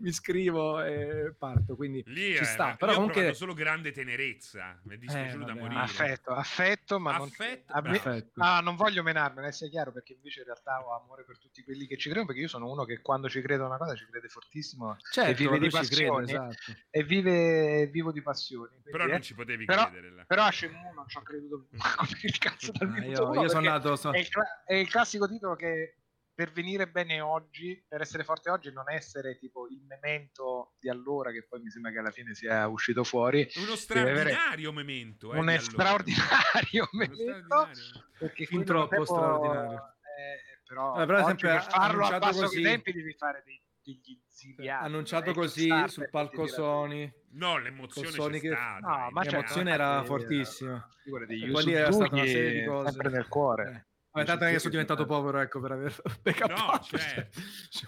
[0.00, 1.76] mi scrivo e parto.
[1.76, 2.74] Quindi lì ci sta.
[2.76, 4.78] Però comunque solo grande tenerezza.
[4.84, 5.80] Mi è dispiaciuto eh, da morire.
[5.80, 8.30] Affetto, affetto, ma affetto, non, me...
[8.36, 11.86] Ah, non voglio menarmene, sia chiaro, perché invece in realtà ho amore per tutti quelli
[11.86, 14.28] che ci credono, perché io sono uno che quando ci crede una cosa ci crede
[14.28, 16.26] fortissimo certo, e vive di passioni.
[16.26, 16.78] Crede, esatto.
[16.90, 18.68] E vive vivo di passioni.
[18.68, 20.14] Quindi, però non ci potevi però, credere.
[20.14, 20.24] Là.
[20.24, 21.66] Però a Shenmue non ci ho creduto
[21.96, 23.96] come il cazzo dal ah, io, io sono nato...
[23.96, 24.12] So...
[24.12, 24.28] È, il,
[24.64, 25.96] è il classico titolo che
[26.36, 31.32] per venire bene oggi, per essere forte oggi, non essere tipo il memento di allora,
[31.32, 33.48] che poi mi sembra che alla fine sia uscito fuori.
[33.54, 35.32] Uno straordinario memento.
[35.32, 37.42] Eh, un straordinario memento.
[37.42, 38.04] Straordinario.
[38.18, 39.96] Perché fin troppo tempo, straordinario.
[40.18, 42.60] Eh, però, allora, per esempio, per farlo a basso così...
[42.60, 44.84] tempi devi fare dei, degli ziliari.
[44.84, 47.10] Annunciato così sul palco Sony.
[47.30, 48.50] No, l'emozione Sony che...
[48.50, 50.86] no, ma l'emozione era fortissima.
[51.28, 52.90] E poi lì era stata una serie di cose.
[52.90, 53.85] Sempre nel cuore.
[54.16, 54.20] Eh.
[54.20, 56.54] Ma tanto che sono diventato povero, ecco, per aver beccato.
[56.54, 57.28] No, cioè,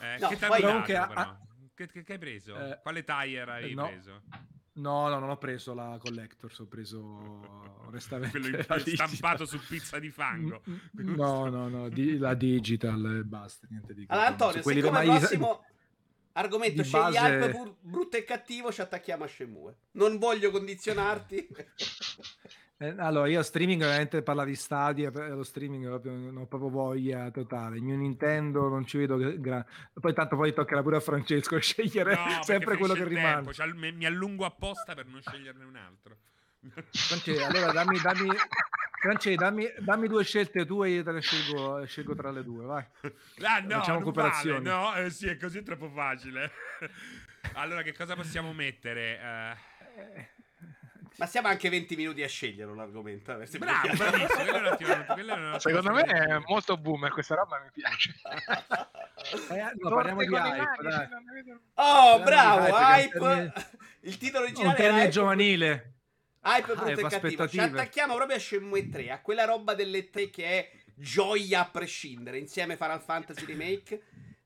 [0.02, 1.38] eh, no, che poi comunque a...
[1.74, 2.56] che, che, che, hai preso?
[2.56, 3.86] Eh, Quale tire hai no.
[3.86, 4.22] preso?
[4.74, 7.00] No, no, non ho preso la Collectors, ho preso
[7.88, 10.60] onestamente quello stampato su pizza di fango.
[10.92, 15.64] No, no, no, di, la digital e basta, niente di Allora Antonio, siccome il prossimo
[16.32, 17.18] argomento scegli base...
[17.18, 19.76] Alp brutto e cattivo, ci attacchiamo a Shemue.
[19.92, 21.48] Non voglio condizionarti.
[22.80, 27.28] Eh, allora, io streaming veramente parla di Stadia, lo streaming proprio, non ho proprio voglia
[27.32, 27.76] totale.
[27.76, 32.14] Il mio Nintendo non ci vedo gra- Poi tanto poi toccherà pure a Francesco scegliere
[32.14, 33.52] no, sempre quello che rimane.
[33.52, 36.16] Cioè, mi allungo apposta per non sceglierne un altro.
[36.92, 38.28] Francesco, allora dammi, dammi,
[39.00, 42.64] Francesco, dammi, dammi, due scelte tue e io te ne scelgo, scelgo tra le due,
[42.64, 42.84] vai.
[43.42, 44.70] Ah, no, Facciamo cooperazione.
[44.70, 46.52] Vale, no, eh, sì, è così troppo facile.
[47.54, 49.18] allora, che cosa possiamo mettere?
[49.20, 50.36] Uh...
[51.18, 53.40] Ma siamo anche 20 minuti a scegliere l'argomento.
[53.40, 55.58] Eh, Bravo, bravissimo.
[55.58, 58.14] Secondo me è molto boomer questa roba, mi piace.
[59.50, 63.52] eh, no, parliamo di hype, Oh, bravo, hype.
[64.02, 65.94] Il titolo originale un termine giovanile.
[66.44, 67.48] Hype brutto e cattivo.
[67.48, 71.68] Ci attacchiamo proprio a Shenmue 3, a quella roba delle 3 che è gioia a
[71.68, 74.02] prescindere, insieme a Final Fantasy Remake.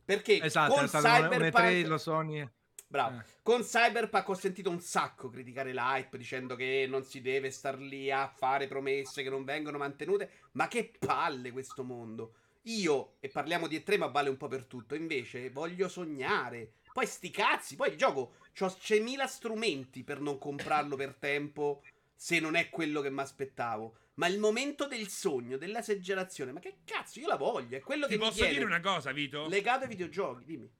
[0.06, 1.58] Perché esatto, con Cyberpunk...
[1.58, 2.50] Un E3, lo Sony...
[2.92, 3.20] Bravo.
[3.20, 3.24] Eh.
[3.42, 8.10] Con Cyberpunk ho sentito un sacco criticare l'hype dicendo che non si deve star lì
[8.10, 10.30] a fare promesse che non vengono mantenute.
[10.52, 12.34] Ma che palle questo mondo.
[12.64, 16.74] Io, e parliamo di E3 ma vale un po' per tutto, invece voglio sognare.
[16.92, 21.82] Poi sti cazzi, poi il gioco c'è mila strumenti per non comprarlo per tempo
[22.14, 23.96] se non è quello che mi aspettavo.
[24.14, 28.12] Ma il momento del sogno, dell'esagerazione, ma che cazzo, io la voglio, è quello Ti
[28.12, 29.48] che mi posso dire una cosa, Vito?
[29.48, 30.70] Legato ai videogiochi, dimmi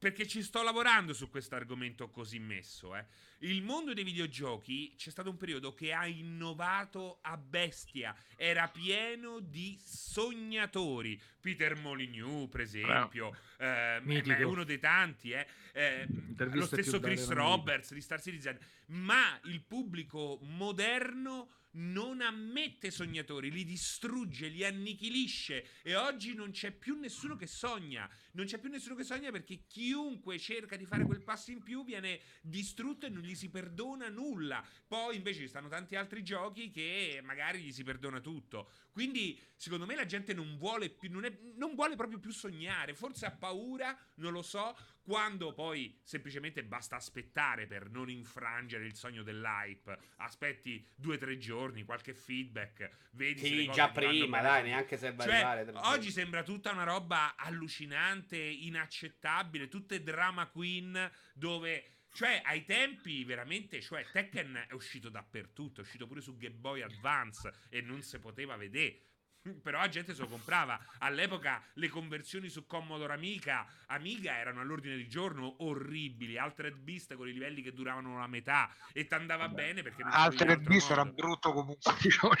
[0.00, 2.96] perché ci sto lavorando su questo argomento così messo.
[2.96, 3.04] Eh.
[3.40, 9.40] Il mondo dei videogiochi c'è stato un periodo che ha innovato a bestia, era pieno
[9.40, 11.20] di sognatori.
[11.38, 15.46] Peter Molyneux, per esempio, eh, è uno dei tanti, eh.
[15.72, 16.06] Eh,
[16.36, 18.58] lo stesso Chris Roberts di Star Citizen.
[18.86, 26.72] Ma il pubblico moderno non ammette sognatori, li distrugge, li annichilisce e oggi non c'è
[26.72, 28.08] più nessuno che sogna.
[28.32, 31.84] Non c'è più nessuno che sogna perché chiunque cerca di fare quel passo in più
[31.84, 34.64] viene distrutto e non gli si perdona nulla.
[34.86, 38.70] Poi invece ci stanno tanti altri giochi che magari gli si perdona tutto.
[38.92, 42.94] Quindi secondo me la gente non vuole più, non, è, non vuole proprio più sognare,
[42.94, 48.94] forse ha paura, non lo so, quando poi semplicemente basta aspettare per non infrangere il
[48.94, 49.98] sogno dell'hype.
[50.16, 55.34] Aspetti due o tre giorni, qualche feedback, vedi sì, già prima, dai, neanche serve cioè,
[55.34, 55.72] arrivare.
[55.88, 63.80] Oggi sembra tutta una roba allucinante, inaccettabile, tutte drama queen dove cioè, ai tempi veramente,
[63.80, 68.18] cioè, Tekken è uscito dappertutto, è uscito pure su Game Boy Advance e non si
[68.18, 69.04] poteva vedere.
[69.62, 70.78] Però la gente se lo comprava.
[70.98, 76.36] All'epoca le conversioni su Commodore Amiga, Amiga erano all'ordine del giorno orribili.
[76.36, 80.12] Altered Beast con i livelli che duravano la metà e ti andava bene perché non
[80.12, 82.32] Altered Beast era brutto comunque, diciamo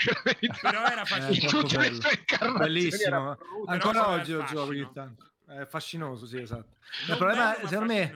[0.60, 1.46] Però era facile.
[2.58, 3.38] Bellissimo.
[3.66, 5.28] Ancora oggi lo gioco ogni tanto.
[5.50, 6.76] È fascinoso, sì, esatto.
[7.08, 8.12] il problema, secondo me,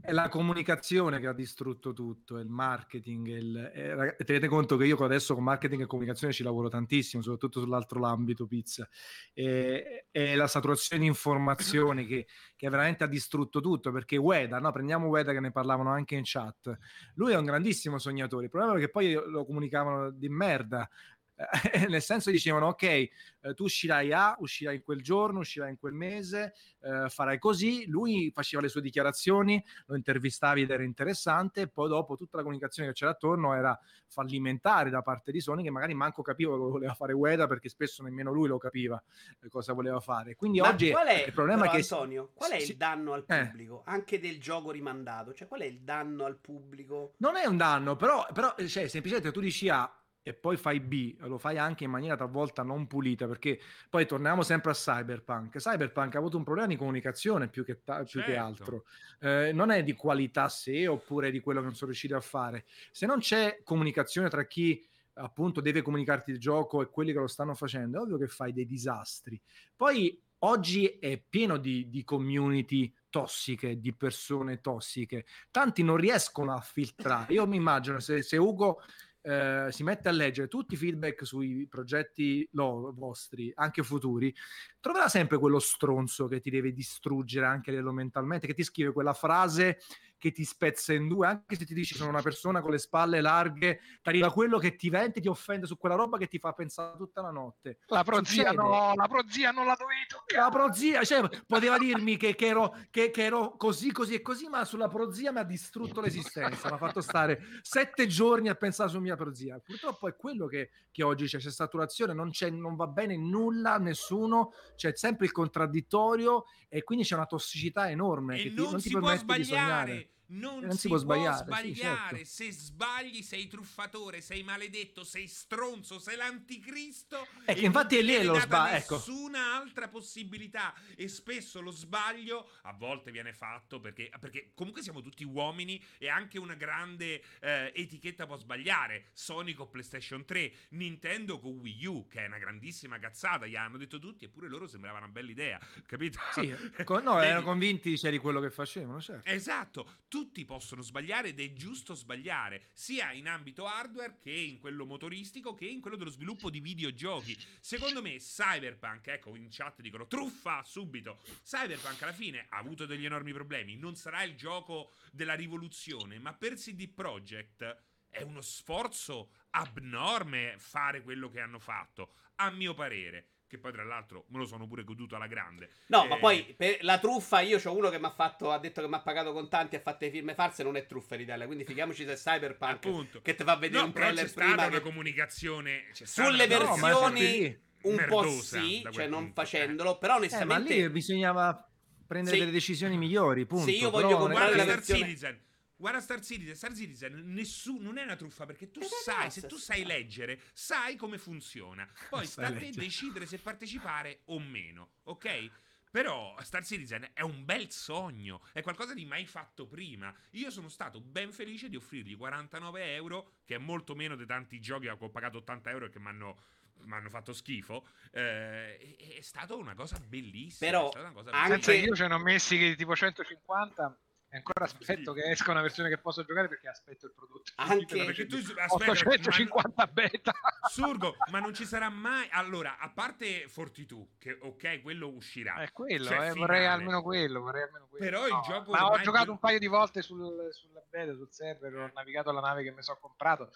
[0.00, 3.26] è la comunicazione che ha distrutto tutto, il marketing.
[3.26, 7.58] Il, eh, tenete conto che io adesso con marketing e comunicazione ci lavoro tantissimo, soprattutto
[7.58, 8.88] sull'altro l'ambito pizza.
[9.32, 14.70] E, e la saturazione di informazioni che, che, veramente ha distrutto tutto, perché Ueda, no?
[14.70, 16.78] prendiamo Ueda che ne parlavano anche in chat,
[17.14, 20.88] lui è un grandissimo sognatore, il problema è che poi lo comunicavano di merda,
[21.36, 21.42] eh,
[21.88, 23.10] nel senso dicevano ok, eh,
[23.54, 28.30] tu uscirai a, uscirai in quel giorno, uscirai in quel mese, eh, farai così, lui
[28.32, 32.94] faceva le sue dichiarazioni, lo intervistavi ed era interessante, poi dopo tutta la comunicazione che
[32.94, 37.12] c'era attorno era fallimentare da parte di Sony che magari manco capiva cosa voleva fare
[37.14, 39.02] Ueda perché spesso nemmeno lui lo capiva
[39.40, 40.36] eh, cosa voleva fare.
[40.36, 41.94] Quindi Ma oggi qual è, il problema però, è che...
[41.94, 43.46] Antonio, qual è il danno al eh.
[43.46, 43.82] pubblico?
[43.86, 45.32] Anche del gioco rimandato?
[45.32, 47.14] Cioè qual è il danno al pubblico?
[47.18, 50.80] Non è un danno, però, però cioè, semplicemente tu dici A, ah, e poi fai
[50.80, 53.58] B, lo fai anche in maniera talvolta non pulita, perché
[53.90, 55.58] poi torniamo sempre a Cyberpunk.
[55.58, 58.40] Cyberpunk ha avuto un problema di comunicazione più che, ta- più che certo.
[58.40, 58.84] altro,
[59.20, 62.64] eh, non è di qualità sé oppure di quello che non sono riusciti a fare.
[62.90, 64.84] Se non c'è comunicazione tra chi
[65.14, 68.52] appunto deve comunicarti il gioco e quelli che lo stanno facendo, è ovvio che fai
[68.52, 69.40] dei disastri.
[69.74, 75.26] Poi oggi è pieno di, di community tossiche, di persone tossiche.
[75.50, 77.32] Tanti non riescono a filtrare.
[77.34, 78.80] Io mi immagino se, se Ugo
[79.22, 84.34] eh, si mette a leggere tutti i feedback sui progetti lo, vostri, anche futuri,
[84.80, 89.78] troverà sempre quello stronzo che ti deve distruggere anche mentalmente, che ti scrive quella frase
[90.22, 93.20] che ti spezza in due, anche se ti dici sono una persona con le spalle
[93.20, 96.52] larghe, ti arriva quello che ti vende, ti offende su quella roba che ti fa
[96.52, 97.78] pensare tutta la notte.
[97.86, 100.40] La prozia, no, la prozia non la dovevi toccare.
[100.40, 104.46] La prozia, cioè, poteva dirmi che, che, ero, che, che, ero, così, così e così,
[104.46, 108.90] ma sulla prozia mi ha distrutto l'esistenza, mi ha fatto stare sette giorni a pensare
[108.90, 109.58] su mia prozia.
[109.58, 113.76] Purtroppo è quello che, che oggi c'è, c'è saturazione, non, c'è, non va bene nulla,
[113.78, 118.36] nessuno, c'è sempre il contraddittorio e quindi c'è una tossicità enorme.
[118.36, 121.44] E che non, ti, non si ti può sbagliare non, non, si, si può sbagliare.
[121.44, 122.24] Può sbagliare.
[122.24, 122.52] Sì, certo.
[122.52, 127.26] Se sbagli, sei truffatore, sei maledetto, sei stronzo, sei l'anticristo.
[127.44, 128.76] Ecco, e infatti è lì lo sbaglio.
[128.76, 128.96] Ecco.
[128.96, 130.74] Nessuna altra possibilità.
[130.96, 136.08] E spesso lo sbaglio a volte viene fatto perché, perché comunque siamo tutti uomini e
[136.08, 139.10] anche una grande eh, etichetta può sbagliare.
[139.12, 143.46] Sony con PlayStation 3, Nintendo con Wii U, che è una grandissima cazzata.
[143.46, 146.18] Gli hanno detto tutti, eppure loro sembrava una bella idea, capito?
[146.32, 146.48] Sì,
[147.02, 149.28] no, erano convinti c'eri quello che facevano, certo.
[149.28, 149.90] Esatto.
[150.08, 154.86] Tu tutti possono sbagliare ed è giusto sbagliare, sia in ambito hardware che in quello
[154.86, 157.36] motoristico che in quello dello sviluppo di videogiochi.
[157.58, 161.20] Secondo me Cyberpunk, ecco in chat dicono truffa subito.
[161.42, 166.32] Cyberpunk alla fine ha avuto degli enormi problemi, non sarà il gioco della rivoluzione, ma
[166.32, 173.31] per CD Projekt è uno sforzo abnorme fare quello che hanno fatto, a mio parere
[173.52, 175.68] che poi tra l'altro me lo sono pure goduto alla grande.
[175.88, 176.08] No, eh...
[176.08, 178.88] ma poi per la truffa io ho uno che mi ha fatto ha detto che
[178.88, 181.44] mi ha pagato contanti e ha fatto le firme false, non è truffa in Italia,
[181.44, 183.20] quindi fighiamoci se è Cyberpunk Appunto.
[183.20, 184.76] che ti fa vedere no, un trailer c'è prima stata che...
[184.76, 186.64] una comunicazione sulle stata...
[186.64, 191.68] versioni no, un po' sì, cioè non punto, facendolo, però onestamente eh, ma lì bisognava
[192.06, 192.40] prendere sì.
[192.40, 193.66] delle decisioni migliori, punto.
[193.66, 195.40] Se io voglio comprare la versione Citizen
[195.76, 199.56] Guarda Star Citizen, Star Citizen nessuno, non è una truffa perché tu sai, se tu
[199.56, 201.88] sai leggere, sai come funziona.
[202.08, 205.50] Poi sta a te decidere se partecipare o meno, ok?
[205.90, 210.14] Però Star Citizen è un bel sogno, è qualcosa di mai fatto prima.
[210.30, 214.58] Io sono stato ben felice di offrirgli 49 euro, che è molto meno di tanti
[214.58, 216.38] giochi a cui ho pagato 80 euro e che mi hanno
[216.84, 217.86] mi hanno fatto schifo.
[218.10, 220.70] Eh, è, è stata una cosa bellissima.
[220.70, 221.86] Però, cosa anche bellissima.
[221.86, 223.98] io ce ne ho messi tipo 150
[224.32, 225.20] e ancora aspetto sì.
[225.20, 227.52] che esca una versione che posso giocare perché aspetto il prodotto.
[227.56, 229.86] Anche perché tu aspetta, 850 ma...
[229.86, 230.32] beta.
[230.70, 232.28] Surgo, ma non ci sarà mai.
[232.30, 235.56] Allora, a parte Fortitude, che ok, quello uscirà.
[235.56, 238.04] È quello, cioè, eh, vorrei almeno quello, vorrei almeno quello.
[238.06, 238.70] Però no, il gioco.
[238.70, 242.40] Ma ho giocato un paio di volte sul, sulla beta, sul server, ho navigato la
[242.40, 243.52] nave che mi sono comprato.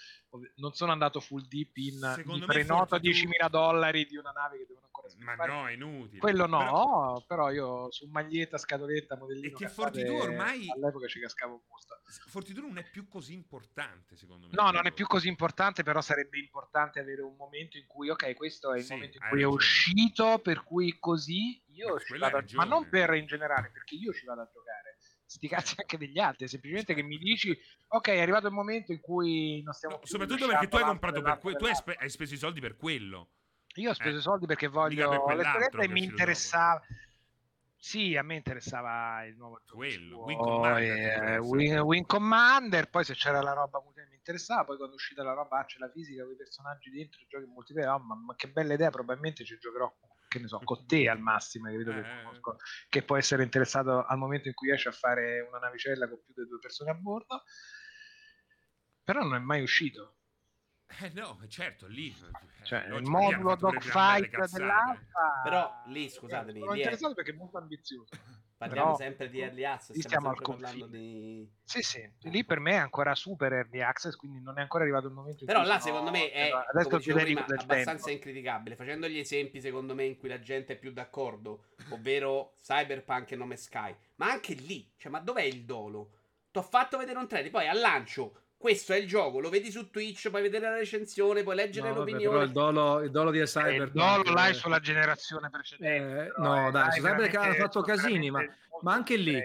[0.56, 3.38] Non sono andato full deep in Secondo mi prenoto Fortitude...
[3.44, 6.18] 10.000 dollari di una nave che devono ancora Ma no, è inutile.
[6.18, 9.46] Quello no, però, però io su maglietta, scatoletta, modellino.
[9.46, 12.00] E che Fortitude ormai all'epoca ci cascavo molto.
[12.28, 14.54] Fortitudo non è più così importante, secondo me.
[14.54, 18.34] No, non è più così importante, però sarebbe importante avere un momento in cui, ok,
[18.34, 19.52] questo è il sì, momento in cui ragione.
[19.52, 22.44] è uscito, per cui così io ci vado a...
[22.54, 24.98] Ma non per in generale, perché io ci vado a giocare.
[25.26, 27.56] Sti cazzi anche degli altri, semplicemente che mi dici,
[27.88, 31.20] ok, è arrivato il momento in cui non stiamo no, Soprattutto perché tu hai comprato
[31.20, 33.30] per quello, tu hai, spe- hai, speso i soldi per quello.
[33.74, 34.22] Io ho speso i eh.
[34.22, 36.80] soldi perché voglio per l'esperienza e mi interessava.
[36.80, 37.05] Dopo
[37.76, 39.60] sì, a me interessava il nuovo.
[39.66, 41.22] Quello, Wing Commander.
[41.28, 44.96] Eh, Wing, Wing, Commander, poi se c'era la roba multiplayer mi interessava, poi quando è
[44.96, 48.14] uscita la roba, c'è la fisica con i personaggi dentro, giochi in multiplayer, oh, ma,
[48.14, 49.94] ma, che bella idea, probabilmente ci giocherò,
[50.28, 52.56] che ne so, con te al massimo, capito, eh, che, conosco,
[52.88, 56.34] che può essere interessato al momento in cui esce a fare una navicella con più
[56.34, 57.42] di due persone a bordo,
[59.04, 60.15] però non è mai uscito.
[61.00, 62.14] Eh no, certo, lì
[62.62, 65.40] cioè, il modulo dogfight dell'alfa.
[65.42, 68.06] però lì scusatemi sono interessato perché è molto ambizioso.
[68.56, 70.88] Parliamo però, sempre di early access stiamo al confine.
[70.88, 71.46] di...
[71.62, 75.08] sì sì lì per me è ancora super early access quindi non è ancora arrivato
[75.08, 78.10] il momento in però là secondo me è adesso prima, abbastanza tempo.
[78.10, 78.74] incriticabile.
[78.74, 83.36] Facendo gli esempi secondo me in cui la gente è più d'accordo ovvero Cyberpunk e
[83.36, 83.94] Nome Sky.
[84.14, 86.12] Ma anche lì cioè ma dov'è il dolo?
[86.50, 89.70] Ti ho fatto vedere un trailer poi al lancio questo è il gioco, lo vedi
[89.70, 92.36] su Twitch, puoi vedere la recensione, puoi leggere no, l'opinione.
[92.38, 93.88] Vabbè, il, dolo, il dolo di Cyber.
[93.88, 96.26] il dolo l'hai sulla generazione precedente.
[96.26, 98.44] Eh, no, dai, su Cyber hanno fatto casini, ma,
[98.80, 99.40] ma anche lì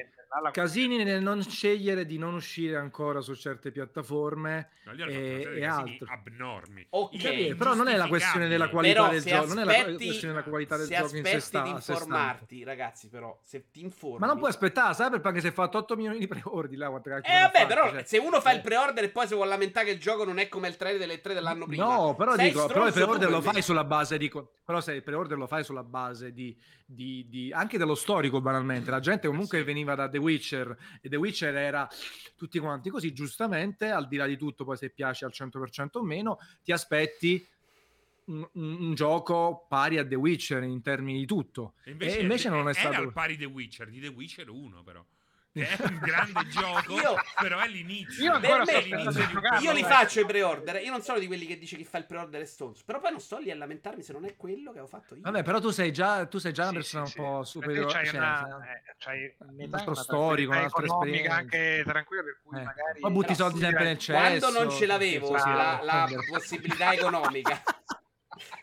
[0.51, 5.65] casini nel non scegliere di non uscire ancora su certe piattaforme hanno e, fatto e
[5.65, 6.07] altro.
[6.09, 6.85] abnormi.
[6.89, 7.55] Ok, Ingiustificabili.
[7.55, 10.33] però non è la questione della qualità Però del se gioco, non è la questione
[10.33, 14.19] della qualità del se gioco in sé sta- di informarti, ragazzi, però se ti informi
[14.19, 17.11] Ma non puoi aspettare, Cyberpunk si è fatto 8 milioni di preordini là, quanto Eh
[17.13, 18.03] vabbè, fatti, però cioè.
[18.03, 18.61] se uno fa il Eh.
[18.61, 21.19] pre-order e poi si vuole lamentare che il gioco non è come il trailer delle
[21.21, 21.83] 3 dell'anno prima.
[21.85, 24.29] No, però sei dico, però il pre-order lo fai sulla base di
[24.63, 28.89] però se il pre-order lo fai sulla base di, di- di- anche dello storico banalmente.
[28.89, 29.63] La gente comunque Sì.
[29.65, 31.87] veniva da The Witcher e The Witcher era
[32.37, 36.03] tutti quanti così, giustamente, al di là di tutto, poi se piace al 100% o
[36.03, 37.45] meno, ti aspetti
[38.25, 41.73] un, un- gioco pari a The Witcher in termini di tutto.
[41.83, 44.49] E invece, E invece non è era stato- al pari The Witcher, di The Witcher
[44.49, 45.05] 1 però.
[45.53, 48.23] Che è un grande gioco, Io- però è l'inizio.
[48.23, 50.81] Io ancora me- l'inizio giocarlo, Io li faccio i pre-order.
[50.81, 52.83] Io non sono di quelli che dice chi fa il pre-order è stronzo.
[52.85, 55.21] Però poi non sto lì a lamentarmi se non è quello che ho fatto io.
[55.23, 57.51] Vabbè, però tu sei già, tu sei già una Sì, persona sì, un po' sì.
[57.51, 57.91] superiore.
[57.91, 61.33] Perché cioè, c'hai, sai, una, eh, c'hai un'età, altro storico, un'altra esperienza.
[61.35, 62.63] anche tranquilla per cui Eh.
[62.63, 64.19] magari Poi butti soldi sempre nel cesso.
[64.39, 67.61] Quando non ce l'avevo la, la possibilità economica,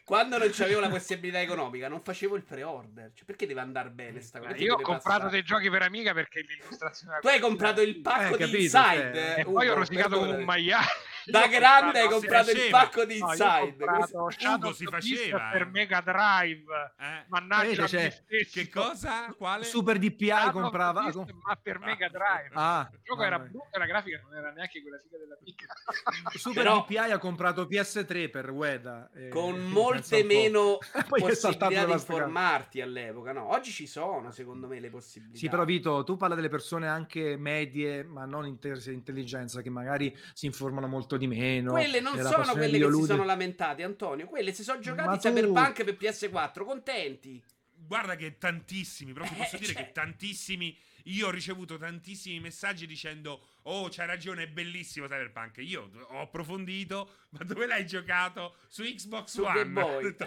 [0.09, 3.11] quando non c'avevo la possibilità economica, non facevo il pre-order.
[3.13, 4.57] Cioè, perché deve andare bene sta cosa?
[4.57, 5.31] Io ho comprato passare?
[5.31, 8.63] dei giochi per amica perché l'illustrazione era Tu hai comprato il pacco Eh, di capito,
[8.79, 9.13] Inside.
[9.13, 9.35] cioè.
[9.37, 10.87] eh, e poi ho Ugo, rosicato come un maiale
[11.31, 13.61] Da grande hai comprato- il pacco di No, Inside.
[13.77, 15.65] comprato Questo- Shadow si faceva, per eh.
[15.67, 17.25] Mega Drive Eh?
[17.29, 18.23] mannaggia stesso.
[18.51, 19.35] Che cosa?
[19.37, 19.65] Quale?
[19.65, 21.03] Super DPI Shadow comprava.
[21.03, 23.51] Beast, ma per Mega Drive Ah, il gioco era vabbè.
[23.51, 25.75] brutto e la grafica non era neanche quella figa della piccola
[26.39, 29.11] Super Però- DPI ha comprato PS3 per Ueda.
[29.15, 30.79] eh, con molte meno
[31.09, 33.33] Poi è saltato possibilità di informarti all'epoca.
[33.33, 35.37] No, oggi ci sono, secondo me, le possibilità.
[35.39, 40.17] Sì, però Vito, tu parla delle persone anche medie, ma non in intelligenza, che magari
[40.33, 41.73] si informano molto di meno.
[41.73, 44.27] Quelle non sono quelle che si sono lamentate, Antonio.
[44.27, 47.43] Quelle si sono giocati Ma tu- Cyberpunk per PS4, contenti.
[47.81, 50.77] Guarda che tantissimi, però ti Eh, posso dire cioè- che tantissimi.
[51.05, 55.59] Io ho ricevuto tantissimi messaggi dicendo: Oh, c'hai ragione, è bellissimo Cyberpunk.
[55.59, 58.57] Io ho approfondito, ma dove l'hai giocato?
[58.69, 59.73] Su Xbox Su One.
[60.03, 60.27] Detto,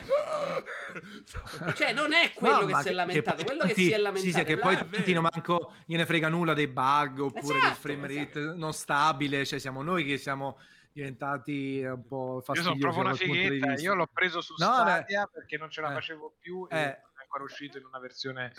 [1.75, 3.97] Cioè, non è quello No, che si è lamentato, poi quello che tutti- si è
[3.97, 4.25] lamentato.
[4.25, 4.61] Sì, sì, che là.
[4.61, 8.57] poi tutti non manco gliene frega nulla dei bug oppure del Esatto, frame rate esatto.
[8.57, 10.57] non stabile, cioè siamo noi che siamo
[10.93, 14.65] diventati un po' io sono fastidiosi proprio una fighetta io l'ho preso su No.
[14.73, 15.93] Stadia perché non ce la Eh.
[15.93, 16.83] facevo più e Eh.
[16.83, 18.51] non è ancora uscito in una versione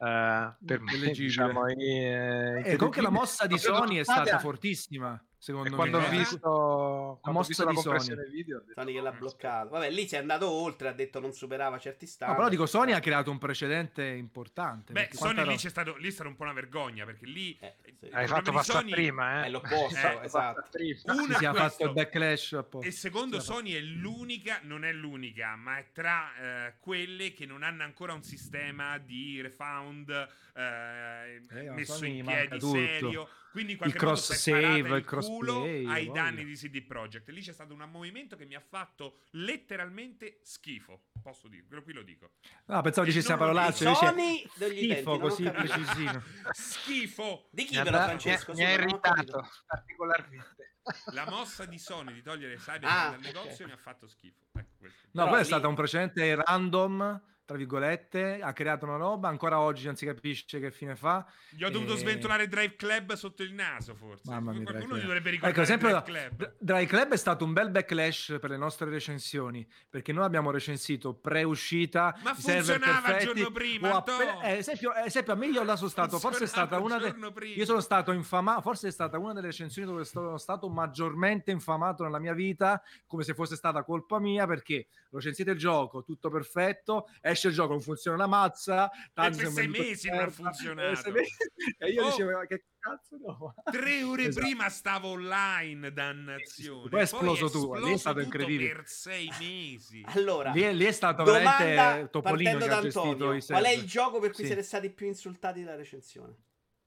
[0.00, 5.68] eh, per me diciamo eh, E comunque la mossa di Sony è stata fortissima, secondo
[5.68, 5.76] e me.
[5.76, 6.10] quando ho Eh.
[6.10, 7.98] visto, mossa visto la di Sony.
[7.98, 9.68] compressione video detto, Sony che l'ha "Oh, bloccato.
[9.70, 12.38] Vabbè, lì si è andato oltre, ha detto non superava certi No, standard.
[12.38, 14.92] però dico, Sony ha creato un precedente importante.
[14.92, 17.74] Beh, Sony lì, c'è stato, lì è stata un po' una vergogna perché lì Eh,
[17.98, 18.08] sì.
[18.12, 20.64] hai fatto passare Sony prima eh È l'opposto, Eh, Fatto esatto.
[20.70, 21.00] prima.
[21.04, 22.88] Uno Sì, è ha fatto il backlash apposta.
[22.88, 27.46] E secondo ha Sony è l'unica, non è l'unica, ma è tra eh, quelle che
[27.46, 30.08] non hanno ancora un sistema di refound
[30.54, 33.28] eh, Eh, messo Sony in piedi tutto.
[33.50, 36.22] Quindi in qualche Il cross è save, il culo crossplay, ai voglia.
[36.22, 37.28] danni di CD Projekt.
[37.30, 41.04] Lì c'è stato un movimento che mi ha fatto letteralmente schifo.
[41.22, 42.32] Posso dirlo, qui lo dico.
[42.66, 46.22] No, pensavo E dicessi una parolaccia, Sony schifo, ho così precisino.
[46.52, 47.48] Schifo!
[47.50, 48.52] Di chi però, Francesco?
[48.52, 50.76] mi ha- irritato particolarmente
[51.12, 53.70] La mossa di Sony di togliere Cyberpunk Ah, dal negozio ok.
[53.70, 54.46] mi ha fatto schifo.
[54.54, 54.84] Ecco.
[54.84, 59.28] No, Però poi è lì- stato un precedente random, tra virgolette, ha creato una roba,
[59.28, 61.24] ancora oggi non si capisce che fine fa.
[61.48, 64.30] Gli ho dovuto Eh, sventolare Drive Club sotto il naso, forse.
[64.30, 66.54] Mamma mia, Qualcuno gli dovrebbe Ecco, ricordare sempre Drive Club.
[66.58, 71.14] Drive Club è stato un bel backlash per le nostre recensioni, perché noi abbiamo recensito
[71.14, 75.76] pre-uscita Ma funzionava il giorno prima, appena- eh, esempio, eh, esempio, a me io là
[75.76, 77.54] sono stato, forse è stata una de- prima.
[77.56, 82.02] io sono stato infamato, forse è stata una delle recensioni dove sono stato maggiormente infamato
[82.02, 86.28] nella mia vita, come se fosse stata colpa mia, perché lo recensite il gioco, tutto
[86.28, 90.30] perfetto, esce il gioco, non funziona una mazza, tanto per siamo sei mesi non ha
[90.30, 91.08] funzionato.
[91.08, 91.36] eh, mesi-
[91.78, 92.10] e io Oh.
[92.10, 93.54] dicevo, "Ma che cazzo no?
[93.70, 94.44] Tre ore Esatto.
[94.46, 96.88] prima stavo online, dannazione.
[96.88, 98.72] Poi è esploso è tu, lì è esploso stato incredibile.
[98.74, 100.02] Per sei mesi.
[100.06, 103.64] Allora, Lì, è- lì è stato domanda veramente Topolino che da ha gestito i Qual
[103.64, 104.46] è il gioco per cui Sì.
[104.46, 106.34] siete stati più insultati dalla recensione?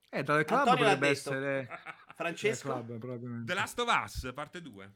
[0.10, 1.70] Eh, dal club Antonio potrebbe essere...
[2.16, 2.84] Francesco?
[3.00, 3.46] Club.
[3.46, 4.92] The Last of Us, parte 2.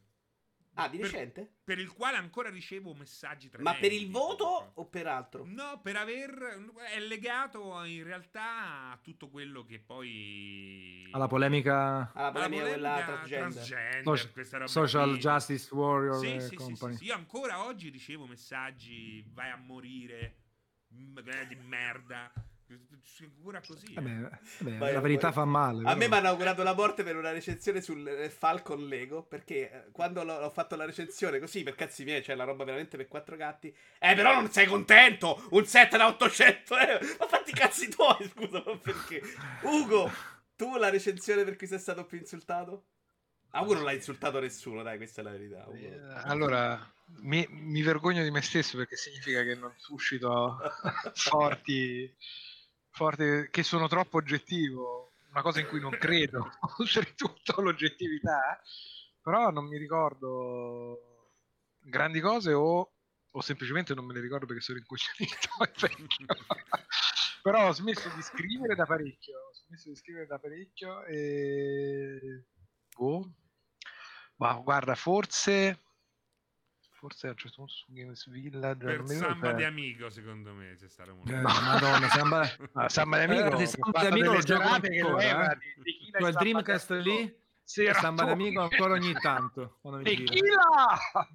[0.77, 1.49] Ah, di Per- recente?
[1.63, 3.79] Per il quale ancora ricevo messaggi Ma tremendi.
[3.79, 5.43] per il voto o per altro?
[5.45, 6.71] No, per aver...
[6.93, 11.07] È legato in realtà a tutto quello che poi...
[11.11, 13.51] Alla polemica Alla alla polemica quella polemica transgender.
[13.53, 15.19] transgender, Soci- questa roba Social qui.
[15.19, 16.91] Justice Warrior Sì, sì, sì, company.
[16.93, 17.05] sì, sì.
[17.05, 20.35] Io ancora oggi ricevo messaggi vai a morire
[20.87, 22.31] di merda.
[23.21, 23.93] Ancora così.
[23.93, 23.93] eh.
[23.93, 24.29] Vabbè,
[24.59, 25.33] vabbè, Vai, la verità vai.
[25.33, 25.83] fa male.
[25.89, 26.09] A me però.
[26.09, 29.23] mi hanno augurato la morte per una recensione sul eh, Falcon Lego.
[29.23, 32.63] Perché eh, quando l'ho, ho fatto la recensione così, per cazzi miei, cioè la roba
[32.63, 33.67] veramente per quattro gatti.
[33.99, 35.47] Eh, però non sei contento!
[35.51, 37.05] Un set da 800 euro!
[37.19, 39.21] Ma fatti i cazzi tuoi, scusa, ma perché?
[39.63, 40.11] Ugo!
[40.55, 42.85] Tu la recensione per cui sei stato più insultato?
[43.51, 45.63] Auguro non l'ha insultato nessuno, dai, questa è la verità.
[45.63, 45.95] Auguro.
[45.95, 50.57] Eh, allora, mi, mi vergogno di me stesso perché significa che non suscito
[51.13, 52.13] forti,
[52.95, 56.49] forti che sono troppo oggettivo, una cosa in cui non credo,
[56.79, 58.57] oltretutto l'oggettività,
[59.21, 61.33] però non mi ricordo
[61.81, 62.93] grandi cose o,
[63.29, 65.49] o semplicemente non me le ricordo perché sono incognito.
[67.43, 72.45] però ho smesso di scrivere da parecchio, ho smesso di scrivere da parecchio e...
[72.97, 73.29] Oh.
[74.37, 75.84] Ma guarda, forse
[76.95, 80.75] forse a un certo punto su Games Village Per Samba ricordo di Amigo, secondo me,
[80.75, 81.31] c'è stato molto.
[81.31, 82.49] Eh, Madonna, sembra...
[82.73, 85.57] Ah, Samba di Amigo, Eh, che Samba di Amigo lo gioco ancora, eh.
[86.11, 89.79] Quel sta Dreamcast lì sera Samba d'amico ancora ogni tanto.
[90.03, 90.97] Tequila!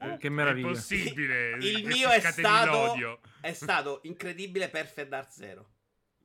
[0.00, 0.68] Eh, Che È meraviglia.
[0.68, 1.56] possibile.
[1.60, 3.20] Il mio è stato-.
[3.40, 5.66] È stato incredibile Perfect Dark Zero.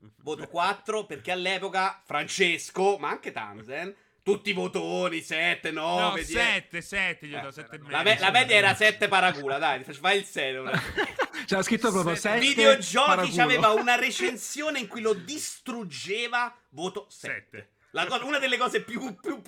[0.22, 3.94] Voto 4 perché all'epoca Francesco, ma anche Tanzen,
[4.24, 6.32] tutti i votoni, 7, 9, No, 10.
[6.32, 7.92] 7, 7, gli ho Eh, dato 7 e mezzo.
[7.92, 10.56] La, me- la media era 7 paracula, dai, fai il 6.
[11.46, 17.48] C'era scritto proprio Se- 7 Videogiochi c'aveva una recensione in cui lo distruggeva, voto 7.
[17.52, 17.68] 7.
[17.92, 19.40] La co- una delle cose più, più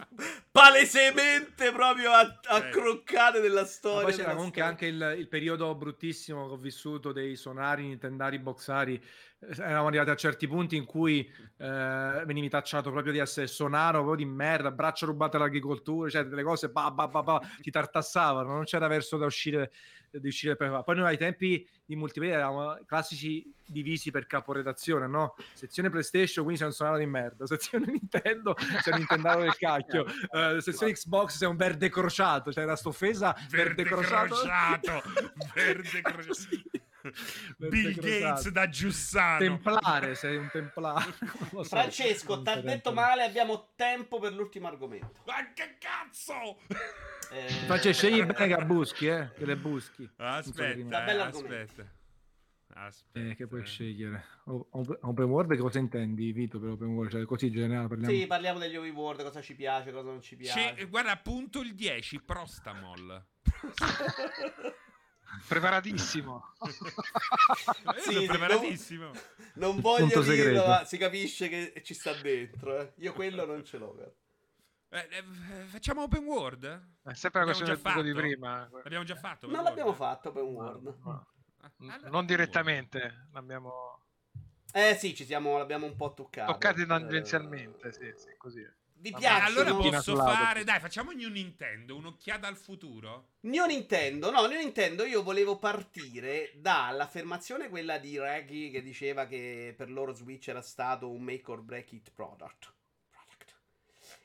[0.51, 4.03] palesemente proprio a- accroccate della Ma storia.
[4.03, 4.69] poi c'era comunque storia.
[4.69, 9.01] anche il, il periodo bruttissimo che ho vissuto dei sonari, nintendari, boxari.
[9.49, 11.19] Eravamo arrivati a certi punti in cui
[11.57, 16.43] eh, venivi tacciato proprio di essere sonaro, proprio di merda, braccia rubate all'agricoltura, cioè delle
[16.43, 19.71] cose ba, ba, ba, ba, ti tartassavano, non c'era verso da uscire,
[20.09, 25.35] di uscire per Poi noi ai tempi di multiplayer eravamo classici divisi per caporedazione, no?
[25.53, 30.05] Sezione PlayStation, quindi sei un sonaro di merda, sezione Nintendo, sei un Nintendaro del cacchio,
[30.31, 34.35] eh, sezione Xbox sei un verde crociato, cioè era st'offesa Verde crociato.
[35.53, 36.33] Verde crociato.
[36.33, 36.49] Sì.
[36.71, 36.83] Verde
[37.57, 37.93] Bill.
[37.95, 39.39] Gates da Giussano.
[39.39, 41.11] Templare, sei un templare.
[41.63, 45.21] Francesco, ti ha detto male, abbiamo tempo per l'ultimo argomento.
[45.25, 46.59] Ma che cazzo?
[47.31, 50.09] Eh, Francesco, scegli bene che buschi, eh, che le buschi.
[50.17, 51.93] Aspetta, eh, aspetta.
[52.77, 53.29] Aspetta.
[53.29, 54.25] Eh, che puoi scegliere.
[54.43, 57.09] Open world cosa intendi, Vito, per open world?
[57.11, 58.13] Cioè, così in generale parliamo.
[58.13, 60.73] Sì, parliamo degli open world, cosa ci piace, cosa non ci piace.
[60.75, 63.25] C'è- guarda, appunto il 10, Prostamol.
[65.47, 66.53] Preparatissimo.
[67.99, 69.11] Sì, preparatissimo.
[69.55, 70.67] Non voglio Punto dirlo, segreto.
[70.67, 72.79] ma si capisce che ci sta dentro.
[72.79, 72.93] eh.
[72.97, 74.15] Io quello non ce l'ho.
[74.89, 75.23] Eh, eh,
[75.65, 76.65] facciamo open world?
[77.03, 78.69] È sempre la questione del di prima.
[78.71, 79.47] L'abbiamo già fatto?
[79.47, 80.03] Non l'abbiamo world?
[80.03, 80.97] fatto open world.
[81.03, 81.27] No,
[81.61, 84.03] Ah, allora, non direttamente, l'abbiamo
[84.71, 86.51] Eh sì, ci siamo, l'abbiamo un po' toccato.
[86.51, 87.87] toccati tangenzialmente.
[87.87, 88.71] Eh, Sì, sì, così è.
[89.05, 89.11] Vi.
[89.11, 89.45] Eh, piacciono?
[89.45, 93.33] allora posso fare, dai, facciamo New Nintendo, un'occhiata al futuro.
[93.41, 99.75] New Nintendo, no, New Nintendo io volevo partire dall'affermazione quella di Reggie che diceva che
[99.77, 102.73] per loro Switch era stato un make or break it product.
[103.11, 103.55] Product.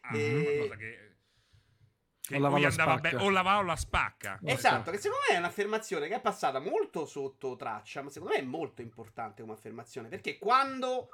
[0.01, 1.15] Ah, Eh, qualcosa che,
[2.23, 4.41] che O la be- o la va o la spacca.
[4.45, 8.41] Esatto, che secondo me è un'affermazione che è passata molto sotto traccia, ma secondo me
[8.41, 11.11] è molto importante come affermazione, perché quando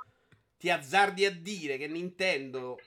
[0.57, 2.79] ti azzardi a dire che Nintendo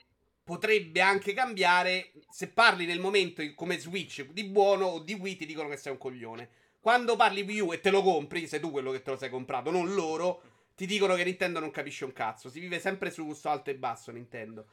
[0.50, 5.46] potrebbe anche cambiare, se parli nel momento come Switch di buono o di Wii ti
[5.46, 6.48] dicono che sei un coglione.
[6.80, 9.30] Quando parli Wii U e te lo compri, sei tu quello che te lo sei
[9.30, 10.42] comprato, non loro,
[10.74, 12.50] ti dicono che Nintendo non capisce un cazzo.
[12.50, 14.66] Si vive sempre su gusto alto e basso Nintendo.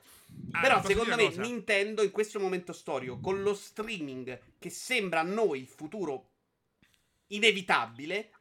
[0.53, 1.41] Ah, Però secondo me cosa?
[1.41, 6.31] Nintendo in questo momento storico, con lo streaming che sembra a noi il futuro
[7.27, 8.31] inevitabile,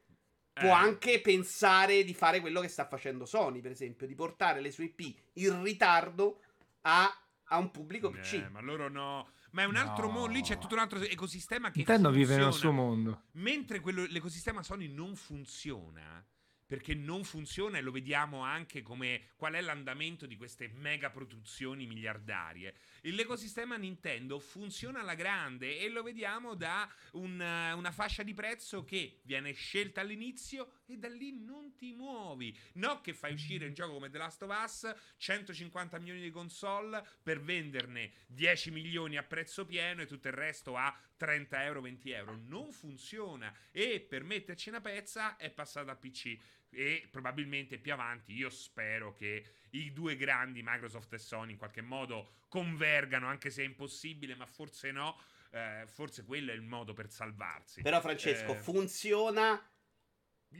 [0.55, 4.63] può Eh, anche pensare di fare quello che sta facendo Sony, per esempio, di portare
[4.63, 6.41] le sue IP in ritardo
[6.89, 8.33] a, a un pubblico PC.
[8.35, 9.31] eh, ma loro no.
[9.53, 10.13] Ma è un altro No.
[10.13, 12.53] mondo, lì c'è tutto un altro ecosistema che Nintendo vive nel funziona.
[12.53, 13.23] suo mondo.
[13.33, 16.25] Mentre quello- l'ecosistema Sony non funziona,
[16.67, 21.87] perché non funziona e lo vediamo anche come qual è l'andamento di queste mega produzioni
[21.87, 22.75] miliardarie.
[23.13, 28.85] L'ecosistema Nintendo funziona alla grande e lo vediamo da un, eh, una fascia di prezzo
[28.85, 32.57] che viene scelta all'inizio e da lì non ti muovi.
[32.75, 37.07] No che fai uscire un gioco come The Last of Us, 150 milioni di console
[37.23, 42.11] per venderne 10 milioni a prezzo pieno e tutto il resto a 30 euro, 20
[42.11, 42.37] euro.
[42.37, 46.37] Non funziona e per metterci una pezza è passata a PC
[46.71, 51.83] e probabilmente più avanti io spero che i due grandi Microsoft e Sony in qualche
[51.83, 55.19] modo convergano anche se è impossibile ma forse no
[55.51, 57.83] eh, forse quello è il modo per salvarsi.
[57.83, 59.61] Però Francesco, Eh, funziona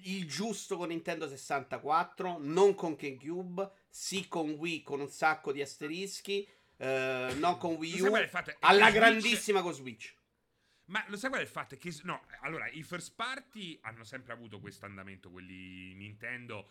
[0.03, 5.61] il giusto con Nintendo 64, non con GameCube, sì con Wii con un sacco di
[5.61, 8.13] asterischi, eh, non con Wii U,
[8.61, 10.15] alla grandissima con Switch.
[10.87, 11.75] Ma lo sai qual è il fatto?
[11.75, 16.71] È che no, allora i first party hanno sempre avuto questo andamento, quelli Nintendo.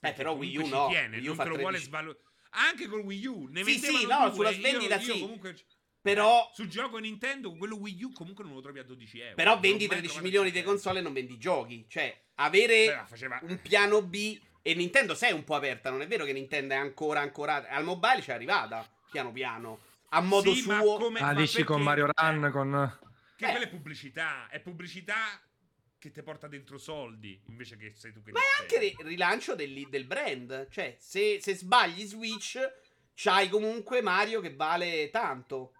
[0.00, 1.84] Eh, però Wii U no, tiene, Wii U non te lo vuole 13.
[1.86, 2.24] svalutare.
[2.56, 3.46] anche col Wii U.
[3.50, 5.20] Ne Sì, sì, no, due, sulla svendita io sì.
[5.20, 5.56] comunque-
[6.00, 9.34] Però, Sul gioco Nintendo, quello Wii U comunque non lo trovi a 12 euro.
[9.36, 11.86] però vendi ho mai 13 trovato milioni di 5 console e non vendi giochi.
[11.88, 15.88] Cioè, avere Beh, faceva- un piano B e Nintendo sei un po' aperta.
[15.90, 17.68] Non è vero che Nintendo è ancora ancorata.
[17.70, 19.78] Al mobile ci è arrivata piano piano.
[20.10, 20.98] A modo Sì, ma suo.
[20.98, 22.98] come- Ah, ma dici con perché- Mario Run, con...
[23.36, 23.50] Che Eh.
[23.50, 25.40] quella è pubblicità, è pubblicità
[25.98, 29.54] che ti porta dentro soldi, invece che sei tu che Ma è anche ri- rilancio
[29.54, 30.68] del, del brand.
[30.70, 32.58] Cioè, se, se sbagli Switch,
[33.14, 35.72] c'hai comunque Mario che vale tanto.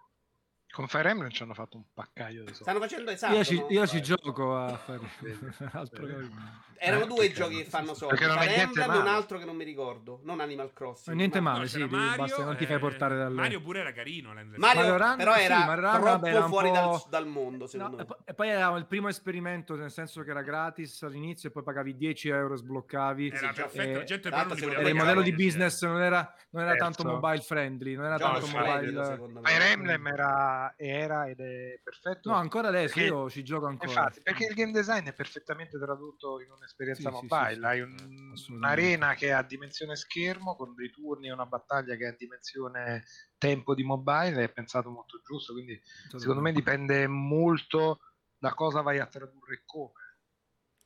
[0.75, 2.53] Con Fire Emblem ci hanno fatto un paccaio di soldi.
[2.63, 3.33] Stanno facendo esatto.
[3.33, 3.67] io, ci, no?
[3.69, 5.07] io ci gioco a vedi.
[5.21, 6.29] che-
[6.77, 8.15] Erano Eh, due giochi che fanno soldi.
[8.17, 10.19] perché non è Fire niente Emblem e un altro che non mi ricordo.
[10.23, 11.15] Non Animal Crossing.
[11.15, 11.67] Niente ma- male.
[11.69, 14.33] Sì, Mario, basta non ti fai portare dalle- Mario pure era carino.
[14.33, 17.27] Mario, Mario Run- però sì, era Mario Run, troppo vabbè, era un fuori dal, dal
[17.27, 18.15] mondo, secondo No, e, me.
[18.25, 21.95] e poi era il primo esperimento, nel senso che era gratis all'inizio e poi pagavi
[21.95, 23.27] 10 euro, sbloccavi.
[23.29, 26.35] Era Sì, perfetto, eh, la gente però non Era il modello di business, non era,
[26.49, 27.17] non era tanto Certo.
[27.19, 29.05] mobile friendly, non era tanto mobile.
[29.05, 29.49] secondo me.
[29.49, 32.29] Fire Emblem era, era ed è perfetto.
[32.29, 33.89] No, ancora adesso Perché- io ci gioco ancora.
[33.89, 37.53] Infatti, perché il game design è perfettamente tradotto in un'esperienza Sì, mobile.
[37.53, 37.65] sì, sì.
[37.65, 42.15] Hai un- un'arena che ha dimensione schermo con dei turni e una battaglia che ha
[42.17, 43.03] dimensione
[43.37, 44.43] tempo di mobile.
[44.43, 45.53] È pensato molto giusto.
[45.53, 45.79] Quindi,
[46.15, 47.99] secondo me, dipende molto
[48.37, 49.91] da cosa vai a tradurre e come.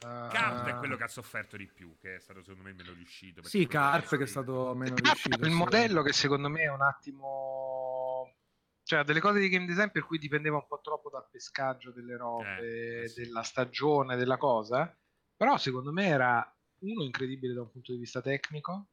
[0.02, 2.94] Uh, Cart è quello che ha sofferto di più, che è stato secondo me meno
[2.94, 3.44] riuscito.
[3.44, 5.44] Sì, Carp che è stato meno riuscito.
[5.44, 5.58] il sì.
[5.58, 7.69] modello che secondo me è un attimo
[8.90, 12.18] cioè delle cose di game design per cui dipendeva un po' troppo dal pescaggio delle
[12.18, 13.22] robe, Eh, eh sì.
[13.22, 14.98] della stagione, della cosa,
[15.38, 18.88] però secondo me era uno incredibile da un punto di vista tecnico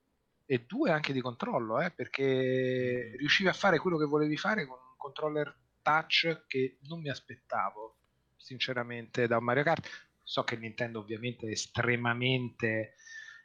[0.44, 3.16] e due anche di controllo, eh, perché Mm.
[3.16, 7.97] riuscivi a fare quello che volevi fare con un controller touch che non mi aspettavo
[8.36, 9.89] sinceramente da un Mario Kart.
[10.23, 12.97] So che Nintendo ovviamente è estremamente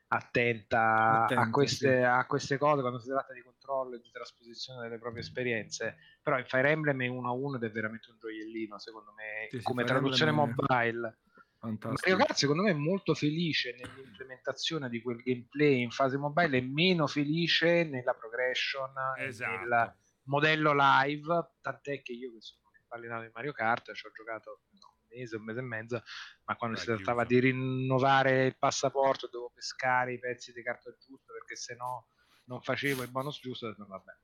[0.08, 2.04] attenta Attenta, a, queste, sì.
[2.04, 5.98] a queste cose quando si tratta di controllo e di trasposizione delle proprie esperienze.
[6.22, 9.48] Però in Fire Emblem è uno a uno ed è veramente un gioiellino, secondo me,
[9.50, 11.20] Sì, come Fire traduzione Emblem mobile.
[11.62, 12.10] Fantastico.
[12.10, 16.62] Mario Kart secondo me è molto felice nell'implementazione di quel gameplay in fase mobile e
[16.62, 19.60] meno felice nella progression Esatto.
[19.60, 24.62] nel modello live, tant'è che io che sono impallinato di Mario Kart ci ho giocato
[24.72, 26.02] no, un mese, un mese e mezzo,
[26.46, 27.40] ma quando Dai, si trattava chiuso.
[27.42, 32.08] di rinnovare il passaporto dovevo pescare i pezzi di carta giusto perché se no
[32.46, 34.16] non facevo il bonus giusto, vabbè.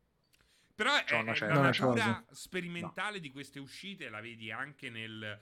[0.75, 5.39] Però è, è la natura sperimentale di queste uscite, la vedi anche nel,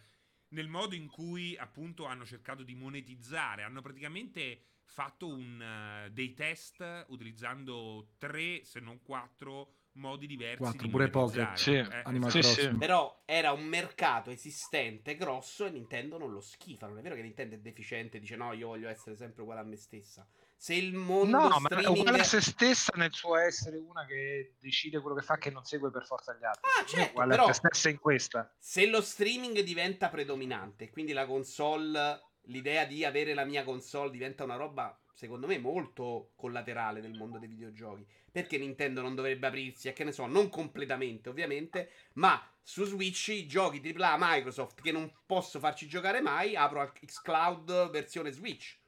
[0.50, 3.64] nel modo in cui appunto hanno cercato di monetizzare.
[3.64, 10.86] Hanno praticamente fatto un, eh, dei test utilizzando tre, se non quattro, modi diversi Quattro,
[10.86, 11.10] di pure.
[11.10, 11.54] Pocket.
[11.56, 12.70] Sì, Eh, Animal Sì.
[12.78, 16.88] Però era un mercato esistente, grosso, e Nintendo non lo schifa.
[16.88, 19.64] Non è vero che Nintendo è deficiente dice no, io voglio essere sempre uguale a
[19.64, 20.26] me stessa.
[20.66, 22.00] Se il mondo No, ma è streaming...
[22.00, 25.64] uguale a se stessa nel suo essere una che decide quello che fa, che non
[25.64, 26.64] segue per forza gli altri.
[26.64, 28.52] Ah, me è certo, uguale però- a se stessa in questa.
[28.58, 34.44] Se lo streaming diventa predominante, quindi la console, l'idea di avere la mia console diventa
[34.44, 38.04] una roba, secondo me, molto collaterale nel mondo dei videogiochi.
[38.32, 43.28] Perché Nintendo non dovrebbe aprirsi, a che ne so, non completamente ovviamente, ma su Switch
[43.28, 48.80] i giochi AAA Microsoft che non posso farci giocare mai, apro Xcloud versione Switch.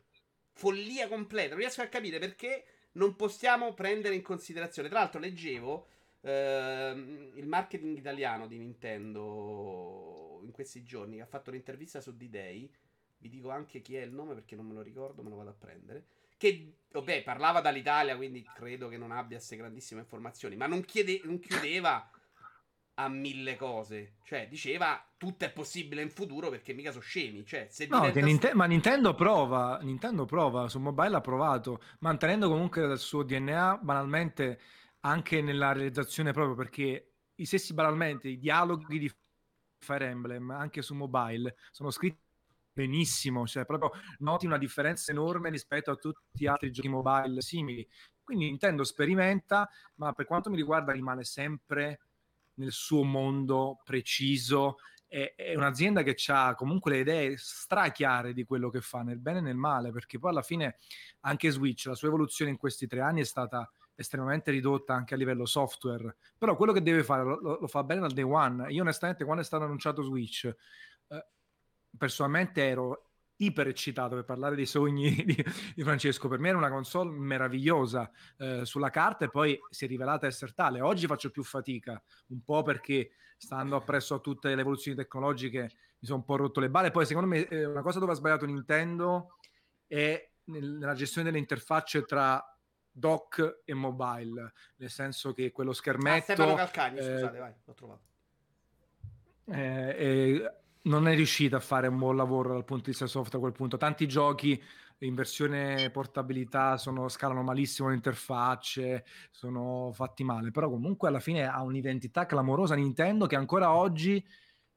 [0.57, 4.89] Follia completa, non riesco a capire perché non possiamo prendere in considerazione.
[4.89, 5.87] Tra l'altro leggevo
[6.21, 12.71] ehm, il marketing italiano di Nintendo in questi giorni che ha fatto un'intervista su D-Day.
[13.19, 15.51] Vi dico anche chi è il nome perché non me lo ricordo, me lo vado
[15.51, 16.05] a prendere.
[16.37, 21.21] Che, vabbè, parlava dall'Italia, quindi credo che non abbia queste grandissime informazioni, ma non, chiede-
[21.23, 22.09] non chiudeva
[22.99, 24.13] a mille cose.
[24.23, 27.45] Cioè, diceva tutto è possibile in futuro perché mica sono scemi.
[27.45, 31.81] Cioè, se No, diventa che Ninte- ma Nintendo prova, Nintendo prova, su mobile ha provato,
[31.99, 34.59] mantenendo comunque il suo DNA banalmente
[35.01, 39.11] anche nella realizzazione proprio perché i stessi banalmente, i dialoghi di
[39.79, 42.19] Fire Emblem anche su mobile sono scritti
[42.73, 47.87] benissimo, cioè proprio noti una differenza enorme rispetto a tutti gli altri giochi mobile simili.
[48.23, 52.06] Quindi Nintendo sperimenta, ma per quanto mi riguarda rimane sempre
[52.57, 54.77] nel suo mondo preciso
[55.07, 59.39] è, è un'azienda che ha comunque le idee strachiare di quello che fa nel bene
[59.39, 60.77] e nel male, perché poi alla fine
[61.21, 65.17] anche Switch, la sua evoluzione in questi tre anni è stata estremamente ridotta anche a
[65.17, 68.71] livello software, però quello che deve fare lo, lo- fa bene dal day one.
[68.71, 71.25] Io onestamente quando è stato annunciato Switch, eh,
[71.97, 73.06] personalmente ero
[73.37, 75.45] iper eccitato per parlare dei sogni di,
[75.75, 76.27] di Francesco.
[76.27, 80.53] Per me era una console meravigliosa eh, sulla carta e poi si è rivelata essere
[80.53, 80.81] tale.
[80.81, 86.07] Oggi faccio più fatica, un po' perché stando appresso a tutte le evoluzioni tecnologiche mi
[86.07, 86.91] sono un po' rotto le balle.
[86.91, 89.37] Poi secondo me eh, una cosa dove ha sbagliato Nintendo
[89.85, 92.43] è nel- nella gestione delle interfacce tra
[92.89, 96.31] dock e mobile, nel senso che quello schermetto...
[96.31, 98.01] Ah, Stefano Calcagni, eh, scusate, vai, l'ho trovato.
[99.49, 100.51] Eh,
[100.87, 103.51] non è riuscita a fare un buon lavoro dal punto di vista software a quel
[103.51, 103.77] punto.
[103.77, 104.61] Tanti giochi
[104.99, 111.45] in versione portabilità sono, scalano malissimo le interfacce, sono fatti male, però comunque alla fine
[111.47, 114.25] ha un'identità clamorosa Nintendo che ancora oggi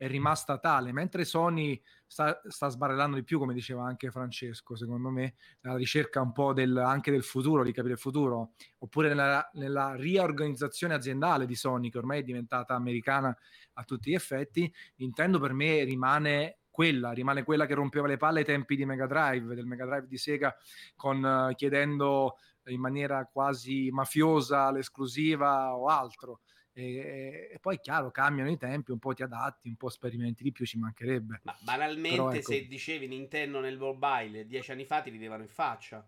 [0.01, 5.11] è rimasta tale, mentre Sony sta, sta sbarellando di più, come diceva anche Francesco, secondo
[5.11, 9.47] me, nella ricerca un po' del, anche del futuro, di capire il futuro, oppure nella,
[9.53, 13.37] nella riorganizzazione aziendale di Sony, che ormai è diventata americana
[13.75, 18.39] a tutti gli effetti, Nintendo per me rimane quella, rimane quella che rompeva le palle
[18.39, 20.57] ai tempi di Mega Drive, del Mega Drive di Sega,
[20.97, 22.37] con, uh, chiedendo
[22.69, 26.41] in maniera quasi mafiosa l'esclusiva o altro.
[26.73, 30.43] E, e, poi è chiaro, cambiano i tempi, un po' ti adatti, un po' sperimenti
[30.43, 31.41] di più, ci mancherebbe.
[31.43, 32.53] Ma banalmente, Però, ecco...
[32.53, 36.07] se dicevi Nintendo nel mobile dieci anni fa ti ridevano in faccia.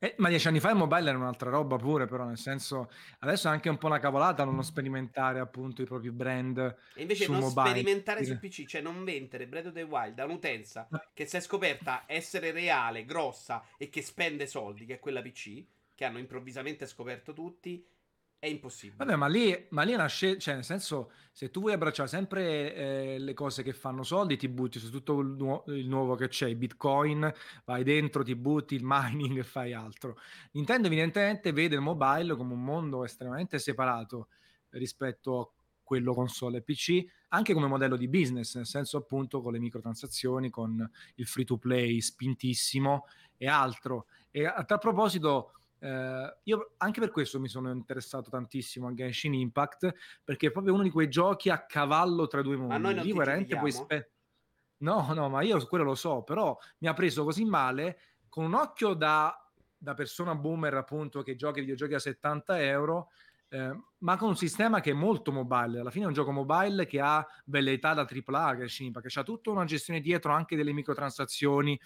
[0.00, 2.88] Eh, ma dieci anni fa il mobile era un'altra roba pure, però nel senso
[3.20, 6.58] adesso è anche un po' una cavolata non sperimentare appunto i propri brand.
[6.94, 7.70] E invece non mobile.
[7.70, 11.40] sperimentare su PC, cioè non vendere Breath of the Wild a un'utenza che si è
[11.40, 15.64] scoperta essere reale, grossa e che spende soldi, che è quella PC,
[15.96, 17.84] che hanno improvvisamente scoperto tutti
[18.40, 19.04] è impossibile.
[19.04, 22.08] Vabbè, ma lì, ma lì è una scelta, cioè nel senso, se tu vuoi abbracciare
[22.08, 26.14] sempre eh, le cose che fanno soldi, ti butti su tutto il, nu- il, nuovo
[26.14, 27.32] che c'è, i bitcoin,
[27.64, 30.18] vai dentro, ti butti il mining e fai altro.
[30.52, 34.28] Nintendo evidentemente vede il mobile come un mondo estremamente separato
[34.70, 35.50] rispetto a
[35.82, 40.48] quello console e PC, anche come modello di business, nel senso appunto con le microtransazioni,
[40.48, 43.06] con il free to play spintissimo
[43.36, 44.06] e altro.
[44.30, 49.34] E a tal proposito Uh, io anche per questo mi sono interessato tantissimo a Genshin
[49.34, 49.94] Impact
[50.24, 52.72] perché è proprio uno di quei giochi a cavallo tra due mondi.
[52.72, 54.10] Ma noi non lì veramente puoi spe-
[54.78, 57.98] No, no, ma io quello lo so, però mi ha preso così male
[58.28, 59.36] con un occhio da,
[59.76, 63.08] da persona boomer appunto che gioca i videogiochi a 70 euro.
[63.50, 65.80] Eh, ma con un sistema che è molto mobile.
[65.80, 69.22] Alla fine è un gioco mobile che ha velleità da AAA, Genshin Impact, che ha
[69.24, 71.80] tutta una gestione dietro anche delle microtransazioni.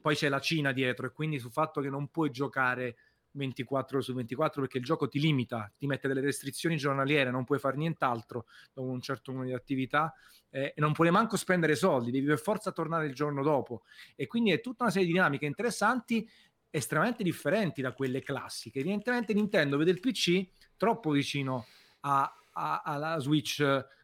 [0.00, 2.96] Poi c'è la Cina dietro, e quindi sul fatto che non puoi giocare
[3.38, 7.44] 24 ore su 24 perché il gioco ti limita, ti mette delle restrizioni giornaliere, non
[7.44, 10.12] puoi fare nient'altro dopo un certo numero di attività
[10.50, 13.82] eh, e non puoi manco spendere soldi, devi per forza tornare il giorno dopo.
[14.14, 16.28] E quindi è tutta una serie di dinamiche interessanti,
[16.70, 18.80] estremamente differenti da quelle classiche.
[18.80, 20.46] Evidentemente Nintendo vede il PC
[20.76, 21.66] troppo vicino
[22.00, 23.60] a, a, alla Switch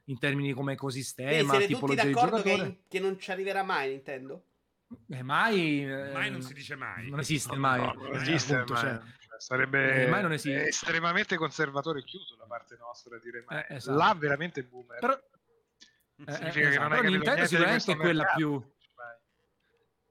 [0.07, 4.45] in termini come ecosistema, Quindi siete tutti d'accordo che, che non ci arriverà mai Nintendo?
[5.09, 7.09] Eh, mai, eh, mai non si dice mai.
[7.09, 7.81] Non esiste mai.
[7.81, 8.83] No, non esiste appunto, mai.
[8.83, 9.01] Cioè,
[9.39, 13.65] sarebbe eh, estremamente conservatore e chiuso da parte nostra dire mai.
[13.69, 13.97] Eh, esatto.
[13.97, 14.99] Là veramente boomer.
[14.99, 16.89] Però, eh, eh esatto.
[16.89, 18.73] Però Nintendo sicuramente è quella più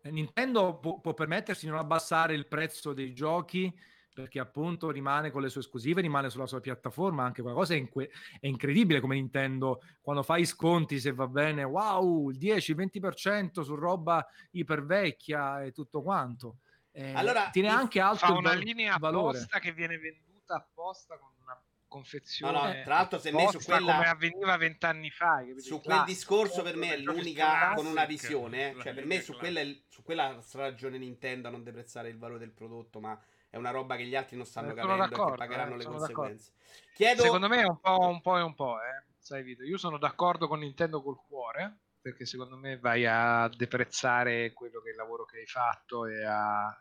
[0.09, 3.73] Nintendo può, può permettersi di non abbassare il prezzo dei giochi
[4.13, 8.11] perché appunto rimane con le sue esclusive, rimane sulla sua piattaforma, anche qualcosa è, inque-
[8.39, 14.23] è incredibile come Nintendo, quando fai sconti se va bene, wow, il 10-20% su roba
[14.51, 16.57] ipervecchia e tutto quanto.
[16.95, 19.39] Eh, allora, tiene anche alto fa una linea valore.
[19.39, 22.51] apposta che viene venduta apposta con una confezione.
[22.51, 26.61] No, no, tra l'altro, se me su quella come avveniva vent'anni fa, su quel discorso
[26.61, 28.81] per me è l'unica con una visione, eh.
[28.81, 32.51] cioè per me su quella, su quella ragione Nintendo a non deprezzare il valore del
[32.51, 35.75] prodotto, ma è una roba che gli altri non stanno eh, capendo e che pagheranno
[35.75, 36.53] eh, le conseguenze.
[36.93, 37.21] Chiedo...
[37.21, 39.03] Secondo me è un po', un po' e un po', eh.
[39.19, 44.51] Sai, Vito, io sono d'accordo con Nintendo col cuore, perché secondo me vai a deprezzare
[44.51, 46.77] quello che è il lavoro che hai fatto e a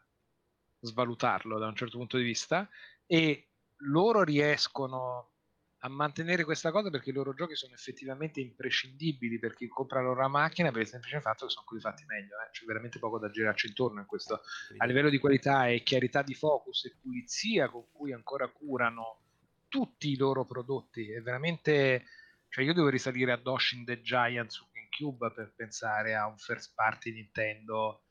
[0.83, 2.69] svalutarlo da un certo punto di vista
[3.07, 3.49] e
[3.85, 5.29] loro riescono
[5.85, 10.09] a mantenere questa cosa perché i loro giochi sono effettivamente imprescindibili per chi compra la
[10.09, 12.51] loro macchina per il semplice fatto che sono quelli fatti meglio eh?
[12.53, 14.43] c'è veramente poco da girarci intorno in questo
[14.77, 19.23] a livello di qualità e chiarità di focus e pulizia con cui ancora curano
[19.69, 22.05] tutti i loro prodotti è veramente
[22.49, 26.75] cioè io devo risalire a Doshin the Giant su GameCube per pensare a un first
[26.77, 28.03] party Nintendo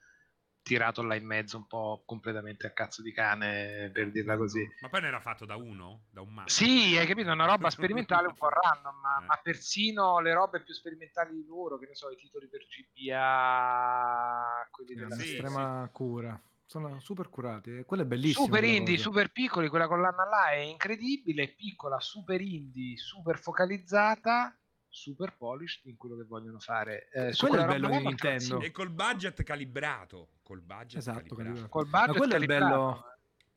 [0.62, 4.68] tirato là in mezzo un po' completamente a cazzo di cane, per dirla così.
[4.82, 6.04] Ma poi ne era fatto da uno?
[6.10, 6.50] Da un mago?
[6.50, 9.26] Sì, hai capito, una roba sperimentale un po' random, ma, eh.
[9.26, 14.68] ma, persino le robe più sperimentali di loro, che ne so, i titoli per GBA,
[14.72, 15.92] quelli della sì, estrema sì.
[15.92, 16.42] cura.
[16.66, 18.46] Sono super curati, quello è bellissimo.
[18.46, 19.10] Super indie, cosa.
[19.10, 24.56] super piccoli, quella collana là è incredibile, piccola, super indie, super focalizzata
[24.92, 27.10] super polished in quello che vogliono fare.
[27.12, 28.60] Eh, quello è il bello di Nintendo.
[28.60, 30.28] E col budget calibrato.
[30.44, 31.70] Col budget esatto, calibrato.
[31.70, 32.64] Col budget quello calibrato.
[32.64, 33.06] è il bello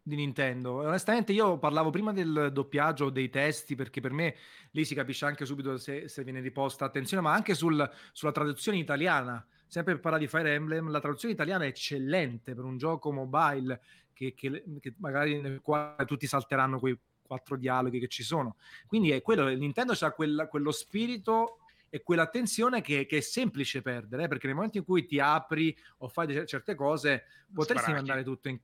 [0.00, 0.74] di Nintendo.
[0.74, 4.36] Onestamente io parlavo prima del doppiaggio dei testi perché per me
[4.70, 8.78] lì si capisce anche subito se, se viene riposta attenzione, ma anche sul, sulla traduzione
[8.78, 9.44] italiana.
[9.66, 13.80] Sempre per parlare di Fire Emblem, la traduzione italiana è eccellente per un gioco mobile
[14.12, 16.96] che, che, che magari nel quale tutti salteranno quei
[17.34, 18.56] quattro dialoghi che ci sono.
[18.86, 21.58] Quindi è quello, Nintendo ha quello spirito
[21.90, 25.76] e quell'attenzione che, che, è semplice perdere, eh, perché nel momento in cui ti apri
[25.98, 27.92] o fai certe cose, potresti sbrachi.
[27.92, 28.58] mandare tutto in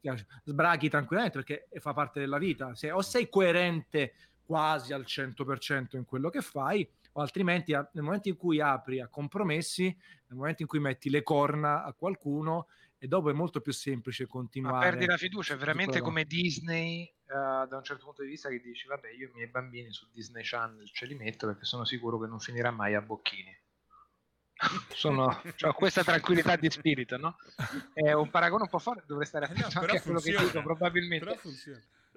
[0.45, 2.75] sbrachi tranquillamente, perché fa parte della vita.
[2.75, 4.15] Se, o sei coerente
[4.45, 9.07] quasi al 100% in quello che fai, o altrimenti nel momento in cui apri a
[9.07, 12.67] compromessi, nel momento in cui metti le corna a qualcuno,
[12.99, 14.75] e dopo è molto più semplice continuare.
[14.75, 18.49] Ma perdi la fiducia, è veramente come Disney uh, da un certo punto di vista
[18.49, 21.85] che dici vabbè io i miei bambini su Disney Channel ce li metto perché sono
[21.85, 23.57] sicuro che non finirà mai a bocchini.
[24.95, 27.37] sono, ho questa tranquillità di spirito, no?
[27.95, 30.37] È un paragone un po' forte, dovrei stare attento eh no, anche a quello che
[30.37, 31.25] dico probabilmente.
[31.25, 31.41] Però,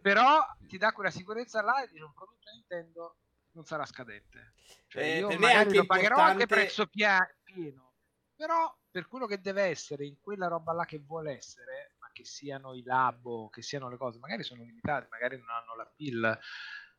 [0.01, 3.15] però, ti dà quella sicurezza là e dice un prodotto Nintendo
[3.51, 4.53] non sarà scadente.
[4.87, 6.41] Cioè, eh, io magari lo pagherò importante...
[6.43, 7.93] anche prezzo pia- pieno,
[8.35, 12.73] però per quello che deve essere in quella roba là che vuole essere, che siano
[12.73, 16.39] i labo, che siano le cose, magari sono limitate, magari non hanno la pill,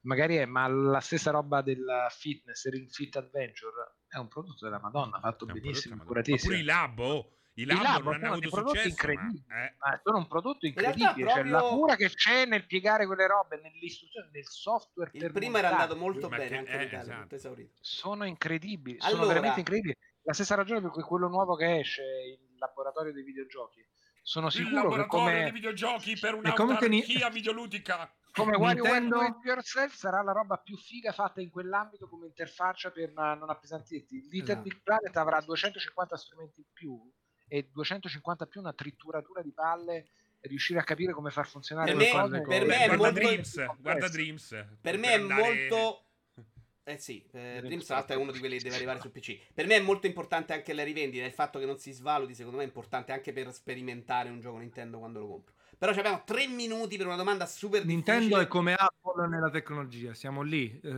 [0.01, 4.81] magari è, ma la stessa roba del fitness, Ring Fit Adventure, è un prodotto della
[4.81, 6.51] Madonna, fatto benissimo, curatissimo.
[6.51, 9.75] Pure i labo, i labo, I labo non hanno avuto successo, incredibili, ma, eh.
[9.79, 11.13] ma, sono un prodotto incredibile.
[11.13, 11.35] Proprio...
[11.35, 15.11] Cioè, la cura che c'è nel piegare quelle robe, nell'istruzione, nel software.
[15.15, 17.37] Il primo era andato molto bene, che, anche eh, esatto.
[17.81, 19.97] Sono incredibili, allora, sono veramente incredibili.
[20.23, 23.87] La stessa ragione per cui quello nuovo che esce, il laboratorio dei videogiochi,
[24.25, 25.43] sono sicuro il laboratorio che come...
[25.43, 27.05] dei videogiochi per un'autarchia ni...
[27.31, 29.19] videoludica come Nintendo...
[29.19, 34.23] WarioWare Yourself sarà la roba più figa fatta in quell'ambito come interfaccia per non appesantirti.
[34.31, 34.61] Little esatto.
[34.63, 36.99] Big Planet avrà 250 strumenti in più
[37.47, 40.09] e 250 più una tritturatura di palle
[40.41, 42.41] e riuscire a capire come far funzionare per le cose.
[42.41, 43.21] Per me è guarda molto...
[43.21, 44.67] Dreams, guarda Dreams.
[44.81, 45.41] Per me è andare...
[45.43, 46.04] molto
[46.85, 49.39] eh sì, eh, Dreams Alt è uno di quelli che deve arrivare su PC.
[49.55, 51.25] Per me è molto importante anche la rivendita.
[51.25, 54.59] Il fatto che non si svaluti, secondo me, è importante anche per sperimentare un gioco
[54.59, 55.55] Nintendo quando lo compro.
[55.79, 58.43] Però abbiamo tre minuti per una domanda super Nintendo difficile.
[58.43, 60.81] è come Apple nella tecnologia, siamo lì.
[60.83, 60.91] Eh,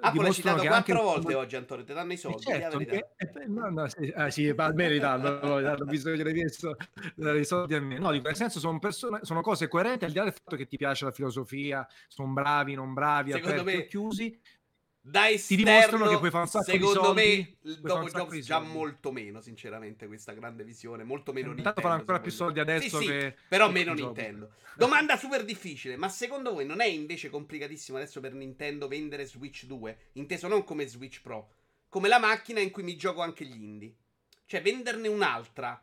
[0.00, 2.42] Apple è citato quattro volte oggi, Antonio, ti danno i soldi.
[2.42, 3.06] Certo, che...
[3.46, 6.76] no, no, sì, ah, sì, meritando, hanno visto che l'hai messo
[7.16, 7.98] i soldi a me.
[7.98, 10.76] No, nel senso sono, persone, sono cose coerenti, al di là del fatto che ti
[10.76, 13.86] piace la filosofia, sono bravi, non bravi, Secondo aperti me...
[13.86, 14.40] chiusi
[15.00, 17.56] da esterno, ti dimostrano che puoi fare un sacco secondo di soldi.
[17.62, 22.00] me dopo Jobs già molto meno sinceramente questa grande visione molto meno Nintendo intanto fanno
[22.00, 24.50] ancora più soldi adesso sì, che sì, però meno Nintendo.
[24.76, 29.64] Domanda super difficile ma secondo voi non è invece complicatissimo adesso per Nintendo vendere Switch
[29.64, 31.48] 2 inteso non come Switch Pro
[31.88, 33.94] come la macchina in cui mi gioco anche gli indie?
[34.44, 35.82] Cioè venderne un'altra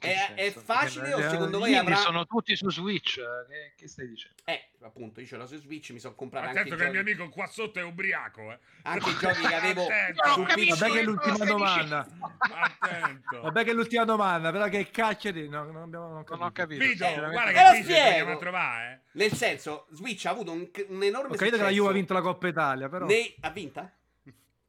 [0.00, 1.94] è, è, facile o secondo voi avrà...
[1.96, 4.36] sono tutti su Switch che, che, stai dicendo?
[4.44, 6.96] eh appunto io ce l'ho su Switch mi sono comprato attento anche che giochi...
[6.96, 8.58] il mio amico qua sotto è ubriaco eh.
[8.82, 9.86] anche i giochi che avevo
[10.34, 12.06] su PC vabbè che è l'ultima domanda.
[12.38, 13.40] Attento.
[13.42, 16.52] Vabbè che è l'ultima domanda però che cacchio di no, non, abbiamo, non, non ho
[16.52, 16.84] capito.
[16.84, 18.36] Vito, eh, guarda che spiego!
[18.38, 19.10] trovare eh.
[19.12, 22.12] nel senso Switch ha avuto un, un enorme ho capito che la Juve ha vinto
[22.12, 23.06] la Coppa Italia però.
[23.06, 23.34] Ne...
[23.40, 23.90] ha vinta?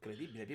[0.00, 0.46] incredibile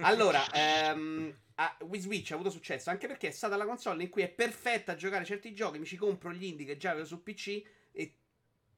[0.00, 4.10] allora ehm a Wii Switch ha avuto successo anche perché è stata la console in
[4.10, 5.78] cui è perfetta a giocare certi giochi.
[5.78, 8.14] Mi ci compro gli indie che già avevo su PC e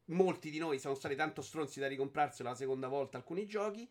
[0.06, 3.88] molti di noi sono stati tanto stronzi da ricomprarselo la seconda volta alcuni giochi.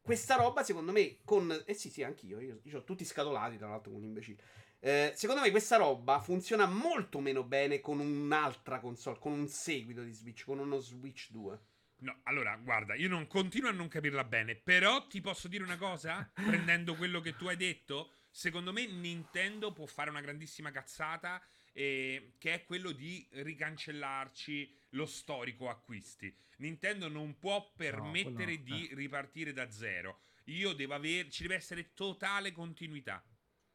[0.00, 1.62] Questa roba, secondo me, con.
[1.64, 2.40] Eh sì, sì, anch'io.
[2.40, 4.42] Io, io ho tutti scatolati, tra l'altro, con un imbecille.
[4.80, 10.02] Eh, secondo me, questa roba funziona molto meno bene con un'altra console, con un seguito
[10.02, 11.58] di Switch, con uno Switch 2.
[11.98, 15.78] No, allora, guarda, io non continuo a non capirla bene, però ti posso dire una
[15.78, 21.40] cosa, prendendo quello che tu hai detto, Secondo me Nintendo può fare una grandissima cazzata
[21.72, 26.36] eh, che è quello di ricancellarci lo storico acquisti.
[26.56, 28.94] Nintendo non può permettere no, di eh.
[28.96, 30.18] ripartire da zero.
[30.46, 33.24] Io devo avere, ci deve essere totale continuità.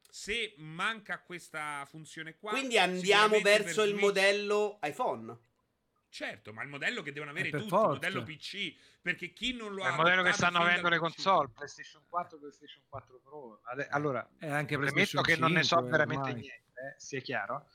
[0.10, 5.38] Se manca questa funzione qua, quindi andiamo verso il modello iPhone.
[6.10, 9.84] Certo, ma il modello che devono avere tutti, il modello PC, perché chi non lo
[9.84, 9.90] è ha...
[9.92, 13.62] il modello che stanno avendo le console, PlayStation 4 e PlayStation 4 Pro.
[13.90, 16.42] Allora, è anche premetto che 5, non ne so veramente ormai.
[16.42, 17.68] niente, eh, sia chiaro,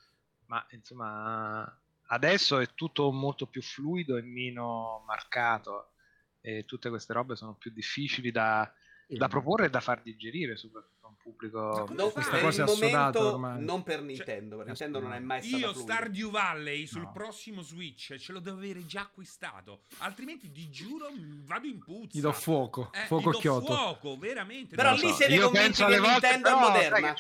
[0.47, 5.93] ma insomma adesso è tutto molto più fluido e meno marcato
[6.41, 8.71] e tutte queste robe sono più difficili da,
[9.07, 10.94] da proporre e da far digerire soprattutto
[11.25, 15.57] pubblico no, questa cosa è momento non per Nintendo cioè, Nintendo non è mai stato
[15.57, 17.13] io Stardew Valley sul no.
[17.13, 21.09] prossimo Switch ce lo devo avere già acquistato altrimenti ti giuro
[21.45, 22.19] vado in puzza.
[22.19, 24.77] Gli do fuoco eh, fuoco do chiodo fuoco veramente.
[24.77, 25.15] Però lì so.
[25.15, 27.15] siete convinti che Nintendo è moderna.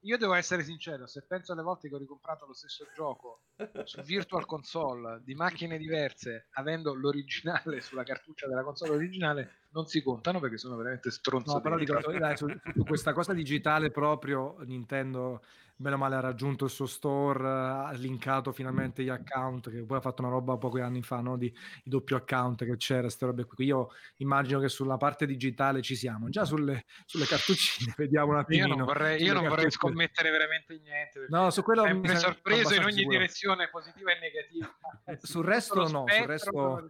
[0.00, 3.40] io devo essere sincero se penso alle volte che ho ricomprato lo stesso gioco
[3.84, 10.02] su Virtual Console di macchine diverse, avendo l'originale sulla cartuccia della console originale, non si
[10.02, 11.52] contano perché sono veramente stronzo.
[11.52, 12.00] No, però dico,
[12.34, 15.42] su, su questa cosa digitale proprio Nintendo
[15.78, 19.98] bene o male ha raggiunto il suo store, ha linkato finalmente gli account, che poi
[19.98, 21.36] ha fatto una roba pochi anni fa, no?
[21.36, 23.66] di, di doppio account che c'era, queste robe qui.
[23.66, 28.68] Io immagino che sulla parte digitale ci siamo, già sulle, sulle cartuccine vediamo un attimino.
[28.68, 31.26] Io non vorrei, io non vorrei scommettere veramente niente.
[31.28, 33.18] No, su quello mi è sorpreso in ogni sicuro.
[33.18, 34.74] direzione positiva e negativa.
[35.20, 36.88] sul resto no, sul resto...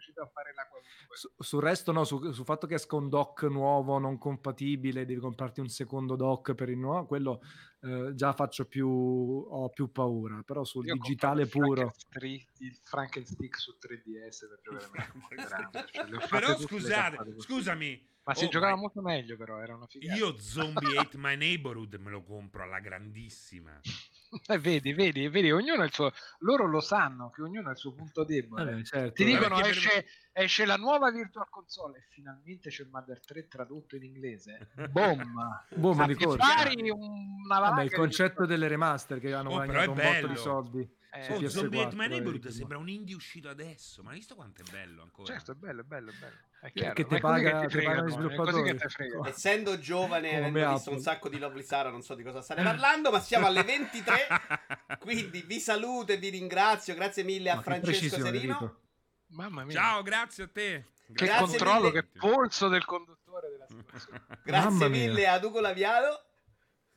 [1.16, 5.18] Su, sul resto no, sul, sul fatto che esca un dock nuovo non compatibile, devi
[5.18, 7.40] comprarti un secondo dock per il nuovo, quello
[7.81, 11.93] eh, già faccio più, ho più paura, però sul Io digitale puro...
[12.59, 18.15] Il Frankenstick su 3DS per giocare cioè, Però scusate, scusami...
[18.27, 18.81] Ma si oh, giocava my...
[18.81, 20.19] molto meglio però, era una figata.
[20.19, 23.81] Io Zombie Hate My Neighborhood me lo compro alla grandissima.
[24.48, 26.12] Eh, vedi, vedi, vedi, ognuno ha il suo...
[26.40, 28.78] Loro lo sanno che ognuno ha il suo punto debole.
[28.78, 29.12] Eh, certo.
[29.12, 29.88] Ti dicono esce,
[30.32, 30.44] per...
[30.44, 34.68] esce, la nuova Virtual Console e finalmente c'è il Mother 3 tradotto in inglese.
[34.90, 35.66] Bomba!
[35.74, 36.44] Bomba di corsa.
[36.94, 38.48] Una Vabbè, il concetto di...
[38.48, 40.96] delle remaster che hanno oh, guadagnato un botto di soldi.
[41.16, 44.62] Eh, oh, Zombie Hate My Neighborhood sembra un indie uscito adesso, ma hai visto quanto
[44.62, 45.32] è bello ancora?
[45.32, 46.36] Certo, è bello, è bello, è bello.
[46.60, 48.78] È chiaro, che ti paga, che ti pagano gli sviluppatori.
[49.26, 52.62] Essendo giovane, Come avendo visto un sacco di Lovely Sara, non so di cosa state
[52.62, 54.26] parlando, ma siamo alle 23.
[55.01, 56.94] quindi vi saluto e vi ringrazio.
[56.94, 58.80] Grazie mille a Francesco Serino.
[59.28, 59.74] Mamma mia.
[59.74, 60.84] Ciao, grazie a te.
[61.06, 61.93] Che grazie controllo, mille.
[61.93, 64.26] che polso del conduttore della situazione.
[64.44, 66.24] grazie mille a Duco Lavialo.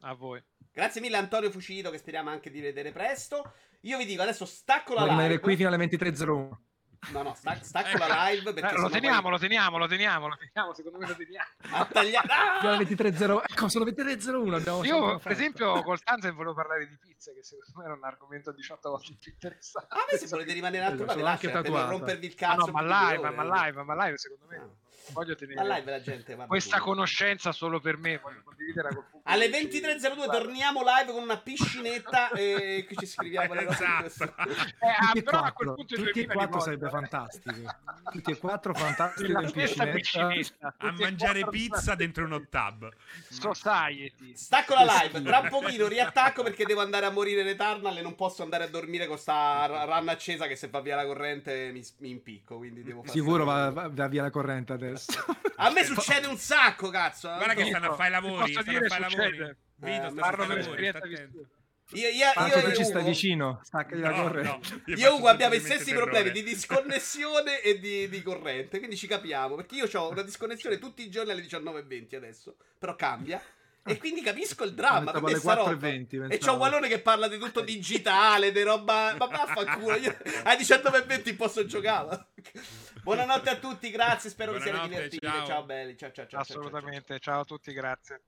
[0.02, 0.42] A voi.
[0.72, 3.54] Grazie mille a Antonio Fucito, che speriamo anche di vedere presto.
[3.82, 5.22] Io vi dico adesso stacco la Vuoi live.
[5.22, 6.50] rimanere qui fino alle 23.01.
[7.12, 8.52] No, no, stac- stacco la live.
[8.52, 9.32] Perché eh, lo, teniamo, poi...
[9.32, 11.48] lo teniamo, lo teniamo, lo teniamo, secondo me lo teniamo.
[11.72, 12.28] A tagliare.
[12.60, 12.78] Ah!
[12.78, 13.42] 23.01.
[13.48, 14.86] Ecco, sono 23.01.
[14.86, 18.52] Io, per esempio, col Tanzen volevo parlare di pizza, che secondo me era un argomento
[18.52, 19.88] 18 volte più interessante.
[19.94, 22.64] A me se volete rimanere un altro, anche per non rompervi il cazzo.
[22.64, 24.58] Ah, no, ma live, ma live, ma live, secondo me.
[24.58, 26.90] Ah voglio tenere la live la gente questa pure.
[26.90, 28.18] conoscenza solo per me.
[28.18, 29.30] Voglio condividerla col pubblico.
[29.30, 33.86] Alle 23.02 torniamo live con una piscinetta e qui ci scriviamo le cose.
[34.06, 34.50] Esatto.
[34.50, 37.76] Eh, ah, però a quel punto tutti e quattro sarebbe fantastico.
[38.12, 39.92] Tutti e quattro fantastici in piscinetta.
[39.92, 40.76] piscinetta.
[40.78, 42.92] A mangiare pizza dentro un hot tub.
[43.30, 44.36] Society.
[44.36, 48.02] Stacco la live, tra un pochino riattacco perché devo andare a morire in Eternal e
[48.02, 51.72] non posso andare a dormire con sta run accesa che se va via la corrente
[51.72, 55.26] mi, mi impicco, quindi devo Sicuro va, va via la corrente adesso adesso.
[55.56, 57.28] A me succede un sacco, cazzo.
[57.28, 58.52] Guarda che stanno a fare i lavori.
[58.52, 59.58] Stanno a fare lavori.
[59.76, 61.00] Vito, eh, parlo per esperienza
[61.94, 64.82] io, io, io, io ci sta vicino, stacca no, la corrente.
[64.86, 69.08] No, io Ugo abbiamo i stessi problemi di disconnessione e di, di, corrente, quindi ci
[69.08, 69.56] capiamo.
[69.56, 73.42] Perché io ho una disconnessione tutti i giorni alle 19.20 adesso, però cambia.
[73.84, 75.12] E quindi capisco il dramma.
[75.12, 79.16] alle 4.20, e c'ho Wallone che parla di tutto digitale, di roba.
[79.18, 82.28] Ma vaffanculo, io ai 19.20 posso giocare.
[83.04, 84.30] Buonanotte a tutti, grazie.
[84.30, 85.26] Spero Buonanotte, vi siate divertiti.
[85.26, 85.98] Ciao, ciao belli.
[85.98, 86.42] Ciao, ciao, ciao.
[86.42, 87.20] Assolutamente.
[87.20, 87.34] Ciao, ciao, ciao.
[87.34, 88.22] ciao a tutti, grazie.